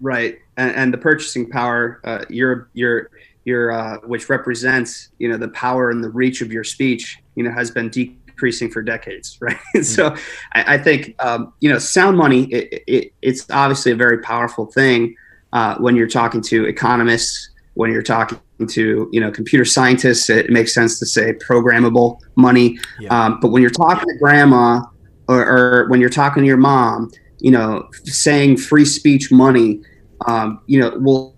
Right, 0.00 0.38
and, 0.56 0.74
and 0.74 0.94
the 0.94 0.98
purchasing 0.98 1.48
power, 1.48 2.00
uh, 2.04 2.24
your 2.28 2.70
your 2.72 3.10
your 3.44 3.72
uh, 3.72 3.98
which 3.98 4.28
represents 4.28 5.10
you 5.18 5.28
know 5.28 5.36
the 5.36 5.48
power 5.48 5.90
and 5.90 6.02
the 6.02 6.08
reach 6.08 6.40
of 6.40 6.52
your 6.52 6.64
speech, 6.64 7.18
you 7.34 7.44
know, 7.44 7.52
has 7.52 7.70
been 7.70 7.88
decreasing 7.88 8.70
for 8.70 8.82
decades, 8.82 9.38
right? 9.40 9.56
Mm-hmm. 9.76 9.82
so 9.82 10.16
I, 10.54 10.74
I 10.74 10.78
think 10.78 11.14
um, 11.22 11.52
you 11.60 11.70
know 11.70 11.78
sound 11.78 12.16
money. 12.16 12.44
It, 12.52 12.82
it, 12.86 13.12
it's 13.22 13.46
obviously 13.50 13.92
a 13.92 13.96
very 13.96 14.18
powerful 14.18 14.66
thing 14.66 15.14
uh, 15.52 15.76
when 15.76 15.94
you're 15.94 16.08
talking 16.08 16.40
to 16.42 16.64
economists, 16.64 17.50
when 17.74 17.92
you're 17.92 18.02
talking 18.02 18.40
to 18.68 19.08
you 19.12 19.20
know 19.20 19.30
computer 19.30 19.64
scientists. 19.64 20.28
It 20.30 20.50
makes 20.50 20.74
sense 20.74 20.98
to 20.98 21.06
say 21.06 21.32
programmable 21.34 22.20
money, 22.36 22.78
yeah. 22.98 23.26
um, 23.26 23.38
but 23.40 23.52
when 23.52 23.62
you're 23.62 23.70
talking 23.70 24.08
to 24.08 24.18
grandma 24.18 24.82
or, 25.28 25.46
or 25.46 25.88
when 25.88 26.00
you're 26.00 26.10
talking 26.10 26.42
to 26.42 26.46
your 26.46 26.56
mom, 26.56 27.10
you 27.42 27.50
know, 27.50 27.88
saying 28.04 28.56
free 28.56 28.84
speech 28.84 29.30
money 29.30 29.80
um, 30.26 30.60
you 30.66 30.80
know, 30.80 30.96
will 30.98 31.36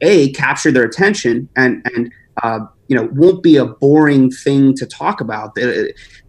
a 0.00 0.32
capture 0.32 0.72
their 0.72 0.84
attention 0.84 1.48
and 1.56 1.82
and 1.94 2.12
uh, 2.42 2.60
you 2.88 2.96
know 2.96 3.08
won't 3.12 3.42
be 3.42 3.56
a 3.56 3.64
boring 3.64 4.30
thing 4.30 4.74
to 4.74 4.86
talk 4.86 5.20
about. 5.20 5.54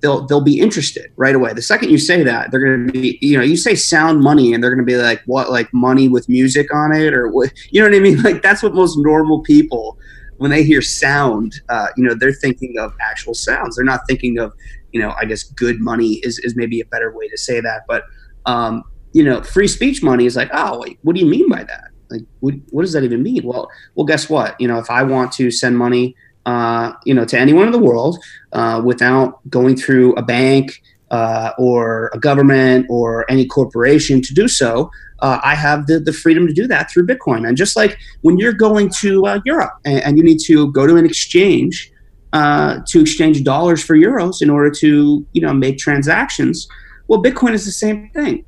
They'll 0.01 0.25
they'll 0.25 0.41
be 0.41 0.60
interested 0.60 1.12
right 1.15 1.36
away. 1.36 1.53
The 1.53 1.62
second 1.62 1.89
you 1.89 1.97
say 1.97 2.23
that, 2.23 2.51
they're 2.51 2.60
going 2.60 2.88
to 2.88 2.93
be 2.93 3.17
you 3.21 3.38
know 3.38 3.43
you 3.43 3.58
say 3.58 3.75
sound 3.75 4.21
money 4.21 4.53
and 4.53 4.63
they're 4.63 4.73
going 4.73 4.86
to 4.86 4.91
be 4.91 4.97
like 4.97 5.21
what 5.25 5.49
like 5.49 5.73
money 5.73 6.08
with 6.10 6.27
music 6.27 6.73
on 6.73 6.93
it 6.93 7.13
or 7.13 7.29
what 7.29 7.51
you 7.71 7.81
know 7.81 7.89
what 7.89 7.95
I 7.95 7.99
mean? 7.99 8.21
Like 8.21 8.41
that's 8.41 8.62
what 8.63 8.73
most 8.73 8.97
normal 8.97 9.41
people 9.41 9.97
when 10.38 10.51
they 10.51 10.63
hear 10.63 10.81
sound, 10.81 11.62
uh, 11.69 11.88
you 11.95 12.03
know 12.03 12.13
they're 12.13 12.34
thinking 12.34 12.75
of 12.77 12.93
actual 13.01 13.34
sounds. 13.34 13.75
They're 13.75 13.86
not 13.86 14.01
thinking 14.08 14.39
of 14.39 14.53
you 14.91 15.01
know 15.01 15.13
I 15.19 15.25
guess 15.25 15.43
good 15.43 15.79
money 15.79 16.15
is 16.23 16.39
is 16.39 16.55
maybe 16.55 16.81
a 16.81 16.86
better 16.86 17.15
way 17.15 17.27
to 17.29 17.38
say 17.38 17.62
that, 17.62 17.84
but 17.88 18.03
um, 18.45 18.84
you 19.13 19.23
know, 19.23 19.41
free 19.41 19.67
speech 19.67 20.03
money 20.03 20.25
is 20.25 20.36
like, 20.36 20.49
oh, 20.53 20.86
what 21.03 21.15
do 21.15 21.21
you 21.21 21.27
mean 21.27 21.49
by 21.49 21.63
that? 21.63 21.89
Like, 22.10 22.21
what, 22.41 22.53
what 22.69 22.81
does 22.81 22.93
that 22.93 23.03
even 23.03 23.23
mean? 23.23 23.43
Well, 23.43 23.69
well, 23.95 24.05
guess 24.05 24.29
what? 24.29 24.60
You 24.60 24.67
know, 24.67 24.77
if 24.77 24.89
I 24.89 25.03
want 25.03 25.31
to 25.34 25.51
send 25.51 25.77
money, 25.77 26.15
uh, 26.45 26.91
you 27.05 27.13
know, 27.13 27.25
to 27.25 27.39
anyone 27.39 27.65
in 27.65 27.71
the 27.71 27.79
world 27.79 28.23
uh, 28.53 28.81
without 28.84 29.47
going 29.49 29.75
through 29.75 30.13
a 30.15 30.21
bank 30.21 30.81
uh, 31.12 31.51
or 31.58 32.12
a 32.13 32.19
government 32.19 32.86
or 32.89 33.29
any 33.31 33.45
corporation 33.45 34.21
to 34.21 34.34
do 34.34 34.47
so, 34.47 34.91
uh, 35.19 35.39
I 35.43 35.55
have 35.55 35.88
the, 35.88 35.99
the 35.99 36.13
freedom 36.13 36.45
to 36.47 36.53
do 36.53 36.67
that 36.67 36.91
through 36.91 37.08
Bitcoin. 37.08 37.47
And 37.47 37.55
just 37.55 37.75
like 37.75 37.97
when 38.21 38.38
you're 38.38 38.53
going 38.53 38.91
to 38.99 39.25
uh, 39.25 39.39
Europe 39.45 39.73
and, 39.86 39.99
and, 40.01 40.17
you 40.17 40.23
need 40.23 40.39
to 40.45 40.71
go 40.71 40.86
to 40.86 40.97
an 40.97 41.05
exchange 41.05 41.91
uh, 42.34 42.79
to 42.88 42.99
exchange 42.99 43.43
dollars 43.43 43.81
for 43.84 43.95
euros 43.95 44.41
in 44.41 44.49
order 44.49 44.69
to, 44.69 45.25
you 45.31 45.41
know, 45.41 45.53
make 45.53 45.77
transactions, 45.77 46.67
well, 47.07 47.21
Bitcoin 47.21 47.53
is 47.53 47.65
the 47.65 47.71
same 47.71 48.09
thing 48.09 48.45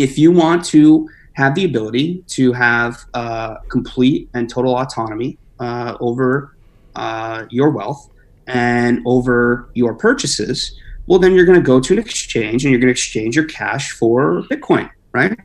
if 0.00 0.18
you 0.18 0.32
want 0.32 0.64
to 0.64 1.06
have 1.34 1.54
the 1.54 1.64
ability 1.66 2.24
to 2.26 2.52
have 2.54 3.04
uh, 3.12 3.56
complete 3.68 4.30
and 4.32 4.48
total 4.48 4.74
autonomy 4.78 5.36
uh, 5.60 5.94
over 6.00 6.56
uh, 6.96 7.44
your 7.50 7.68
wealth 7.68 8.10
and 8.46 9.02
over 9.04 9.68
your 9.74 9.94
purchases, 9.94 10.74
well, 11.06 11.18
then 11.18 11.34
you're 11.34 11.44
going 11.44 11.58
to 11.58 11.64
go 11.64 11.78
to 11.80 11.92
an 11.92 11.98
exchange 11.98 12.64
and 12.64 12.72
you're 12.72 12.80
going 12.80 12.88
to 12.88 12.92
exchange 12.92 13.36
your 13.36 13.44
cash 13.44 13.92
for 13.92 14.42
Bitcoin, 14.50 14.90
right? 15.12 15.38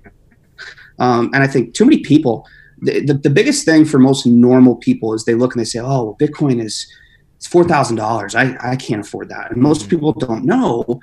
Um, 1.00 1.30
and 1.34 1.44
I 1.44 1.48
think 1.48 1.74
too 1.74 1.84
many 1.84 2.00
people, 2.00 2.48
the, 2.82 3.02
the, 3.02 3.14
the, 3.16 3.30
biggest 3.30 3.66
thing 3.66 3.84
for 3.84 4.00
most 4.00 4.26
normal 4.26 4.78
people 4.78 5.14
is 5.14 5.26
they 5.26 5.36
look 5.36 5.54
and 5.54 5.60
they 5.60 5.66
say, 5.66 5.80
oh, 5.80 6.04
well, 6.06 6.18
Bitcoin 6.18 6.64
is 6.64 6.90
it's 7.36 7.50
$4,000. 7.50 8.36
I, 8.36 8.72
I 8.72 8.78
can't 8.78 9.02
afford 9.02 9.28
that. 9.30 9.52
And 9.52 9.62
most 9.62 9.82
mm-hmm. 9.82 9.90
people 9.90 10.14
don't 10.14 10.46
know 10.46 11.02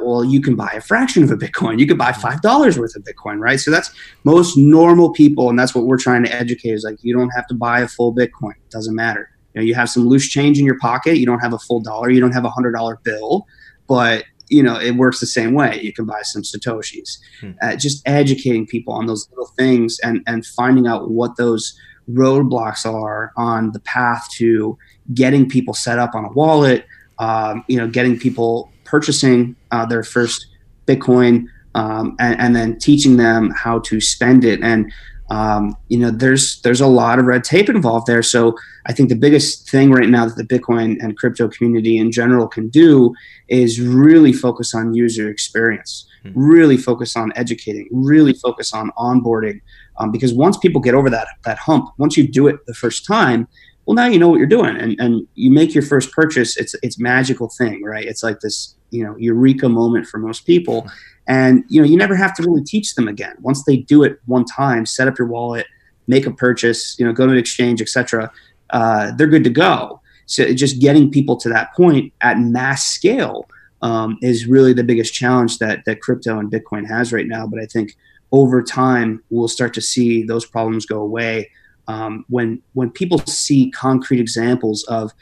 well 0.00 0.24
you 0.24 0.40
can 0.40 0.54
buy 0.54 0.70
a 0.74 0.80
fraction 0.80 1.22
of 1.22 1.30
a 1.30 1.36
bitcoin. 1.36 1.78
You 1.78 1.86
could 1.86 1.98
buy 1.98 2.12
five 2.12 2.40
dollars 2.40 2.78
worth 2.78 2.96
of 2.96 3.02
bitcoin 3.02 3.38
right? 3.38 3.60
So 3.60 3.70
that's 3.70 3.90
most 4.24 4.56
normal 4.56 5.12
people 5.12 5.50
and 5.50 5.58
that's 5.58 5.74
what 5.74 5.86
we're 5.86 5.98
trying 5.98 6.24
to 6.24 6.34
educate 6.34 6.70
is 6.70 6.84
like 6.84 6.98
you 7.02 7.14
don't 7.14 7.30
have 7.30 7.46
to 7.48 7.54
buy 7.54 7.80
a 7.80 7.88
full 7.88 8.14
bitcoin. 8.14 8.52
It 8.52 8.70
doesn't 8.70 8.94
matter. 8.94 9.28
You 9.54 9.60
know 9.60 9.66
you 9.66 9.74
have 9.74 9.90
some 9.90 10.06
loose 10.06 10.28
change 10.28 10.58
in 10.58 10.64
your 10.64 10.78
pocket. 10.78 11.18
You 11.18 11.26
don't 11.26 11.40
have 11.40 11.52
a 11.52 11.58
full 11.58 11.80
dollar. 11.80 12.10
You 12.10 12.20
don't 12.20 12.32
have 12.32 12.44
a 12.44 12.50
hundred 12.50 12.72
dollar 12.72 12.98
bill 13.02 13.46
but 13.88 14.24
you 14.48 14.62
know 14.62 14.78
it 14.78 14.92
works 14.96 15.20
the 15.20 15.26
same 15.26 15.54
way. 15.54 15.80
You 15.82 15.92
can 15.92 16.04
buy 16.06 16.22
some 16.22 16.42
satoshis. 16.42 17.18
Hmm. 17.40 17.52
uh, 17.60 17.76
just 17.76 18.02
educating 18.06 18.66
people 18.66 18.94
on 18.94 19.06
those 19.06 19.28
little 19.30 19.52
things 19.58 19.98
and 20.02 20.22
and 20.26 20.46
finding 20.46 20.86
out 20.86 21.10
what 21.10 21.36
those 21.36 21.78
roadblocks 22.10 22.84
are 22.84 23.32
on 23.36 23.72
the 23.72 23.80
path 23.80 24.26
to 24.38 24.76
getting 25.14 25.48
people 25.48 25.72
set 25.72 25.98
up 25.98 26.14
on 26.14 26.24
a 26.24 26.32
wallet 26.32 26.84
um, 27.18 27.64
you 27.68 27.76
know 27.76 27.86
getting 27.86 28.18
people 28.18 28.71
purchasing 28.92 29.56
uh, 29.70 29.86
their 29.86 30.02
first 30.02 30.48
Bitcoin 30.86 31.46
um, 31.74 32.14
and, 32.20 32.38
and, 32.38 32.54
then 32.54 32.78
teaching 32.78 33.16
them 33.16 33.50
how 33.56 33.78
to 33.78 33.98
spend 33.98 34.44
it. 34.44 34.60
And 34.62 34.92
um, 35.30 35.74
you 35.88 35.98
know, 35.98 36.10
there's 36.10 36.60
there's 36.60 36.82
a 36.82 36.86
lot 36.86 37.18
of 37.18 37.24
red 37.24 37.42
tape 37.42 37.70
involved 37.70 38.06
there. 38.06 38.22
So 38.22 38.54
I 38.84 38.92
think 38.92 39.08
the 39.08 39.16
biggest 39.26 39.70
thing 39.70 39.90
right 39.90 40.10
now 40.10 40.26
that 40.26 40.36
the 40.36 40.44
Bitcoin 40.44 41.02
and 41.02 41.16
crypto 41.16 41.48
community 41.48 41.96
in 41.96 42.12
general 42.12 42.46
can 42.46 42.68
do 42.68 43.14
is 43.48 43.80
really 43.80 44.34
focus 44.34 44.74
on 44.74 44.92
user 44.92 45.30
experience, 45.30 46.06
mm-hmm. 46.22 46.38
really 46.38 46.76
focus 46.76 47.16
on 47.16 47.32
educating, 47.34 47.88
really 47.90 48.34
focus 48.34 48.74
on 48.74 48.90
onboarding. 48.98 49.62
Um, 49.96 50.12
because 50.12 50.34
once 50.34 50.58
people 50.58 50.82
get 50.82 50.94
over 50.94 51.08
that 51.08 51.28
that 51.46 51.56
hump, 51.56 51.88
once 51.96 52.18
you 52.18 52.28
do 52.28 52.46
it 52.48 52.56
the 52.66 52.74
first 52.74 53.06
time, 53.06 53.48
well, 53.86 53.94
now 53.94 54.06
you 54.06 54.18
know 54.18 54.28
what 54.28 54.38
you're 54.38 54.56
doing, 54.58 54.76
and 54.76 55.00
and 55.00 55.26
you 55.34 55.50
make 55.50 55.72
your 55.74 55.86
first 55.92 56.12
purchase. 56.12 56.58
It's 56.58 56.74
it's 56.82 56.98
magical 56.98 57.48
thing, 57.48 57.82
right? 57.82 58.04
It's 58.04 58.22
like 58.22 58.40
this 58.40 58.76
you 58.92 59.04
know 59.04 59.16
eureka 59.16 59.68
moment 59.68 60.06
for 60.06 60.18
most 60.18 60.46
people. 60.46 60.86
And 61.28 61.64
you 61.68 61.80
know 61.80 61.86
you 61.86 61.96
never 61.96 62.16
have 62.16 62.34
to 62.36 62.42
really 62.42 62.64
teach 62.64 62.94
them 62.94 63.08
again. 63.08 63.36
Once 63.40 63.64
they 63.64 63.78
do 63.78 64.02
it 64.02 64.20
one 64.26 64.44
time 64.44 64.86
set 64.86 65.08
up 65.08 65.18
your 65.18 65.28
wallet 65.28 65.66
make 66.08 66.26
a 66.26 66.32
purchase 66.32 66.96
you 66.98 67.06
know 67.06 67.12
go 67.12 67.26
to 67.26 67.32
an 67.32 67.38
exchange 67.38 67.80
etc 67.80 68.30
uh, 68.70 69.12
they're 69.16 69.28
good 69.28 69.44
to 69.44 69.50
go. 69.50 70.00
So 70.26 70.52
just 70.52 70.80
getting 70.80 71.10
people 71.10 71.36
to 71.36 71.48
that 71.50 71.74
point 71.74 72.12
at 72.22 72.38
mass 72.38 72.86
scale 72.86 73.48
um, 73.82 74.18
is 74.22 74.46
really 74.46 74.72
the 74.72 74.84
biggest 74.84 75.12
challenge 75.12 75.58
that 75.58 75.84
that 75.84 76.00
crypto 76.00 76.38
and 76.38 76.50
bitcoin 76.50 76.86
has 76.86 77.12
right 77.12 77.26
now. 77.26 77.46
But 77.46 77.60
i 77.60 77.66
think 77.66 77.96
over 78.30 78.62
time 78.62 79.22
we'll 79.30 79.48
start 79.48 79.74
to 79.74 79.80
see 79.80 80.22
those 80.22 80.46
problems 80.46 80.86
go 80.86 81.00
away. 81.00 81.50
Um, 81.88 82.24
when 82.28 82.62
when 82.72 82.90
people 82.90 83.18
see 83.18 83.70
concrete 83.72 84.20
examples 84.20 84.84
of 84.84 85.12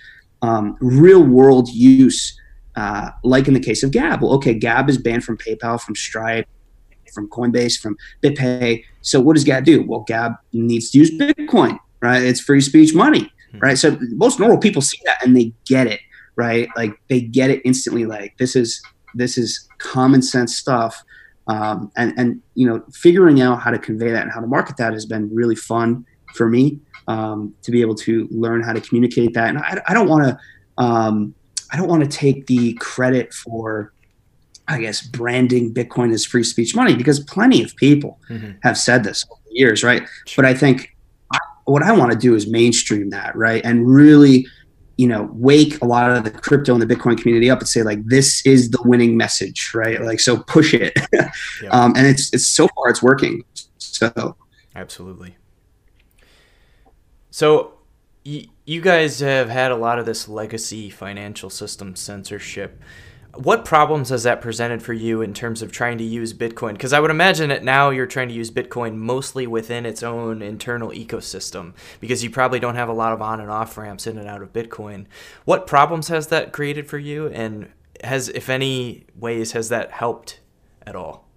um, 0.42 0.76
real 0.80 1.22
world 1.22 1.68
use 1.70 2.39
uh, 2.76 3.11
like 3.24 3.48
in 3.48 3.54
the 3.54 3.61
case 3.61 3.83
of 3.83 3.90
Gab. 3.90 4.22
Well, 4.22 4.33
okay, 4.35 4.54
Gab 4.54 4.88
is 4.88 4.98
banned 4.98 5.24
from 5.24 5.37
PayPal, 5.37 5.80
from 5.80 5.94
Stripe, 5.94 6.46
from 7.12 7.28
Coinbase, 7.28 7.78
from 7.78 7.96
BitPay. 8.22 8.85
So 9.02 9.20
what 9.20 9.35
does 9.35 9.44
Gab 9.44 9.64
do? 9.64 9.85
Well, 9.87 10.04
Gab 10.06 10.35
needs 10.52 10.90
to 10.90 10.98
use 10.98 11.11
Bitcoin, 11.11 11.78
right? 12.00 12.22
It's 12.22 12.40
free 12.40 12.61
speech 12.61 12.94
money, 12.94 13.33
hmm. 13.52 13.59
right? 13.59 13.78
So 13.78 13.98
most 14.12 14.38
normal 14.38 14.59
people 14.59 14.83
see 14.83 14.98
that 15.04 15.24
and 15.24 15.37
they 15.37 15.52
get 15.66 15.87
it, 15.87 16.00
right? 16.37 16.68
Like 16.76 16.92
they 17.09 17.20
get 17.20 17.50
it 17.50 17.61
instantly. 17.64 18.06
Like 18.06 18.37
this 18.38 18.56
is 18.56 18.83
this 19.14 19.37
is 19.37 19.68
common 19.78 20.22
sense 20.22 20.56
stuff. 20.56 21.02
Um, 21.46 21.90
and 21.96 22.14
and 22.16 22.40
you 22.54 22.68
know 22.68 22.85
figuring 22.92 23.40
out 23.40 23.61
how 23.61 23.70
to 23.70 23.78
convey 23.78 24.12
that 24.12 24.22
and 24.22 24.33
how 24.33 24.40
to 24.40 24.46
market 24.46 24.76
that 24.76 24.92
has 24.92 25.04
been 25.04 25.35
really 25.35 25.56
fun 25.56 26.06
for 26.35 26.48
me 26.48 26.78
um, 27.09 27.54
to 27.62 27.72
be 27.72 27.80
able 27.80 27.96
to 27.96 28.28
learn 28.30 28.62
how 28.62 28.72
to 28.72 28.80
communicate 28.80 29.35
that. 29.35 29.48
And 29.48 29.59
I, 29.59 29.80
I 29.88 29.94
don't 29.94 30.09
want 30.09 30.24
to 30.24 30.38
um, 30.83 31.35
I 31.72 31.76
don't 31.76 31.88
want 31.88 32.02
to 32.02 32.09
take 32.09 32.46
the 32.46 32.74
credit 32.74 33.33
for, 33.33 33.92
I 34.68 34.80
guess, 34.80 35.06
branding 35.06 35.72
Bitcoin 35.72 36.12
as 36.12 36.24
free 36.24 36.44
speech 36.44 36.74
money 36.74 36.94
because 36.94 37.20
plenty 37.20 37.62
of 37.62 37.74
people 37.76 38.18
mm-hmm. 38.28 38.52
have 38.62 38.76
said 38.76 39.04
this 39.04 39.24
over 39.30 39.40
the 39.48 39.59
years, 39.59 39.85
right? 39.85 40.02
But 40.37 40.44
I 40.44 40.54
think 40.54 40.96
I, 41.33 41.38
what 41.64 41.83
I 41.83 41.92
want 41.92 42.12
to 42.12 42.18
do 42.18 42.35
is 42.35 42.46
mainstream 42.48 43.11
that, 43.11 43.37
right? 43.37 43.64
And 43.64 43.88
really, 43.88 44.46
you 44.96 45.06
know, 45.06 45.30
wake 45.33 45.80
a 45.80 45.87
lot 45.87 46.11
of 46.11 46.24
the 46.24 46.30
crypto 46.30 46.74
and 46.74 46.83
the 46.83 46.94
Bitcoin 46.94 47.16
community 47.16 47.50
up 47.50 47.61
and 47.61 47.68
say 47.68 47.83
like, 47.83 48.04
this 48.04 48.44
is 48.44 48.70
the 48.70 48.83
winning 48.85 49.16
message, 49.16 49.72
right? 49.74 50.00
Like, 50.00 50.20
so 50.20 50.38
push 50.38 50.74
it. 50.74 50.92
yeah. 51.12 51.30
um, 51.70 51.94
and 51.96 52.06
it's, 52.06 52.33
it's 52.35 52.46
so 52.46 52.68
far 52.68 52.88
it's 52.88 53.02
working. 53.02 53.44
So 53.78 54.37
absolutely. 54.74 55.37
So 57.30 57.74
you 58.70 58.80
guys 58.80 59.18
have 59.18 59.48
had 59.48 59.72
a 59.72 59.76
lot 59.76 59.98
of 59.98 60.06
this 60.06 60.28
legacy 60.28 60.88
financial 60.88 61.50
system 61.50 61.96
censorship. 61.96 62.80
What 63.35 63.64
problems 63.64 64.11
has 64.11 64.22
that 64.22 64.40
presented 64.40 64.80
for 64.80 64.92
you 64.92 65.22
in 65.22 65.35
terms 65.35 65.61
of 65.61 65.72
trying 65.72 65.98
to 65.98 66.04
use 66.04 66.33
Bitcoin? 66.33 66.74
Because 66.74 66.92
I 66.92 67.00
would 67.00 67.11
imagine 67.11 67.48
that 67.48 67.64
now 67.64 67.90
you're 67.90 68.07
trying 68.07 68.28
to 68.28 68.34
use 68.34 68.49
Bitcoin 68.49 68.94
mostly 68.94 69.44
within 69.49 69.86
its 69.86 70.05
own 70.05 70.40
internal 70.40 70.90
ecosystem 70.90 71.72
because 71.99 72.22
you 72.22 72.30
probably 72.30 72.61
don't 72.61 72.76
have 72.76 72.88
a 72.88 72.92
lot 72.92 73.12
of 73.12 73.20
on 73.20 73.40
and 73.40 73.51
off 73.51 73.76
ramps 73.76 74.07
in 74.07 74.16
and 74.16 74.28
out 74.28 74.40
of 74.40 74.53
Bitcoin. 74.53 75.07
What 75.44 75.66
problems 75.66 76.07
has 76.07 76.28
that 76.28 76.53
created 76.53 76.86
for 76.86 76.99
you? 76.99 77.26
And 77.26 77.72
has, 78.05 78.28
if 78.28 78.49
any 78.49 79.05
ways, 79.16 79.51
has 79.51 79.68
that 79.70 79.90
helped 79.90 80.38
at 80.86 80.94
all? 80.94 81.28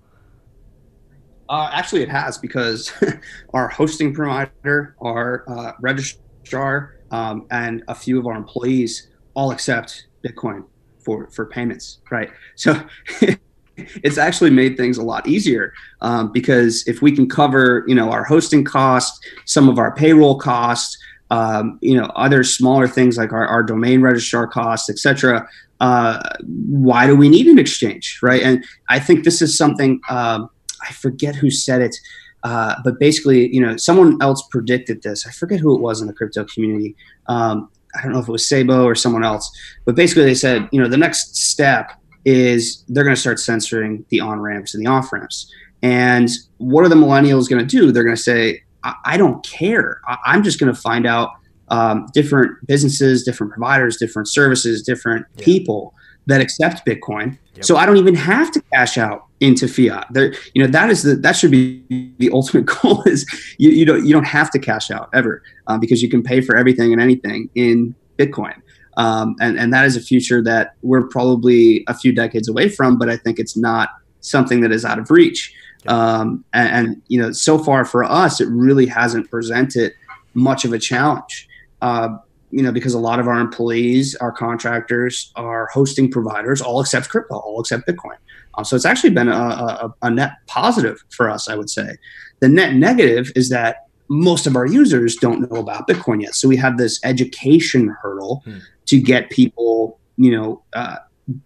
Uh, 1.49 1.71
actually, 1.73 2.03
it 2.03 2.09
has 2.09 2.37
because 2.37 2.93
our 3.55 3.69
hosting 3.69 4.13
provider, 4.13 4.95
our 5.01 5.45
uh, 5.47 5.71
registrar, 5.81 6.93
um, 7.13 7.45
and 7.51 7.83
a 7.87 7.95
few 7.95 8.19
of 8.19 8.25
our 8.25 8.35
employees 8.35 9.09
all 9.35 9.51
accept 9.51 10.07
Bitcoin 10.25 10.65
for 10.99 11.29
for 11.29 11.45
payments, 11.45 11.99
right? 12.09 12.29
So 12.55 12.75
it's 13.77 14.17
actually 14.17 14.49
made 14.49 14.77
things 14.77 14.97
a 14.97 15.03
lot 15.03 15.27
easier 15.27 15.73
um, 16.01 16.31
because 16.31 16.85
if 16.87 17.01
we 17.01 17.15
can 17.15 17.29
cover, 17.29 17.83
you 17.87 17.95
know, 17.95 18.11
our 18.11 18.23
hosting 18.23 18.63
costs, 18.63 19.19
some 19.45 19.69
of 19.69 19.77
our 19.77 19.95
payroll 19.95 20.39
costs, 20.39 20.97
um, 21.29 21.77
you 21.81 21.95
know, 21.95 22.05
other 22.15 22.43
smaller 22.43 22.87
things 22.87 23.17
like 23.17 23.31
our, 23.31 23.45
our 23.45 23.63
domain 23.63 24.01
registrar 24.01 24.47
costs, 24.47 24.89
etc. 24.89 25.47
Uh, 25.79 26.19
why 26.45 27.05
do 27.05 27.15
we 27.15 27.29
need 27.29 27.47
an 27.47 27.59
exchange, 27.59 28.19
right? 28.23 28.41
And 28.41 28.65
I 28.89 28.99
think 28.99 29.23
this 29.23 29.41
is 29.41 29.55
something 29.55 30.01
um, 30.09 30.49
I 30.87 30.93
forget 30.93 31.35
who 31.35 31.51
said 31.51 31.81
it, 31.81 31.95
uh, 32.43 32.75
but 32.83 32.99
basically, 32.99 33.53
you 33.53 33.61
know, 33.61 33.77
someone 33.77 34.21
else 34.21 34.45
predicted 34.51 35.01
this. 35.01 35.25
I 35.25 35.31
forget 35.31 35.59
who 35.59 35.75
it 35.75 35.81
was 35.81 36.01
in 36.01 36.07
the 36.07 36.13
crypto 36.13 36.45
community. 36.45 36.95
Um, 37.27 37.69
I 37.95 38.03
don't 38.03 38.11
know 38.11 38.19
if 38.19 38.27
it 38.27 38.31
was 38.31 38.43
Szabo 38.43 38.83
or 38.83 38.95
someone 38.95 39.23
else, 39.23 39.49
but 39.85 39.95
basically 39.95 40.25
they 40.25 40.35
said, 40.35 40.67
you 40.71 40.81
know, 40.81 40.89
the 40.89 40.97
next 40.97 41.35
step 41.35 41.91
is 42.25 42.83
they're 42.87 43.03
going 43.03 43.15
to 43.15 43.21
start 43.21 43.39
censoring 43.39 44.05
the 44.09 44.19
on 44.19 44.39
ramps 44.39 44.73
and 44.73 44.85
the 44.85 44.89
off 44.89 45.11
ramps. 45.13 45.51
And 45.83 46.29
what 46.57 46.83
are 46.83 46.89
the 46.89 46.95
millennials 46.95 47.49
going 47.49 47.65
to 47.65 47.67
do? 47.67 47.91
They're 47.91 48.03
going 48.03 48.15
to 48.15 48.21
say, 48.21 48.63
I, 48.83 48.95
I 49.05 49.17
don't 49.17 49.45
care. 49.45 50.01
I- 50.07 50.35
am 50.35 50.43
just 50.43 50.59
going 50.59 50.73
to 50.73 50.79
find 50.79 51.05
out 51.05 51.31
um, 51.69 52.07
different 52.13 52.65
businesses, 52.67 53.23
different 53.23 53.51
providers, 53.51 53.97
different 53.97 54.27
services, 54.27 54.81
different 54.83 55.25
yeah. 55.35 55.45
people 55.45 55.93
that 56.25 56.41
accept 56.41 56.85
Bitcoin. 56.85 57.37
Yep. 57.55 57.65
So 57.65 57.77
I 57.77 57.85
don't 57.85 57.97
even 57.97 58.15
have 58.15 58.51
to 58.51 58.61
cash 58.73 58.97
out 58.97 59.25
into 59.39 59.67
fiat. 59.67 60.07
There, 60.11 60.33
you 60.53 60.63
know, 60.63 60.69
that 60.69 60.89
is 60.89 61.03
the 61.03 61.15
that 61.15 61.33
should 61.33 61.51
be 61.51 61.83
the 62.17 62.29
ultimate 62.33 62.65
goal. 62.65 63.03
Is 63.03 63.25
you, 63.57 63.69
you 63.69 63.85
don't 63.85 64.05
you 64.05 64.13
don't 64.13 64.25
have 64.25 64.49
to 64.51 64.59
cash 64.59 64.91
out 64.91 65.09
ever 65.13 65.43
um, 65.67 65.79
because 65.79 66.01
you 66.01 66.09
can 66.09 66.23
pay 66.23 66.41
for 66.41 66.55
everything 66.55 66.93
and 66.93 67.01
anything 67.01 67.49
in 67.55 67.95
Bitcoin. 68.17 68.55
Um, 68.95 69.35
and, 69.41 69.57
and 69.57 69.73
that 69.73 69.85
is 69.85 69.95
a 69.95 70.01
future 70.01 70.41
that 70.43 70.75
we're 70.81 71.07
probably 71.07 71.83
a 71.87 71.95
few 71.95 72.13
decades 72.13 72.47
away 72.47 72.69
from, 72.69 72.97
but 72.97 73.09
I 73.09 73.17
think 73.17 73.39
it's 73.39 73.57
not 73.57 73.89
something 74.19 74.61
that 74.61 74.71
is 74.71 74.85
out 74.85 74.99
of 74.99 75.09
reach. 75.09 75.53
Um, 75.87 76.45
and, 76.53 76.69
and, 76.69 77.01
you 77.07 77.19
know, 77.19 77.31
so 77.31 77.57
far 77.57 77.85
for 77.85 78.03
us, 78.03 78.39
it 78.39 78.47
really 78.49 78.85
hasn't 78.85 79.29
presented 79.29 79.93
much 80.33 80.63
of 80.63 80.73
a 80.73 80.79
challenge. 80.79 81.47
Uh, 81.81 82.17
you 82.53 82.61
know, 82.61 82.71
because 82.71 82.93
a 82.93 82.99
lot 82.99 83.19
of 83.19 83.27
our 83.27 83.39
employees, 83.39 84.15
our 84.15 84.31
contractors, 84.31 85.31
our 85.35 85.67
hosting 85.73 86.11
providers 86.11 86.61
all 86.61 86.79
accept 86.79 87.09
crypto, 87.09 87.35
all 87.35 87.59
accept 87.59 87.87
Bitcoin. 87.87 88.17
Um, 88.55 88.63
so 88.63 88.75
it's 88.75 88.85
actually 88.85 89.09
been 89.09 89.27
a, 89.27 89.31
a, 89.31 89.93
a, 90.03 90.11
net 90.11 90.33
positive 90.45 91.03
for 91.09 91.29
us, 91.29 91.49
I 91.49 91.55
would 91.55 91.69
say. 91.69 91.97
The 92.41 92.49
net 92.49 92.75
negative 92.75 93.31
is 93.35 93.49
that 93.49 93.87
most 94.07 94.45
of 94.45 94.55
our 94.55 94.67
users 94.67 95.15
don't 95.15 95.49
know 95.49 95.59
about 95.59 95.87
Bitcoin 95.87 96.21
yet. 96.21 96.35
So 96.35 96.47
we 96.47 96.57
have 96.57 96.77
this 96.77 96.99
education 97.03 97.95
hurdle 98.01 98.43
hmm 98.45 98.59
to 98.85 98.99
get 98.99 99.29
people, 99.29 99.97
you 100.17 100.29
know, 100.29 100.61
uh, 100.73 100.97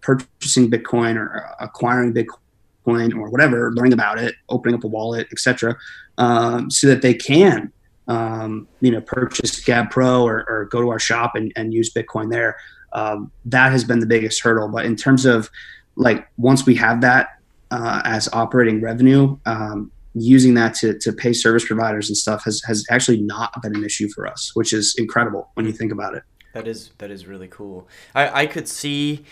purchasing 0.02 0.70
Bitcoin 0.70 1.16
or 1.18 1.46
acquiring 1.60 2.14
Bitcoin 2.14 3.16
or 3.16 3.30
whatever, 3.30 3.72
learning 3.74 3.94
about 3.94 4.18
it, 4.18 4.36
opening 4.50 4.76
up 4.76 4.84
a 4.84 4.88
wallet, 4.88 5.28
etc., 5.32 5.78
um, 6.18 6.72
so 6.72 6.88
that 6.88 7.04
they 7.04 7.14
can, 7.14 7.72
um, 8.08 8.68
you 8.82 8.92
know, 8.92 9.02
purchase 9.02 9.64
Gab 9.64 9.92
Pro 9.92 10.24
or, 10.24 10.46
or, 10.48 10.66
go 10.66 10.82
to 10.82 10.90
our 10.90 11.00
shop 11.00 11.36
and, 11.36 11.52
and 11.56 11.74
use 11.74 11.94
Bitcoin 11.94 12.32
there. 12.32 12.58
Um, 12.94 13.32
that 13.46 13.72
has 13.72 13.84
been 13.84 14.00
the 14.00 14.06
biggest 14.06 14.42
hurdle. 14.42 14.70
But 14.70 14.86
in 14.86 14.96
terms 14.96 15.26
of 15.26 15.50
like 15.96 16.28
once 16.38 16.66
we 16.66 16.76
have 16.76 17.02
that 17.02 17.40
uh, 17.72 18.02
as 18.06 18.30
operating 18.32 18.82
revenue, 18.82 19.38
um, 19.46 19.92
using 20.14 20.54
that 20.56 20.74
to, 20.76 20.98
to 21.00 21.12
pay 21.12 21.34
service 21.34 21.66
providers 21.66 22.10
and 22.10 22.18
stuff 22.18 22.44
has, 22.46 22.62
has 22.66 22.86
actually 22.90 23.22
not 23.22 23.62
been 23.62 23.76
an 23.76 23.84
issue 23.84 24.08
for 24.10 24.26
us, 24.26 24.52
which 24.56 24.74
is 24.74 24.96
incredible 24.98 25.50
when 25.56 25.66
you 25.66 25.72
think 25.72 25.92
about 25.92 26.16
it. 26.16 26.24
That 26.54 26.68
is 26.68 26.92
that 26.98 27.12
is 27.12 27.28
really 27.28 27.48
cool. 27.50 27.88
I, 28.16 28.44
I 28.44 28.46
could 28.48 28.68
see 28.68 29.26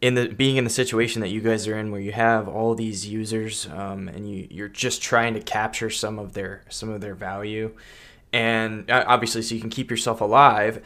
in 0.00 0.14
the 0.14 0.28
being 0.28 0.56
in 0.56 0.64
the 0.64 0.70
situation 0.70 1.20
that 1.22 1.28
you 1.28 1.40
guys 1.40 1.66
are 1.66 1.78
in 1.78 1.90
where 1.90 2.00
you 2.00 2.12
have 2.12 2.48
all 2.48 2.74
these 2.74 3.06
users 3.06 3.66
um, 3.68 4.08
and 4.08 4.30
you 4.30 4.46
you're 4.50 4.68
just 4.68 5.02
trying 5.02 5.34
to 5.34 5.40
capture 5.40 5.90
some 5.90 6.18
of 6.18 6.34
their 6.34 6.64
some 6.68 6.90
of 6.90 7.00
their 7.00 7.14
value. 7.14 7.74
And 8.32 8.90
uh, 8.90 9.04
obviously 9.06 9.42
so 9.42 9.54
you 9.54 9.60
can 9.60 9.70
keep 9.70 9.90
yourself 9.90 10.20
alive. 10.20 10.84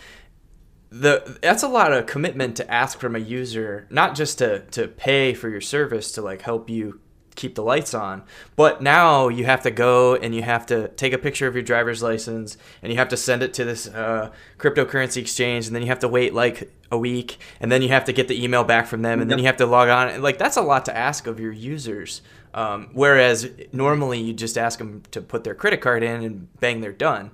The 0.90 1.38
that's 1.42 1.62
a 1.62 1.68
lot 1.68 1.92
of 1.92 2.06
commitment 2.06 2.56
to 2.56 2.70
ask 2.70 2.98
from 2.98 3.16
a 3.16 3.20
user 3.20 3.86
not 3.90 4.14
just 4.14 4.38
to 4.38 4.60
to 4.70 4.88
pay 4.88 5.34
for 5.34 5.48
your 5.48 5.60
service 5.60 6.12
to 6.12 6.22
like 6.22 6.42
help 6.42 6.70
you 6.70 7.00
keep 7.40 7.54
the 7.54 7.62
lights 7.62 7.94
on. 7.94 8.22
But 8.54 8.82
now 8.82 9.28
you 9.28 9.44
have 9.46 9.62
to 9.62 9.70
go 9.70 10.14
and 10.14 10.34
you 10.34 10.42
have 10.42 10.66
to 10.66 10.88
take 10.88 11.12
a 11.12 11.18
picture 11.18 11.46
of 11.46 11.54
your 11.54 11.62
driver's 11.62 12.02
license 12.02 12.58
and 12.82 12.92
you 12.92 12.98
have 12.98 13.08
to 13.08 13.16
send 13.16 13.42
it 13.42 13.54
to 13.54 13.64
this 13.64 13.88
uh, 13.88 14.30
cryptocurrency 14.58 15.16
exchange 15.16 15.66
and 15.66 15.74
then 15.74 15.82
you 15.82 15.88
have 15.88 16.00
to 16.00 16.08
wait 16.08 16.34
like 16.34 16.70
a 16.92 16.98
week 16.98 17.38
and 17.60 17.72
then 17.72 17.80
you 17.80 17.88
have 17.88 18.04
to 18.04 18.12
get 18.12 18.28
the 18.28 18.42
email 18.42 18.62
back 18.62 18.86
from 18.86 19.00
them 19.02 19.20
and 19.20 19.30
yep. 19.30 19.36
then 19.36 19.38
you 19.38 19.46
have 19.46 19.56
to 19.56 19.66
log 19.66 19.88
on. 19.88 20.20
Like 20.20 20.38
that's 20.38 20.58
a 20.58 20.62
lot 20.62 20.84
to 20.84 20.96
ask 20.96 21.26
of 21.26 21.40
your 21.40 21.52
users. 21.52 22.20
Um, 22.52 22.90
whereas 22.92 23.48
normally 23.72 24.20
you 24.20 24.34
just 24.34 24.58
ask 24.58 24.78
them 24.78 25.02
to 25.12 25.22
put 25.22 25.44
their 25.44 25.54
credit 25.54 25.80
card 25.80 26.02
in 26.02 26.22
and 26.22 26.60
bang, 26.60 26.80
they're 26.80 26.92
done. 26.92 27.30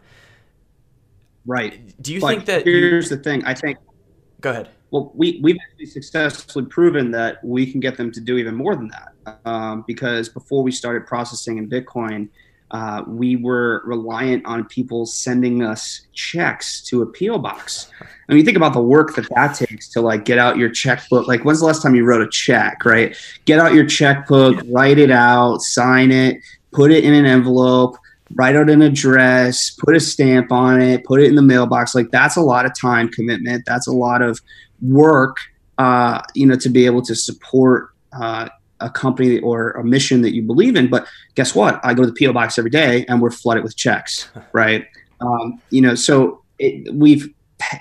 Right. 1.47 2.01
Do 2.01 2.13
you 2.13 2.21
but 2.21 2.29
think 2.29 2.47
that? 2.47 2.65
Here's 2.65 3.11
you... 3.11 3.17
the 3.17 3.23
thing. 3.23 3.45
I 3.45 3.55
think. 3.55 3.79
Go 4.41 4.51
ahead. 4.51 4.69
Well, 4.91 5.11
we 5.15 5.41
we've 5.43 5.57
actually 5.69 5.87
successfully 5.87 6.67
proven 6.67 7.11
that 7.11 7.43
we 7.45 7.71
can 7.71 7.81
get 7.81 7.97
them 7.97 8.13
to 8.13 8.21
do 8.21 8.37
even 8.37 8.55
more 8.55 8.77
than 8.77 8.89
that 8.89 9.39
um, 9.45 9.85
because 9.87 10.29
before 10.29 10.63
we 10.63 10.71
started 10.71 11.07
processing 11.07 11.59
in 11.59 11.69
Bitcoin, 11.69 12.29
uh, 12.73 13.03
we 13.07 13.37
were 13.37 13.83
reliant 13.85 14.45
on 14.45 14.65
people 14.65 15.07
sending 15.07 15.63
us 15.63 16.07
checks 16.13 16.81
to 16.83 17.03
a 17.03 17.07
PO 17.07 17.39
box. 17.39 17.91
I 18.29 18.35
mean, 18.35 18.45
think 18.45 18.57
about 18.57 18.73
the 18.73 18.81
work 18.81 19.15
that 19.15 19.29
that 19.35 19.55
takes 19.55 19.89
to 19.91 20.01
like 20.01 20.25
get 20.25 20.39
out 20.39 20.57
your 20.57 20.71
checkbook. 20.71 21.29
Like, 21.29 21.45
when's 21.45 21.61
the 21.61 21.67
last 21.67 21.83
time 21.83 21.95
you 21.95 22.05
wrote 22.05 22.23
a 22.23 22.29
check? 22.29 22.85
Right? 22.85 23.17
Get 23.45 23.61
out 23.61 23.73
your 23.73 23.87
checkbook, 23.87 24.63
write 24.71 24.99
it 24.99 25.13
out, 25.13 25.63
sign 25.63 26.11
it, 26.11 26.39
put 26.73 26.91
it 26.91 27.05
in 27.05 27.15
an 27.15 27.25
envelope, 27.25 27.97
write 28.35 28.57
out 28.57 28.69
an 28.69 28.83
address, 28.83 29.71
put 29.71 29.95
a 29.95 30.01
stamp 30.01 30.51
on 30.51 30.83
it, 30.83 31.05
put 31.05 31.21
it 31.21 31.29
in 31.29 31.37
the 31.37 31.43
mailbox. 31.43 31.95
Like, 31.95 32.11
that's 32.11 32.37
a 32.37 32.43
lot 32.43 32.67
of 32.67 32.73
time 32.79 33.09
commitment. 33.11 33.65
That's 33.65 33.87
a 33.87 33.93
lot 33.93 34.23
of 34.23 34.41
work. 34.81 35.39
Uh, 35.79 36.23
you 36.35 36.47
know, 36.47 36.57
to 36.57 36.71
be 36.71 36.87
able 36.87 37.03
to 37.03 37.15
support 37.15 37.91
uh, 38.19 38.49
a 38.81 38.91
company 38.91 39.41
or 39.41 39.73
a 39.73 39.85
mission 39.85 40.23
that 40.23 40.35
you 40.35 40.43
believe 40.43 40.75
in. 40.75 40.89
But 40.89 41.07
guess 41.35 41.55
what? 41.55 41.81
I 41.85 41.95
go 41.95 42.03
to 42.03 42.11
the 42.11 42.27
PO 42.27 42.33
box 42.33 42.59
every 42.59 42.71
day, 42.71 43.05
and 43.09 43.21
we're 43.21 43.31
flooded 43.31 43.63
with 43.63 43.77
checks, 43.77 44.29
right? 44.53 44.87
Um, 45.21 45.61
you 45.71 45.81
know, 45.81 45.95
so 45.95 46.43
it, 46.59 46.95
we've 46.95 47.29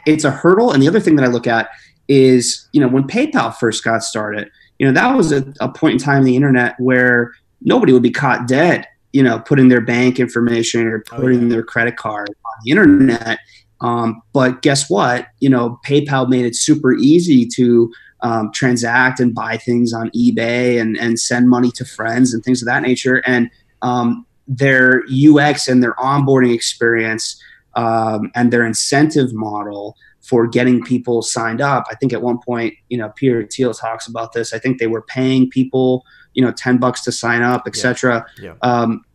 it's 0.06 0.24
a 0.24 0.32
hurdle. 0.32 0.72
And 0.72 0.82
the 0.82 0.88
other 0.88 1.00
thing 1.00 1.16
that 1.18 1.26
I 1.26 1.28
look 1.28 1.48
at 1.48 1.70
is, 2.08 2.68
you 2.72 2.82
know, 2.82 2.88
when 2.88 3.04
PayPal 3.04 3.56
first 3.56 3.84
got 3.84 4.04
started, 4.04 4.50
you 4.80 4.86
know, 4.86 4.94
that 4.94 5.16
was 5.16 5.32
a, 5.32 5.46
a 5.60 5.70
point 5.70 5.94
in 5.94 6.00
time 6.00 6.20
in 6.20 6.26
the 6.26 6.36
internet 6.36 6.80
where 6.80 7.34
nobody 7.62 7.94
would 7.94 8.04
be 8.04 8.12
caught 8.12 8.48
dead, 8.48 8.88
you 9.14 9.24
know, 9.24 9.40
putting 9.40 9.70
their 9.70 9.82
bank 9.82 10.20
information 10.20 10.86
or 10.88 11.00
putting 11.02 11.40
oh, 11.40 11.44
yeah. 11.44 11.50
their 11.50 11.64
credit 11.64 11.98
card 11.98 12.30
on 12.30 12.62
the 12.64 12.72
internet. 12.72 13.40
Um, 13.86 14.24
but 14.34 14.64
guess 14.64 14.90
what? 14.90 15.28
You 15.40 15.50
know, 15.50 15.80
PayPal 15.86 16.28
made 16.28 16.44
it 16.44 16.56
super 16.56 16.94
easy 16.94 17.46
to 17.56 17.94
um, 18.22 18.52
transact 18.52 19.20
and 19.20 19.36
buy 19.36 19.58
things 19.58 19.94
on 19.94 20.10
eBay 20.10 20.82
and, 20.82 20.98
and 20.98 21.20
send 21.20 21.50
money 21.50 21.70
to 21.72 21.86
friends 21.86 22.34
and 22.34 22.44
things 22.44 22.64
of 22.64 22.66
that 22.66 22.82
nature. 22.82 23.22
And 23.28 23.52
um, 23.84 24.26
their 24.48 25.04
UX 25.04 25.68
and 25.68 25.84
their 25.84 25.94
onboarding 25.96 26.54
experience 26.54 27.40
um, 27.76 28.32
and 28.34 28.52
their 28.52 28.66
incentive 28.66 29.34
model 29.34 29.96
for 30.22 30.48
getting 30.48 30.84
people 30.84 31.22
signed 31.22 31.62
up. 31.62 31.86
I 31.92 31.94
think 31.94 32.12
at 32.12 32.24
one 32.24 32.40
point, 32.44 32.74
you 32.90 32.98
know, 32.98 33.10
Peter 33.16 33.46
Thiel 33.46 33.76
talks 33.76 34.08
about 34.08 34.34
this. 34.34 34.52
I 34.52 34.58
think 34.58 34.80
they 34.80 34.88
were 34.88 35.04
paying 35.04 35.48
people, 35.52 36.04
you 36.34 36.44
know, 36.44 36.52
10 36.52 36.80
bucks 36.80 37.04
to 37.04 37.12
sign 37.12 37.44
up, 37.44 37.68
etc. 37.68 38.26
Yeah. 38.42 38.56
yeah. 38.64 38.68
Um, 38.68 39.06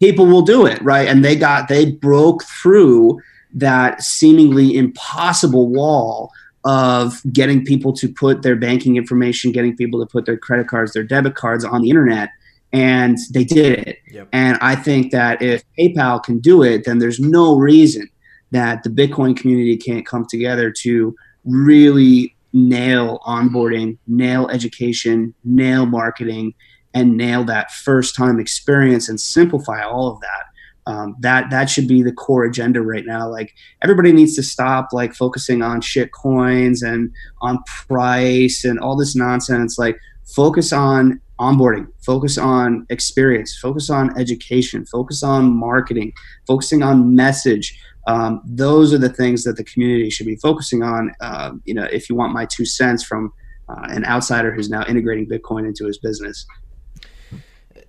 people 0.00 0.26
will 0.26 0.42
do 0.42 0.66
it, 0.66 0.82
right? 0.82 1.08
And 1.08 1.24
they 1.24 1.34
got, 1.34 1.68
they 1.68 1.92
broke 1.92 2.44
through 2.44 3.18
that 3.54 4.02
seemingly 4.02 4.76
impossible 4.76 5.68
wall 5.68 6.32
of 6.64 7.22
getting 7.32 7.64
people 7.64 7.92
to 7.94 8.08
put 8.12 8.42
their 8.42 8.56
banking 8.56 8.96
information, 8.96 9.52
getting 9.52 9.76
people 9.76 10.00
to 10.00 10.06
put 10.06 10.26
their 10.26 10.36
credit 10.36 10.68
cards, 10.68 10.92
their 10.92 11.02
debit 11.02 11.34
cards 11.34 11.64
on 11.64 11.82
the 11.82 11.90
internet. 11.90 12.30
And 12.72 13.16
they 13.32 13.44
did 13.44 13.86
it. 13.86 13.98
Yep. 14.10 14.28
And 14.32 14.58
I 14.60 14.76
think 14.76 15.10
that 15.12 15.40
if 15.40 15.62
PayPal 15.78 16.22
can 16.22 16.38
do 16.38 16.62
it, 16.62 16.84
then 16.84 16.98
there's 16.98 17.18
no 17.18 17.56
reason 17.56 18.08
that 18.50 18.82
the 18.82 18.90
Bitcoin 18.90 19.36
community 19.36 19.76
can't 19.76 20.04
come 20.04 20.26
together 20.26 20.70
to 20.82 21.16
really 21.44 22.34
nail 22.52 23.20
onboarding, 23.26 23.96
nail 24.06 24.48
education, 24.48 25.34
nail 25.44 25.86
marketing, 25.86 26.54
and 26.94 27.16
nail 27.16 27.44
that 27.44 27.70
first 27.70 28.14
time 28.14 28.40
experience 28.40 29.08
and 29.08 29.20
simplify 29.20 29.82
all 29.82 30.10
of 30.10 30.20
that 30.20 30.47
um, 30.88 31.14
that 31.20 31.50
that 31.50 31.68
should 31.68 31.86
be 31.86 32.02
the 32.02 32.12
core 32.12 32.44
agenda 32.44 32.80
right 32.80 33.04
now. 33.04 33.28
Like 33.28 33.54
everybody 33.82 34.10
needs 34.10 34.34
to 34.36 34.42
stop 34.42 34.88
like 34.90 35.14
focusing 35.14 35.60
on 35.60 35.82
shit 35.82 36.12
coins 36.12 36.82
and 36.82 37.12
on 37.42 37.62
price 37.86 38.64
and 38.64 38.80
all 38.80 38.96
this 38.96 39.14
nonsense. 39.14 39.78
Like 39.78 39.98
focus 40.34 40.72
on 40.72 41.20
onboarding, 41.38 41.88
focus 42.04 42.38
on 42.38 42.86
experience, 42.88 43.56
focus 43.58 43.90
on 43.90 44.18
education, 44.18 44.86
focus 44.86 45.22
on 45.22 45.54
marketing, 45.54 46.14
focusing 46.46 46.82
on 46.82 47.14
message. 47.14 47.78
Um, 48.06 48.40
those 48.46 48.94
are 48.94 48.98
the 48.98 49.12
things 49.12 49.44
that 49.44 49.58
the 49.58 49.64
community 49.64 50.08
should 50.08 50.26
be 50.26 50.36
focusing 50.36 50.82
on. 50.82 51.12
Uh, 51.20 51.52
you 51.66 51.74
know, 51.74 51.84
if 51.92 52.08
you 52.08 52.16
want 52.16 52.32
my 52.32 52.46
two 52.46 52.64
cents 52.64 53.04
from 53.04 53.30
uh, 53.68 53.88
an 53.90 54.06
outsider 54.06 54.54
who's 54.54 54.70
now 54.70 54.86
integrating 54.86 55.28
Bitcoin 55.28 55.66
into 55.66 55.84
his 55.84 55.98
business. 55.98 56.46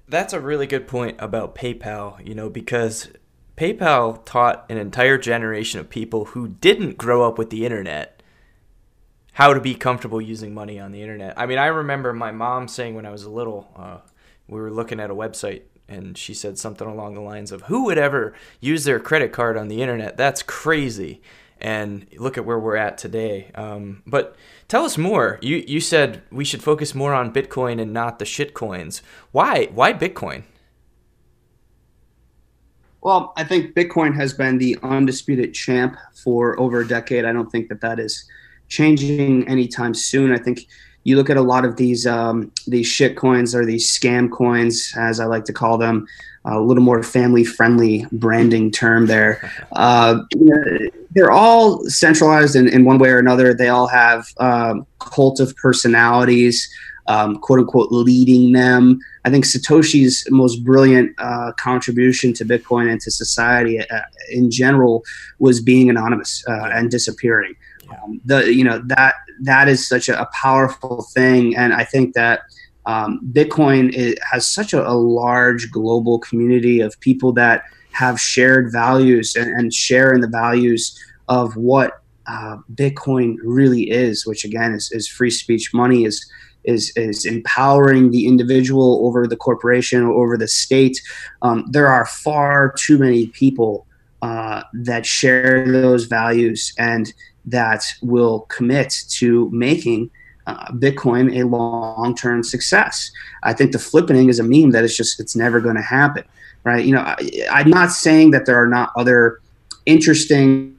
That's 0.10 0.34
a 0.34 0.40
really 0.40 0.68
good 0.68 0.88
point 0.88 1.18
about 1.20 1.56
PayPal, 1.56 2.26
you 2.28 2.34
know, 2.34 2.50
because 2.50 3.10
PayPal 3.56 4.26
taught 4.26 4.66
an 4.70 4.78
entire 4.78 5.18
generation 5.18 5.80
of 5.80 5.90
people 5.90 6.26
who 6.26 6.48
didn't 6.48 6.98
grow 6.98 7.28
up 7.28 7.38
with 7.38 7.52
the 7.52 7.66
internet 7.66 8.20
how 9.40 9.54
to 9.54 9.62
be 9.62 9.74
comfortable 9.74 10.20
using 10.20 10.54
money 10.54 10.80
on 10.82 10.92
the 10.92 11.02
internet. 11.02 11.34
I 11.38 11.46
mean, 11.46 11.58
I 11.58 11.68
remember 11.68 12.12
my 12.12 12.30
mom 12.30 12.68
saying 12.68 12.96
when 12.96 13.06
I 13.06 13.12
was 13.12 13.26
little, 13.26 13.72
uh, 13.74 14.00
we 14.50 14.60
were 14.60 14.70
looking 14.70 15.00
at 15.00 15.10
a 15.10 15.16
website 15.16 15.62
and 15.88 16.18
she 16.18 16.34
said 16.34 16.58
something 16.58 16.86
along 16.86 17.14
the 17.14 17.22
lines 17.22 17.54
of, 17.54 17.62
Who 17.64 17.86
would 17.86 17.98
ever 17.98 18.34
use 18.60 18.84
their 18.84 19.00
credit 19.00 19.32
card 19.32 19.56
on 19.56 19.70
the 19.70 19.82
internet? 19.82 20.18
That's 20.18 20.44
crazy. 20.44 21.22
And 21.62 22.08
look 22.18 22.38
at 22.38 22.46
where 22.46 22.60
we're 22.60 22.78
at 22.78 22.98
today. 22.98 23.52
Um, 23.54 24.02
but 24.08 24.36
tell 24.68 24.86
us 24.86 24.98
more. 24.98 25.40
You, 25.42 25.58
you 25.58 25.82
said 25.82 26.22
we 26.32 26.46
should 26.46 26.64
focus 26.64 26.96
more 26.96 27.14
on 27.14 27.34
Bitcoin 27.34 27.82
and 27.82 27.92
not 27.92 28.18
the 28.20 28.26
shit 28.26 28.54
coins. 28.54 29.02
Why? 29.32 29.66
Why 29.74 29.94
Bitcoin? 29.94 30.44
Well, 33.02 33.34
I 33.38 33.44
think 33.44 33.76
Bitcoin 33.76 34.14
has 34.16 34.34
been 34.34 34.58
the 34.58 34.78
undisputed 34.84 35.54
champ 35.54 35.96
for 36.24 36.60
over 36.60 36.82
a 36.82 36.88
decade. 36.88 37.26
I 37.26 37.32
don't 37.32 37.50
think 37.50 37.70
that 37.70 37.82
that 37.82 38.00
is 38.00 38.26
changing 38.68 39.48
anytime 39.48 39.94
soon. 39.94 40.32
I 40.32 40.38
think 40.38 40.68
you 41.04 41.16
look 41.16 41.30
at 41.30 41.38
a 41.38 41.42
lot 41.42 41.66
of 41.66 41.78
these 41.78 42.06
um, 42.06 42.52
these 42.68 42.88
shit 42.88 43.16
coins 43.16 43.56
or 43.56 43.66
these 43.66 43.90
scam 43.90 44.30
coins, 44.32 44.94
as 44.98 45.20
I 45.20 45.26
like 45.26 45.46
to 45.46 45.54
call 45.54 45.78
them, 45.78 46.08
a 46.46 46.60
little 46.60 46.84
more 46.84 47.04
family 47.04 47.44
friendly 47.44 48.06
branding 48.12 48.72
term 48.72 49.06
there. 49.06 49.52
Uh, 49.74 50.24
they're 51.12 51.32
all 51.32 51.84
centralized 51.86 52.56
in, 52.56 52.68
in, 52.68 52.84
one 52.84 52.98
way 52.98 53.10
or 53.10 53.18
another. 53.18 53.54
They 53.54 53.70
all 53.70 53.88
have 53.88 54.28
um, 54.38 54.86
cult 55.00 55.40
of 55.40 55.56
personalities, 55.56 56.68
um, 57.08 57.38
quote 57.40 57.60
unquote, 57.60 57.92
leading 57.92 58.52
them. 58.52 59.00
I 59.24 59.30
think 59.30 59.46
Satoshi's 59.46 60.28
most 60.32 60.66
brilliant 60.66 61.14
uh, 61.18 61.54
contribution 61.58 62.34
to 62.34 62.46
Bitcoin 62.46 62.92
and 62.92 63.00
to 63.02 63.12
society 63.12 63.80
uh, 63.80 64.02
in 64.32 64.52
general 64.52 65.04
was 65.38 65.62
being 65.62 65.90
anonymous 65.90 66.44
uh, 66.48 66.70
and 66.74 66.92
disappearing. 66.92 67.56
Um, 67.92 68.22
the 68.26 68.54
you 68.54 68.64
know 68.64 68.82
that 68.88 69.16
that 69.42 69.68
is 69.68 69.88
such 69.88 70.10
a, 70.10 70.22
a 70.22 70.30
powerful 70.34 71.06
thing, 71.14 71.56
and 71.56 71.74
I 71.74 71.84
think 71.84 72.14
that 72.16 72.42
um, 72.86 73.20
Bitcoin 73.32 73.94
is, 73.94 74.16
has 74.32 74.48
such 74.48 74.74
a, 74.74 74.88
a, 74.88 74.94
large 74.94 75.70
global 75.70 76.18
community 76.18 76.80
of 76.80 77.00
people 77.02 77.32
that 77.34 77.64
have 77.92 78.20
shared 78.20 78.72
values 78.72 79.36
and, 79.36 79.50
and 79.52 79.74
share 79.74 80.14
in 80.14 80.22
the 80.22 80.28
values 80.28 80.98
of 81.28 81.56
what 81.56 82.02
uh, 82.28 82.58
Bitcoin 82.74 83.36
really 83.44 83.90
is, 83.90 84.26
which 84.26 84.44
again 84.44 84.74
is, 84.74 84.92
is 84.92 85.08
free 85.08 85.30
speech. 85.30 85.74
Money 85.74 86.06
is 86.06 86.30
is 86.64 86.92
is 86.96 87.26
empowering 87.26 88.12
the 88.12 88.28
individual 88.28 89.06
over 89.06 89.28
the 89.28 89.38
corporation 89.38 90.04
or 90.04 90.24
over 90.24 90.38
the 90.38 90.48
state. 90.48 91.00
Um, 91.42 91.66
there 91.72 91.88
are 91.88 92.06
far 92.06 92.74
too 92.78 92.98
many 92.98 93.28
people 93.28 93.88
uh, 94.22 94.64
that 94.74 95.06
share 95.06 95.66
those 95.72 96.06
values 96.06 96.74
and 96.78 97.14
that 97.52 97.84
will 98.02 98.42
commit 98.42 99.04
to 99.10 99.50
making 99.52 100.10
uh, 100.48 100.72
Bitcoin 100.74 101.40
a 101.40 101.46
long-term 101.46 102.44
success. 102.44 103.12
I 103.44 103.54
think 103.54 103.72
the 103.72 103.80
flipping 103.80 104.30
is 104.30 104.40
a 104.40 104.44
meme 104.44 104.72
that 104.72 104.84
it's 104.84 104.98
just 104.98 105.20
it's 105.20 105.36
never 105.36 105.60
going 105.60 105.76
to 105.76 105.82
happen, 105.82 106.24
right? 106.64 106.84
You 106.84 106.94
know, 106.96 107.02
I, 107.02 107.18
I'm 107.52 107.70
not 107.70 107.92
saying 107.92 108.32
that 108.32 108.46
there 108.46 108.62
are 108.62 108.68
not 108.68 108.92
other 108.98 109.40
interesting 109.86 110.76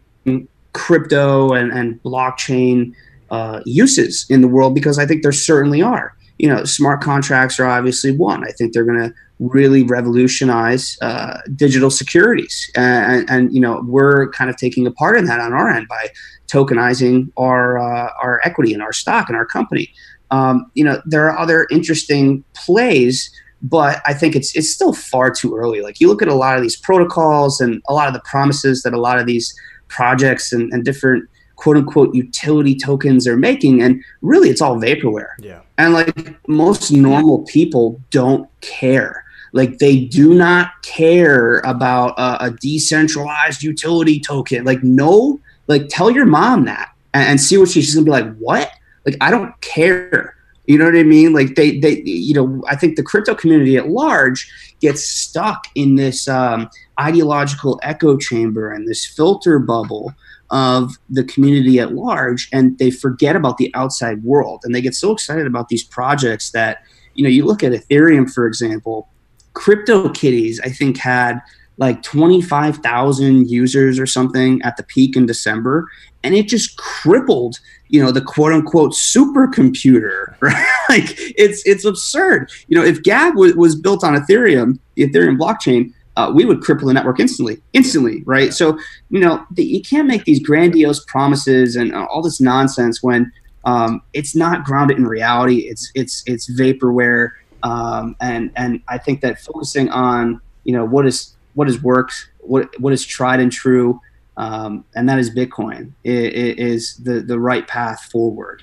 crypto 0.72 1.52
and, 1.52 1.72
and 1.72 2.02
blockchain 2.02 2.94
uh, 3.30 3.60
uses 3.64 4.26
in 4.28 4.40
the 4.40 4.48
world 4.48 4.74
because 4.74 4.98
I 4.98 5.06
think 5.06 5.22
there 5.22 5.32
certainly 5.32 5.82
are. 5.82 6.16
You 6.38 6.48
know, 6.48 6.64
smart 6.64 7.00
contracts 7.00 7.60
are 7.60 7.66
obviously 7.66 8.16
one. 8.16 8.44
I 8.44 8.50
think 8.52 8.72
they're 8.72 8.84
going 8.84 9.10
to 9.10 9.14
really 9.40 9.82
revolutionize 9.82 10.98
uh, 11.00 11.38
digital 11.56 11.90
securities, 11.90 12.70
and, 12.76 13.28
and, 13.30 13.52
you 13.52 13.60
know 13.60 13.82
we're 13.86 14.30
kind 14.30 14.50
of 14.50 14.56
taking 14.56 14.86
a 14.86 14.90
part 14.92 15.16
in 15.16 15.24
that 15.24 15.40
on 15.40 15.52
our 15.52 15.70
end 15.70 15.88
by 15.88 16.08
tokenizing 16.46 17.32
our 17.36 17.78
uh, 17.78 18.10
our 18.22 18.40
equity 18.44 18.72
and 18.74 18.82
our 18.82 18.92
stock 18.92 19.28
and 19.28 19.36
our 19.36 19.46
company. 19.46 19.92
Um, 20.30 20.70
you 20.74 20.84
know, 20.84 21.00
there 21.06 21.28
are 21.28 21.36
other 21.38 21.66
interesting 21.70 22.44
plays, 22.54 23.30
but 23.62 24.00
I 24.06 24.14
think 24.14 24.36
it's 24.36 24.54
it's 24.54 24.70
still 24.70 24.92
far 24.92 25.30
too 25.30 25.56
early. 25.56 25.80
Like 25.80 26.00
you 26.00 26.08
look 26.08 26.22
at 26.22 26.28
a 26.28 26.34
lot 26.34 26.56
of 26.56 26.62
these 26.62 26.76
protocols 26.76 27.60
and 27.60 27.82
a 27.88 27.94
lot 27.94 28.08
of 28.08 28.14
the 28.14 28.20
promises 28.20 28.82
that 28.82 28.92
a 28.92 29.00
lot 29.00 29.18
of 29.18 29.26
these 29.26 29.54
projects 29.88 30.52
and, 30.52 30.72
and 30.72 30.84
different 30.84 31.28
quote 31.56 31.76
unquote 31.76 32.14
utility 32.14 32.74
tokens 32.74 33.26
are 33.26 33.36
making 33.36 33.82
and 33.82 34.02
really 34.22 34.48
it's 34.48 34.62
all 34.62 34.76
vaporware 34.76 35.32
yeah 35.40 35.60
and 35.76 35.92
like 35.92 36.34
most 36.48 36.90
normal 36.90 37.44
people 37.44 38.00
don't 38.10 38.48
care 38.62 39.24
like 39.52 39.78
they 39.78 40.04
do 40.04 40.34
not 40.34 40.82
care 40.82 41.58
about 41.60 42.18
a, 42.18 42.46
a 42.46 42.50
decentralized 42.50 43.62
utility 43.62 44.20
token. 44.20 44.64
Like 44.64 44.82
no 44.82 45.40
like 45.66 45.88
tell 45.88 46.10
your 46.10 46.26
mom 46.26 46.64
that 46.64 46.92
and, 47.14 47.30
and 47.30 47.40
see 47.40 47.56
what 47.56 47.68
she, 47.68 47.80
she's 47.82 47.94
gonna 47.94 48.04
be 48.04 48.10
like 48.10 48.36
what? 48.36 48.70
Like 49.06 49.16
i 49.20 49.30
don't 49.30 49.58
care. 49.60 50.36
You 50.66 50.78
know 50.78 50.84
what 50.84 50.96
i 50.96 51.02
mean? 51.02 51.32
Like 51.32 51.54
they 51.54 51.78
they 51.78 52.02
you 52.02 52.34
know 52.34 52.62
i 52.68 52.76
think 52.76 52.96
the 52.96 53.02
crypto 53.02 53.34
community 53.34 53.76
at 53.76 53.88
large 53.88 54.50
gets 54.80 55.04
stuck 55.04 55.64
in 55.74 55.96
this 55.96 56.26
um, 56.28 56.70
ideological 56.98 57.78
echo 57.82 58.16
chamber 58.16 58.72
and 58.72 58.88
this 58.88 59.04
filter 59.04 59.58
bubble 59.58 60.14
of 60.50 60.96
the 61.08 61.24
community 61.24 61.78
at 61.78 61.92
large 61.92 62.48
and 62.52 62.76
they 62.78 62.90
forget 62.90 63.36
about 63.36 63.56
the 63.56 63.72
outside 63.74 64.22
world 64.24 64.62
and 64.64 64.74
they 64.74 64.80
get 64.80 64.94
so 64.94 65.12
excited 65.12 65.46
about 65.46 65.68
these 65.68 65.84
projects 65.84 66.50
that 66.50 66.82
you 67.14 67.22
know 67.22 67.30
you 67.30 67.44
look 67.44 67.62
at 67.62 67.72
ethereum 67.72 68.28
for 68.28 68.46
example 68.46 69.08
CryptoKitties 69.54 70.58
i 70.64 70.68
think 70.68 70.96
had 70.96 71.40
like 71.78 72.02
25,000 72.02 73.48
users 73.48 73.98
or 73.98 74.06
something 74.06 74.60
at 74.62 74.76
the 74.76 74.82
peak 74.82 75.16
in 75.16 75.26
december 75.26 75.88
and 76.22 76.34
it 76.34 76.48
just 76.48 76.76
crippled 76.76 77.58
you 77.88 78.02
know 78.02 78.12
the 78.12 78.20
quote 78.20 78.52
unquote 78.52 78.92
supercomputer 78.92 80.34
right? 80.40 80.66
Like 80.88 81.14
it's 81.36 81.64
it's 81.66 81.84
absurd. 81.84 82.50
You 82.68 82.78
know 82.78 82.84
if 82.84 83.02
gab 83.02 83.34
w- 83.34 83.56
was 83.56 83.74
built 83.74 84.04
on 84.04 84.14
ethereum 84.14 84.78
the 84.94 85.08
ethereum 85.08 85.38
blockchain 85.38 85.92
uh, 86.16 86.30
we 86.34 86.44
would 86.44 86.60
cripple 86.60 86.86
the 86.86 86.92
network 86.92 87.20
instantly, 87.20 87.62
instantly, 87.72 88.22
right? 88.26 88.52
So, 88.52 88.78
you 89.10 89.20
know, 89.20 89.44
the, 89.52 89.64
you 89.64 89.80
can't 89.80 90.08
make 90.08 90.24
these 90.24 90.40
grandiose 90.40 91.04
promises 91.06 91.76
and 91.76 91.94
uh, 91.94 92.04
all 92.10 92.20
this 92.20 92.40
nonsense 92.40 93.02
when 93.02 93.32
um, 93.64 94.02
it's 94.12 94.34
not 94.34 94.64
grounded 94.64 94.98
in 94.98 95.06
reality. 95.06 95.68
It's 95.68 95.90
it's 95.94 96.22
it's 96.26 96.50
vaporware, 96.58 97.30
um, 97.62 98.16
and 98.20 98.50
and 98.56 98.82
I 98.88 98.98
think 98.98 99.20
that 99.22 99.40
focusing 99.40 99.88
on 99.90 100.40
you 100.64 100.72
know 100.72 100.84
what 100.84 101.06
is 101.06 101.34
what 101.54 101.66
has 101.66 101.82
worked, 101.82 102.30
what 102.38 102.68
what 102.80 102.92
is 102.92 103.04
tried 103.04 103.40
and 103.40 103.50
true, 103.50 104.00
um, 104.36 104.84
and 104.94 105.08
that 105.08 105.18
is 105.18 105.30
Bitcoin, 105.34 105.92
it, 106.04 106.34
it 106.34 106.58
is 106.58 106.96
the 106.96 107.20
the 107.20 107.38
right 107.38 107.66
path 107.66 108.02
forward. 108.10 108.62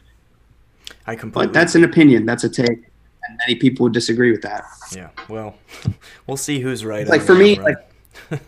I 1.05 1.15
completely. 1.15 1.47
But 1.47 1.53
that's 1.53 1.75
an 1.75 1.83
opinion. 1.83 2.25
That's 2.25 2.43
a 2.43 2.49
take 2.49 2.87
and 3.27 3.37
many 3.45 3.55
people 3.55 3.83
would 3.83 3.93
disagree 3.93 4.31
with 4.31 4.41
that. 4.41 4.65
Yeah, 4.95 5.09
well, 5.27 5.55
we'll 6.27 6.37
see 6.37 6.59
who's 6.59 6.85
right. 6.85 7.07
Like 7.07 7.21
for 7.21 7.35
me, 7.35 7.59
like 7.59 7.77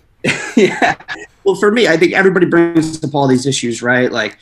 yeah. 0.56 0.96
Well, 1.44 1.56
for 1.56 1.72
me, 1.72 1.88
I 1.88 1.98
think 1.98 2.14
everybody 2.14 2.46
brings 2.46 3.04
up 3.04 3.16
all 3.16 3.28
these 3.28 3.46
issues, 3.46 3.82
right? 3.82 4.12
Like 4.12 4.38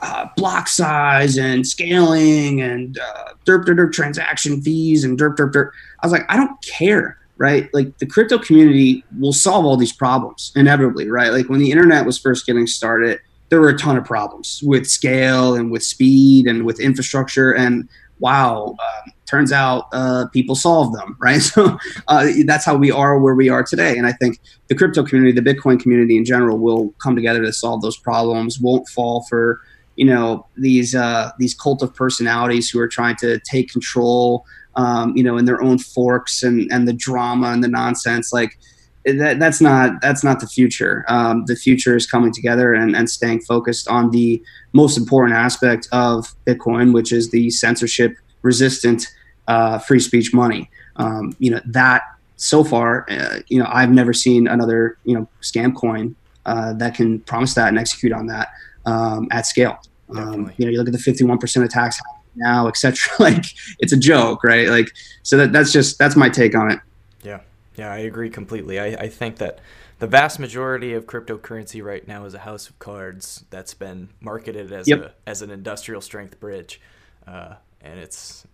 uh, 0.00 0.28
block 0.36 0.68
size 0.68 1.38
and 1.38 1.66
scaling 1.66 2.60
and 2.60 2.98
uh, 2.98 3.34
derp, 3.44 3.64
derp 3.64 3.76
derp 3.76 3.92
transaction 3.92 4.60
fees 4.62 5.04
and 5.04 5.18
derp 5.18 5.36
derp 5.36 5.52
derp. 5.52 5.70
I 6.00 6.06
was 6.06 6.12
like, 6.12 6.24
I 6.28 6.36
don't 6.36 6.60
care, 6.62 7.18
right? 7.36 7.68
Like 7.72 7.98
the 7.98 8.06
crypto 8.06 8.38
community 8.38 9.04
will 9.18 9.32
solve 9.32 9.64
all 9.64 9.76
these 9.76 9.92
problems 9.92 10.52
inevitably, 10.56 11.08
right? 11.08 11.30
Like 11.30 11.48
when 11.48 11.60
the 11.60 11.70
internet 11.70 12.06
was 12.06 12.18
first 12.18 12.46
getting 12.46 12.66
started, 12.66 13.20
there 13.48 13.60
were 13.60 13.68
a 13.68 13.78
ton 13.78 13.96
of 13.96 14.04
problems 14.04 14.60
with 14.64 14.86
scale 14.86 15.54
and 15.54 15.70
with 15.70 15.82
speed 15.82 16.46
and 16.46 16.64
with 16.64 16.80
infrastructure 16.80 17.52
and 17.52 17.88
wow, 18.18 18.74
um, 18.78 19.12
turns 19.26 19.52
out 19.52 19.86
uh, 19.92 20.26
people 20.32 20.54
solve 20.54 20.92
them, 20.92 21.16
right? 21.20 21.40
So 21.40 21.78
uh, 22.08 22.28
that's 22.46 22.64
how 22.64 22.76
we 22.76 22.90
are 22.90 23.18
where 23.18 23.34
we 23.34 23.48
are 23.48 23.62
today. 23.62 23.96
And 23.96 24.06
I 24.06 24.12
think 24.12 24.38
the 24.68 24.74
crypto 24.74 25.04
community, 25.04 25.32
the 25.38 25.54
Bitcoin 25.54 25.80
community 25.80 26.16
in 26.16 26.24
general, 26.24 26.58
will 26.58 26.90
come 27.02 27.16
together 27.16 27.42
to 27.42 27.52
solve 27.52 27.82
those 27.82 27.96
problems. 27.96 28.60
Won't 28.60 28.88
fall 28.88 29.26
for 29.28 29.60
you 29.96 30.04
know 30.04 30.46
these 30.56 30.94
uh, 30.94 31.30
these 31.38 31.54
cult 31.54 31.82
of 31.82 31.94
personalities 31.94 32.70
who 32.70 32.80
are 32.80 32.88
trying 32.88 33.16
to 33.16 33.38
take 33.40 33.70
control, 33.70 34.44
um, 34.76 35.16
you 35.16 35.22
know, 35.22 35.36
in 35.36 35.44
their 35.44 35.62
own 35.62 35.78
forks 35.78 36.42
and 36.42 36.70
and 36.72 36.86
the 36.88 36.92
drama 36.92 37.48
and 37.48 37.62
the 37.62 37.68
nonsense 37.68 38.32
like. 38.32 38.58
That, 39.06 39.38
that's 39.38 39.60
not 39.60 40.00
that's 40.00 40.24
not 40.24 40.40
the 40.40 40.46
future. 40.46 41.04
Um, 41.08 41.44
the 41.44 41.56
future 41.56 41.94
is 41.94 42.06
coming 42.06 42.32
together 42.32 42.72
and, 42.72 42.96
and 42.96 43.10
staying 43.10 43.42
focused 43.42 43.86
on 43.86 44.12
the 44.12 44.42
most 44.72 44.96
important 44.96 45.36
aspect 45.36 45.86
of 45.92 46.34
Bitcoin, 46.46 46.94
which 46.94 47.12
is 47.12 47.30
the 47.30 47.50
censorship 47.50 48.16
resistant 48.40 49.06
uh, 49.46 49.78
free 49.78 50.00
speech 50.00 50.32
money. 50.32 50.70
Um, 50.96 51.36
you 51.38 51.50
know 51.50 51.60
that 51.66 52.02
so 52.36 52.64
far, 52.64 53.06
uh, 53.10 53.40
you 53.48 53.58
know 53.58 53.68
I've 53.70 53.90
never 53.90 54.14
seen 54.14 54.48
another 54.48 54.96
you 55.04 55.14
know 55.14 55.28
scam 55.42 55.74
coin 55.74 56.16
uh, 56.46 56.72
that 56.74 56.94
can 56.94 57.20
promise 57.20 57.54
that 57.54 57.68
and 57.68 57.78
execute 57.78 58.12
on 58.12 58.26
that 58.28 58.48
um, 58.86 59.28
at 59.30 59.46
scale. 59.46 59.78
Um, 60.16 60.52
you 60.56 60.66
know, 60.66 60.70
you 60.70 60.78
look 60.78 60.88
at 60.88 60.92
the 60.92 60.98
51% 60.98 61.64
attacks 61.64 62.00
now, 62.36 62.68
etc. 62.68 63.14
like 63.18 63.44
it's 63.78 63.92
a 63.92 63.96
joke, 63.96 64.44
right? 64.44 64.68
Like 64.68 64.90
so 65.22 65.36
that 65.38 65.52
that's 65.52 65.72
just 65.72 65.98
that's 65.98 66.16
my 66.16 66.28
take 66.28 66.54
on 66.54 66.70
it. 66.70 66.80
Yeah, 67.22 67.40
yeah, 67.76 67.92
I 67.92 67.98
agree 67.98 68.30
completely. 68.30 68.78
I, 68.78 68.86
I 68.86 69.08
think 69.08 69.36
that 69.36 69.60
the 69.98 70.06
vast 70.06 70.38
majority 70.38 70.92
of 70.92 71.06
cryptocurrency 71.06 71.82
right 71.82 72.06
now 72.06 72.24
is 72.24 72.34
a 72.34 72.40
house 72.40 72.68
of 72.68 72.78
cards 72.78 73.44
that's 73.50 73.74
been 73.74 74.10
marketed 74.20 74.72
as 74.72 74.88
Yep. 74.88 75.00
a 75.00 75.12
as 75.28 75.42
an 75.42 75.50
industrial 75.50 76.00
strength 76.00 76.38
bridge, 76.40 76.80
uh, 77.26 77.54
and 77.80 77.98
it's 77.98 78.46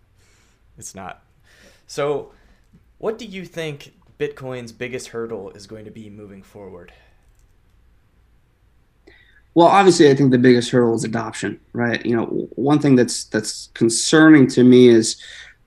it's 0.78 0.94
not. 0.94 1.22
So, 1.86 2.32
what 2.98 3.18
do 3.18 3.24
you 3.24 3.44
think 3.44 3.94
Bitcoin's 4.18 4.70
biggest 4.72 5.08
hurdle 5.08 5.50
is 5.50 5.66
going 5.66 5.84
to 5.86 5.90
be 5.90 6.08
moving 6.08 6.42
forward? 6.42 6.92
Well, 9.54 9.66
obviously, 9.66 10.08
I 10.10 10.14
think 10.14 10.30
the 10.30 10.38
biggest 10.38 10.70
hurdle 10.70 10.94
is 10.94 11.04
adoption, 11.04 11.58
right? 11.72 12.04
You 12.06 12.16
know, 12.16 12.26
one 12.54 12.78
thing 12.78 12.94
that's 12.94 13.24
that's 13.24 13.68
concerning 13.74 14.46
to 14.48 14.62
me 14.62 14.88
is 14.88 15.20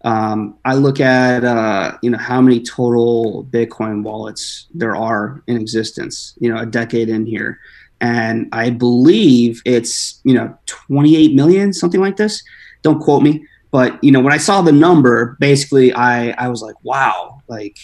um, 0.03 0.57
I 0.65 0.75
look 0.75 0.99
at 0.99 1.43
uh, 1.43 1.97
you 2.01 2.09
know 2.09 2.17
how 2.17 2.41
many 2.41 2.61
total 2.61 3.45
Bitcoin 3.51 4.03
wallets 4.03 4.67
there 4.73 4.95
are 4.95 5.43
in 5.47 5.57
existence. 5.57 6.33
You 6.39 6.53
know, 6.53 6.61
a 6.61 6.65
decade 6.65 7.09
in 7.09 7.25
here, 7.25 7.59
and 7.99 8.47
I 8.53 8.69
believe 8.69 9.61
it's 9.65 10.21
you 10.23 10.33
know 10.33 10.57
28 10.65 11.33
million, 11.35 11.73
something 11.73 12.01
like 12.01 12.17
this. 12.17 12.41
Don't 12.83 12.99
quote 13.01 13.23
me, 13.23 13.45
but 13.71 14.01
you 14.01 14.11
know 14.11 14.21
when 14.21 14.33
I 14.33 14.37
saw 14.37 14.61
the 14.61 14.71
number, 14.71 15.37
basically 15.39 15.93
I 15.93 16.31
I 16.31 16.47
was 16.47 16.61
like, 16.61 16.75
wow, 16.83 17.41
like 17.49 17.77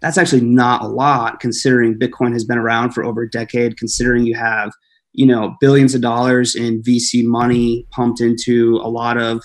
that's 0.00 0.18
actually 0.18 0.42
not 0.42 0.82
a 0.82 0.86
lot 0.86 1.40
considering 1.40 1.98
Bitcoin 1.98 2.32
has 2.34 2.44
been 2.44 2.58
around 2.58 2.92
for 2.92 3.04
over 3.04 3.22
a 3.22 3.30
decade. 3.30 3.78
Considering 3.78 4.26
you 4.26 4.34
have 4.34 4.70
you 5.16 5.26
know 5.26 5.56
billions 5.60 5.94
of 5.94 6.02
dollars 6.02 6.54
in 6.54 6.82
VC 6.82 7.24
money 7.24 7.86
pumped 7.90 8.20
into 8.20 8.76
a 8.82 8.88
lot 8.88 9.16
of 9.16 9.42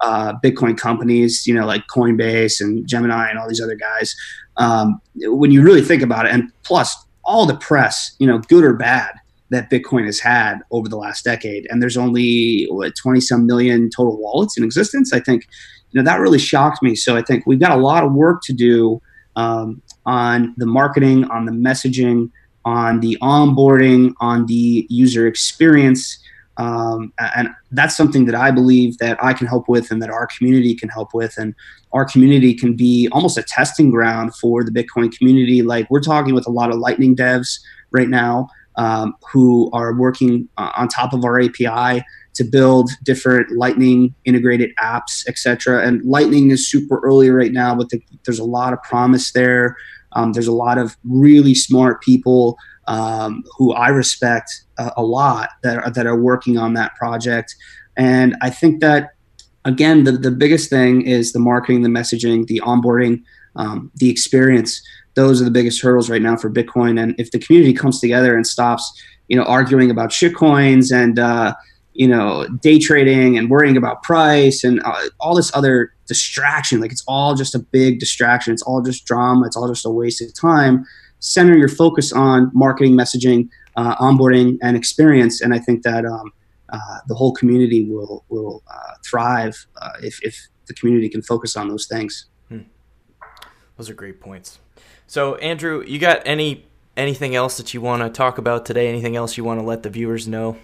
uh, 0.00 0.34
Bitcoin 0.44 0.76
companies, 0.76 1.46
you 1.46 1.54
know, 1.54 1.64
like 1.64 1.82
Coinbase 1.86 2.60
and 2.60 2.86
Gemini 2.86 3.30
and 3.30 3.38
all 3.38 3.48
these 3.48 3.60
other 3.60 3.74
guys. 3.74 4.14
Um, 4.58 5.00
when 5.16 5.50
you 5.50 5.62
really 5.62 5.80
think 5.80 6.02
about 6.02 6.26
it, 6.26 6.32
and 6.32 6.52
plus 6.62 6.94
all 7.24 7.46
the 7.46 7.56
press, 7.56 8.14
you 8.18 8.26
know, 8.26 8.38
good 8.38 8.64
or 8.64 8.74
bad, 8.74 9.12
that 9.48 9.70
Bitcoin 9.70 10.04
has 10.04 10.20
had 10.20 10.58
over 10.70 10.88
the 10.88 10.98
last 10.98 11.24
decade, 11.24 11.66
and 11.70 11.80
there's 11.80 11.96
only 11.96 12.66
what 12.70 12.94
twenty 12.94 13.20
some 13.20 13.46
million 13.46 13.88
total 13.88 14.20
wallets 14.20 14.58
in 14.58 14.64
existence. 14.64 15.12
I 15.14 15.20
think, 15.20 15.48
you 15.90 16.00
know, 16.00 16.04
that 16.04 16.20
really 16.20 16.38
shocked 16.38 16.82
me. 16.82 16.94
So 16.94 17.16
I 17.16 17.22
think 17.22 17.46
we've 17.46 17.60
got 17.60 17.72
a 17.72 17.80
lot 17.80 18.04
of 18.04 18.12
work 18.12 18.42
to 18.44 18.52
do 18.52 19.00
um, 19.36 19.80
on 20.04 20.54
the 20.58 20.66
marketing, 20.66 21.24
on 21.30 21.46
the 21.46 21.52
messaging, 21.52 22.30
on 22.64 23.00
the 23.00 23.16
onboarding, 23.20 24.14
on 24.20 24.46
the 24.46 24.86
user 24.88 25.26
experience. 25.26 26.18
Um, 26.56 27.12
and 27.18 27.48
that's 27.72 27.96
something 27.96 28.26
that 28.26 28.34
I 28.34 28.50
believe 28.50 28.98
that 28.98 29.22
I 29.22 29.32
can 29.32 29.46
help 29.46 29.68
with 29.68 29.90
and 29.90 30.00
that 30.02 30.10
our 30.10 30.26
community 30.26 30.74
can 30.74 30.88
help 30.88 31.12
with. 31.12 31.36
And 31.36 31.54
our 31.92 32.04
community 32.04 32.54
can 32.54 32.74
be 32.76 33.08
almost 33.12 33.36
a 33.38 33.42
testing 33.42 33.90
ground 33.90 34.34
for 34.36 34.62
the 34.62 34.70
Bitcoin 34.70 35.16
community. 35.16 35.62
Like 35.62 35.90
we're 35.90 36.00
talking 36.00 36.34
with 36.34 36.46
a 36.46 36.50
lot 36.50 36.70
of 36.70 36.78
Lightning 36.78 37.16
devs 37.16 37.58
right 37.90 38.08
now 38.08 38.48
um, 38.76 39.14
who 39.32 39.70
are 39.72 39.94
working 39.94 40.48
uh, 40.56 40.70
on 40.76 40.88
top 40.88 41.12
of 41.12 41.24
our 41.24 41.40
API 41.40 42.04
to 42.34 42.44
build 42.44 42.90
different 43.04 43.56
Lightning 43.56 44.14
integrated 44.24 44.74
apps, 44.76 45.26
etc. 45.28 45.86
And 45.86 46.04
Lightning 46.04 46.50
is 46.50 46.68
super 46.68 47.00
early 47.00 47.30
right 47.30 47.52
now, 47.52 47.74
but 47.74 47.90
the, 47.90 48.02
there's 48.24 48.40
a 48.40 48.44
lot 48.44 48.72
of 48.72 48.82
promise 48.82 49.32
there. 49.32 49.76
Um, 50.14 50.32
there's 50.32 50.46
a 50.46 50.52
lot 50.52 50.78
of 50.78 50.96
really 51.04 51.54
smart 51.54 52.02
people 52.02 52.56
um, 52.86 53.44
who 53.56 53.72
I 53.72 53.88
respect 53.88 54.50
a, 54.78 55.02
lot 55.02 55.50
that 55.62 55.78
are, 55.78 55.90
that 55.90 56.06
are 56.06 56.20
working 56.20 56.58
on 56.58 56.74
that 56.74 56.94
project. 56.96 57.54
And 57.96 58.36
I 58.42 58.50
think 58.50 58.80
that 58.80 59.14
again, 59.64 60.04
the, 60.04 60.12
the 60.12 60.30
biggest 60.30 60.70
thing 60.70 61.02
is 61.02 61.32
the 61.32 61.38
marketing, 61.38 61.82
the 61.82 61.88
messaging, 61.88 62.46
the 62.46 62.60
onboarding, 62.64 63.22
um, 63.56 63.90
the 63.96 64.10
experience. 64.10 64.82
Those 65.14 65.40
are 65.40 65.44
the 65.44 65.50
biggest 65.50 65.80
hurdles 65.80 66.10
right 66.10 66.22
now 66.22 66.36
for 66.36 66.50
Bitcoin. 66.50 67.00
And 67.00 67.14
if 67.18 67.30
the 67.30 67.38
community 67.38 67.72
comes 67.72 68.00
together 68.00 68.36
and 68.36 68.46
stops, 68.46 69.00
you 69.28 69.36
know, 69.36 69.44
arguing 69.44 69.90
about 69.90 70.10
shitcoins 70.10 70.92
and 70.92 71.18
uh, 71.18 71.54
you 71.94 72.06
know 72.06 72.46
day 72.60 72.78
trading 72.78 73.38
and 73.38 73.50
worrying 73.50 73.76
about 73.76 74.02
price 74.02 74.64
and 74.64 74.82
uh, 74.84 75.08
all 75.20 75.34
this 75.34 75.54
other 75.54 75.94
distraction, 76.06 76.80
like 76.80 76.92
it's 76.92 77.04
all 77.08 77.34
just 77.34 77.54
a 77.54 77.58
big 77.58 77.98
distraction. 77.98 78.52
It's 78.52 78.62
all 78.62 78.82
just 78.82 79.06
drama. 79.06 79.46
It's 79.46 79.56
all 79.56 79.68
just 79.68 79.86
a 79.86 79.90
waste 79.90 80.20
of 80.22 80.34
time. 80.34 80.84
Center 81.20 81.56
your 81.56 81.68
focus 81.68 82.12
on 82.12 82.50
marketing, 82.52 82.92
messaging, 82.92 83.48
uh, 83.76 83.96
onboarding, 83.96 84.58
and 84.62 84.76
experience. 84.76 85.40
And 85.40 85.54
I 85.54 85.58
think 85.58 85.82
that 85.82 86.04
um, 86.04 86.32
uh, 86.68 86.98
the 87.08 87.14
whole 87.14 87.32
community 87.32 87.88
will 87.88 88.24
will 88.28 88.62
uh, 88.70 88.94
thrive 89.04 89.66
uh, 89.80 89.92
if 90.02 90.22
if 90.22 90.48
the 90.66 90.74
community 90.74 91.08
can 91.08 91.22
focus 91.22 91.56
on 91.56 91.68
those 91.68 91.86
things. 91.86 92.26
Those 93.76 93.90
are 93.90 93.94
great 93.94 94.20
points. 94.20 94.60
So, 95.06 95.34
Andrew, 95.36 95.84
you 95.86 95.98
got 95.98 96.22
any 96.24 96.66
anything 96.96 97.34
else 97.34 97.56
that 97.56 97.74
you 97.74 97.80
want 97.80 98.02
to 98.02 98.08
talk 98.08 98.38
about 98.38 98.64
today? 98.64 98.88
Anything 98.88 99.16
else 99.16 99.36
you 99.36 99.44
want 99.44 99.60
to 99.60 99.66
let 99.66 99.82
the 99.82 99.90
viewers 99.90 100.28
know? 100.28 100.56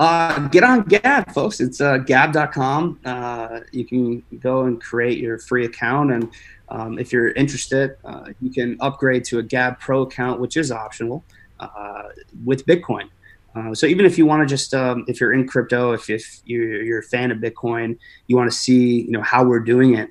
Uh, 0.00 0.48
get 0.48 0.64
on 0.64 0.82
Gab, 0.84 1.30
folks. 1.30 1.60
It's 1.60 1.78
uh, 1.78 1.98
gab.com. 1.98 2.98
Uh, 3.04 3.60
you 3.70 3.84
can 3.84 4.22
go 4.38 4.62
and 4.62 4.80
create 4.80 5.18
your 5.18 5.38
free 5.38 5.66
account. 5.66 6.10
And 6.10 6.32
um, 6.70 6.98
if 6.98 7.12
you're 7.12 7.32
interested, 7.32 7.98
uh, 8.06 8.30
you 8.40 8.50
can 8.50 8.78
upgrade 8.80 9.24
to 9.24 9.40
a 9.40 9.42
Gab 9.42 9.78
Pro 9.78 10.00
account, 10.00 10.40
which 10.40 10.56
is 10.56 10.72
optional 10.72 11.22
uh, 11.60 12.04
with 12.46 12.64
Bitcoin. 12.64 13.10
Uh, 13.54 13.74
so 13.74 13.86
even 13.86 14.06
if 14.06 14.16
you 14.16 14.24
want 14.24 14.40
to 14.40 14.46
just, 14.46 14.72
um, 14.72 15.04
if 15.06 15.20
you're 15.20 15.34
in 15.34 15.46
crypto, 15.46 15.92
if, 15.92 16.08
if 16.08 16.40
you're, 16.46 16.82
you're 16.82 17.00
a 17.00 17.02
fan 17.02 17.30
of 17.30 17.36
Bitcoin, 17.36 17.98
you 18.26 18.38
want 18.38 18.50
to 18.50 18.56
see, 18.56 19.02
you 19.02 19.10
know, 19.10 19.20
how 19.20 19.44
we're 19.44 19.60
doing 19.60 19.96
it 19.96 20.08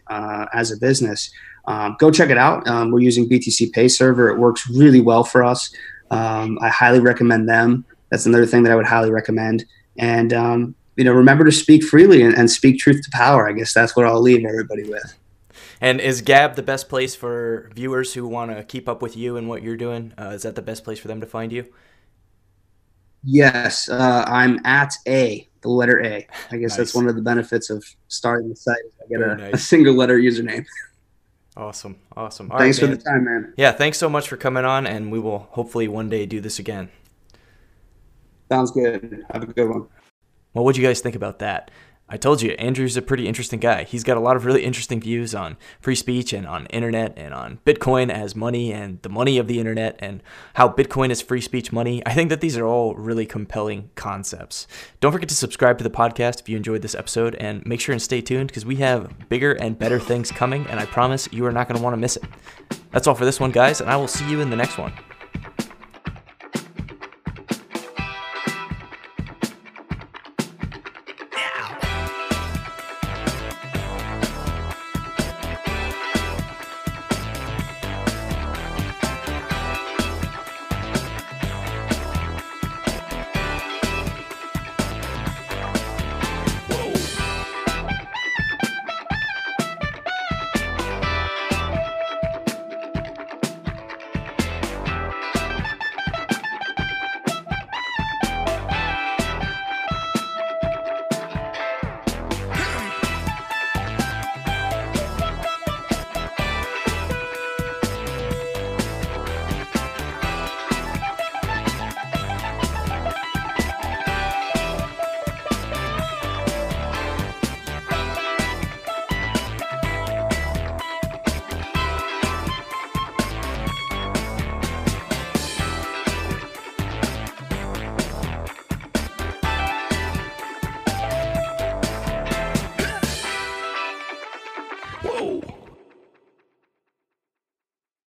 as 0.54 0.72
a 0.72 0.78
business, 0.78 1.32
um, 1.66 1.96
go 1.98 2.12
check 2.12 2.30
it 2.30 2.38
out. 2.38 2.68
Um, 2.68 2.92
we're 2.92 3.00
using 3.00 3.28
BTCPay 3.28 3.90
Server. 3.90 4.30
It 4.30 4.38
works 4.38 4.70
really 4.70 5.02
well 5.02 5.24
for 5.24 5.44
us. 5.44 5.74
Um, 6.12 6.60
I 6.62 6.70
highly 6.70 7.00
recommend 7.00 7.50
them. 7.50 7.86
That's 8.12 8.28
another 8.28 8.46
thing 8.46 8.62
that 8.64 8.72
I 8.72 8.76
would 8.76 8.86
highly 8.86 9.10
recommend. 9.10 9.66
And 10.00 10.34
um, 10.34 10.76
you 10.96 11.04
know, 11.04 11.14
remember 11.14 11.46
to 11.46 11.52
speak 11.52 11.84
freely 11.84 12.22
and, 12.24 12.36
and 12.36 12.50
speak 12.50 12.80
truth 12.80 13.02
to 13.04 13.10
power. 13.12 13.48
I 13.48 13.54
guess 13.54 13.74
that's 13.74 13.96
what 13.96 14.06
I'll 14.06 14.22
leave 14.22 14.46
everybody 14.46 14.84
with. 14.84 15.16
And 15.82 16.02
is 16.02 16.22
Gab 16.22 16.56
the 16.56 16.64
best 16.64 16.90
place 16.90 17.16
for 17.16 17.72
viewers 17.74 18.14
who 18.14 18.28
want 18.28 18.52
to 18.52 18.64
keep 18.64 18.90
up 18.90 19.02
with 19.02 19.16
you 19.16 19.38
and 19.38 19.48
what 19.48 19.64
you're 19.64 19.78
doing? 19.78 20.14
Uh, 20.18 20.32
is 20.32 20.42
that 20.42 20.56
the 20.56 20.62
best 20.62 20.84
place 20.84 21.00
for 21.00 21.08
them 21.08 21.22
to 21.22 21.28
find 21.28 21.52
you? 21.52 21.72
Yes, 23.24 23.90
uh, 23.90 24.26
I'm 24.28 24.60
at 24.66 24.94
A, 25.08 25.48
the 25.62 25.70
letter 25.70 26.04
A. 26.04 26.28
I 26.52 26.58
guess 26.58 26.72
Nice. 26.72 26.78
that's 26.78 26.96
one 26.96 27.08
of 27.08 27.16
the 27.16 27.22
benefits 27.22 27.70
of 27.70 27.86
starting 28.08 28.50
the 28.50 28.56
site. 28.56 28.78
I 29.02 29.08
get 29.10 29.22
a, 29.22 29.54
a 29.54 29.58
single 29.58 29.94
letter 29.94 30.18
username. 30.18 30.66
Awesome, 31.58 31.98
awesome. 32.16 32.50
All 32.52 32.58
Thanks 32.58 32.82
right, 32.82 32.90
for 32.90 32.96
the 32.96 33.02
time, 33.02 33.26
man. 33.26 33.54
Yeah, 33.58 33.74
thanks 33.74 33.98
so 33.98 34.10
much 34.10 34.30
for 34.30 34.38
coming 34.38 34.64
on, 34.64 34.88
and 34.88 35.12
we 35.12 35.20
will 35.20 35.50
hopefully 35.52 35.88
one 35.90 36.10
day 36.10 36.26
do 36.26 36.40
this 36.40 36.60
again. 36.60 36.90
Sounds 38.50 38.72
good. 38.72 39.26
Have 39.32 39.44
a 39.44 39.48
good 39.48 39.70
one. 39.70 39.88
Well, 40.54 40.66
what'd 40.66 40.82
you 40.82 40.88
guys 40.88 41.02
think 41.02 41.16
about 41.16 41.40
that? 41.40 41.70
I 42.12 42.18
told 42.18 42.42
you, 42.42 42.52
Andrew's 42.54 42.98
a 42.98 43.04
pretty 43.04 43.28
interesting 43.28 43.60
guy. 43.60 43.84
He's 43.84 44.04
got 44.04 44.18
a 44.18 44.20
lot 44.20 44.36
of 44.36 44.44
really 44.44 44.64
interesting 44.64 45.00
views 45.00 45.36
on 45.36 45.58
free 45.80 45.94
speech 45.94 46.34
and 46.34 46.48
on 46.48 46.66
internet 46.68 47.14
and 47.16 47.36
on 47.36 47.60
Bitcoin 47.68 48.10
as 48.10 48.36
money 48.36 48.74
and 48.74 49.00
the 49.04 49.10
money 49.10 49.38
of 49.38 49.48
the 49.48 49.60
internet 49.60 49.96
and 50.00 50.24
how 50.56 50.68
Bitcoin 50.68 51.12
is 51.12 51.22
free 51.22 51.40
speech 51.40 51.72
money. 51.72 52.02
I 52.08 52.14
think 52.14 52.32
that 52.32 52.42
these 52.42 52.58
are 52.58 52.66
all 52.66 52.96
really 52.96 53.28
compelling 53.28 53.92
concepts. 53.94 54.66
Don't 55.00 55.12
forget 55.12 55.30
to 55.30 55.36
subscribe 55.36 55.78
to 55.78 55.84
the 55.84 55.92
podcast 55.92 56.40
if 56.40 56.50
you 56.50 56.58
enjoyed 56.58 56.82
this 56.82 56.96
episode 56.96 57.36
and 57.36 57.64
make 57.68 57.80
sure 57.80 57.94
and 57.94 58.02
stay 58.02 58.22
tuned 58.22 58.48
because 58.48 58.66
we 58.66 58.78
have 58.78 59.30
bigger 59.30 59.52
and 59.52 59.78
better 59.78 60.00
things 60.00 60.32
coming 60.32 60.66
and 60.66 60.80
I 60.80 60.88
promise 60.88 61.30
you 61.32 61.46
are 61.46 61.52
not 61.52 61.68
going 61.68 61.78
to 61.78 61.84
want 61.84 61.94
to 61.94 61.98
miss 61.98 62.18
it. 62.18 62.24
That's 62.90 63.06
all 63.06 63.14
for 63.14 63.26
this 63.26 63.40
one, 63.40 63.52
guys, 63.52 63.82
and 63.82 63.90
I 63.90 63.98
will 63.98 64.08
see 64.08 64.28
you 64.28 64.42
in 64.42 64.50
the 64.50 64.56
next 64.56 64.80
one. 64.80 64.94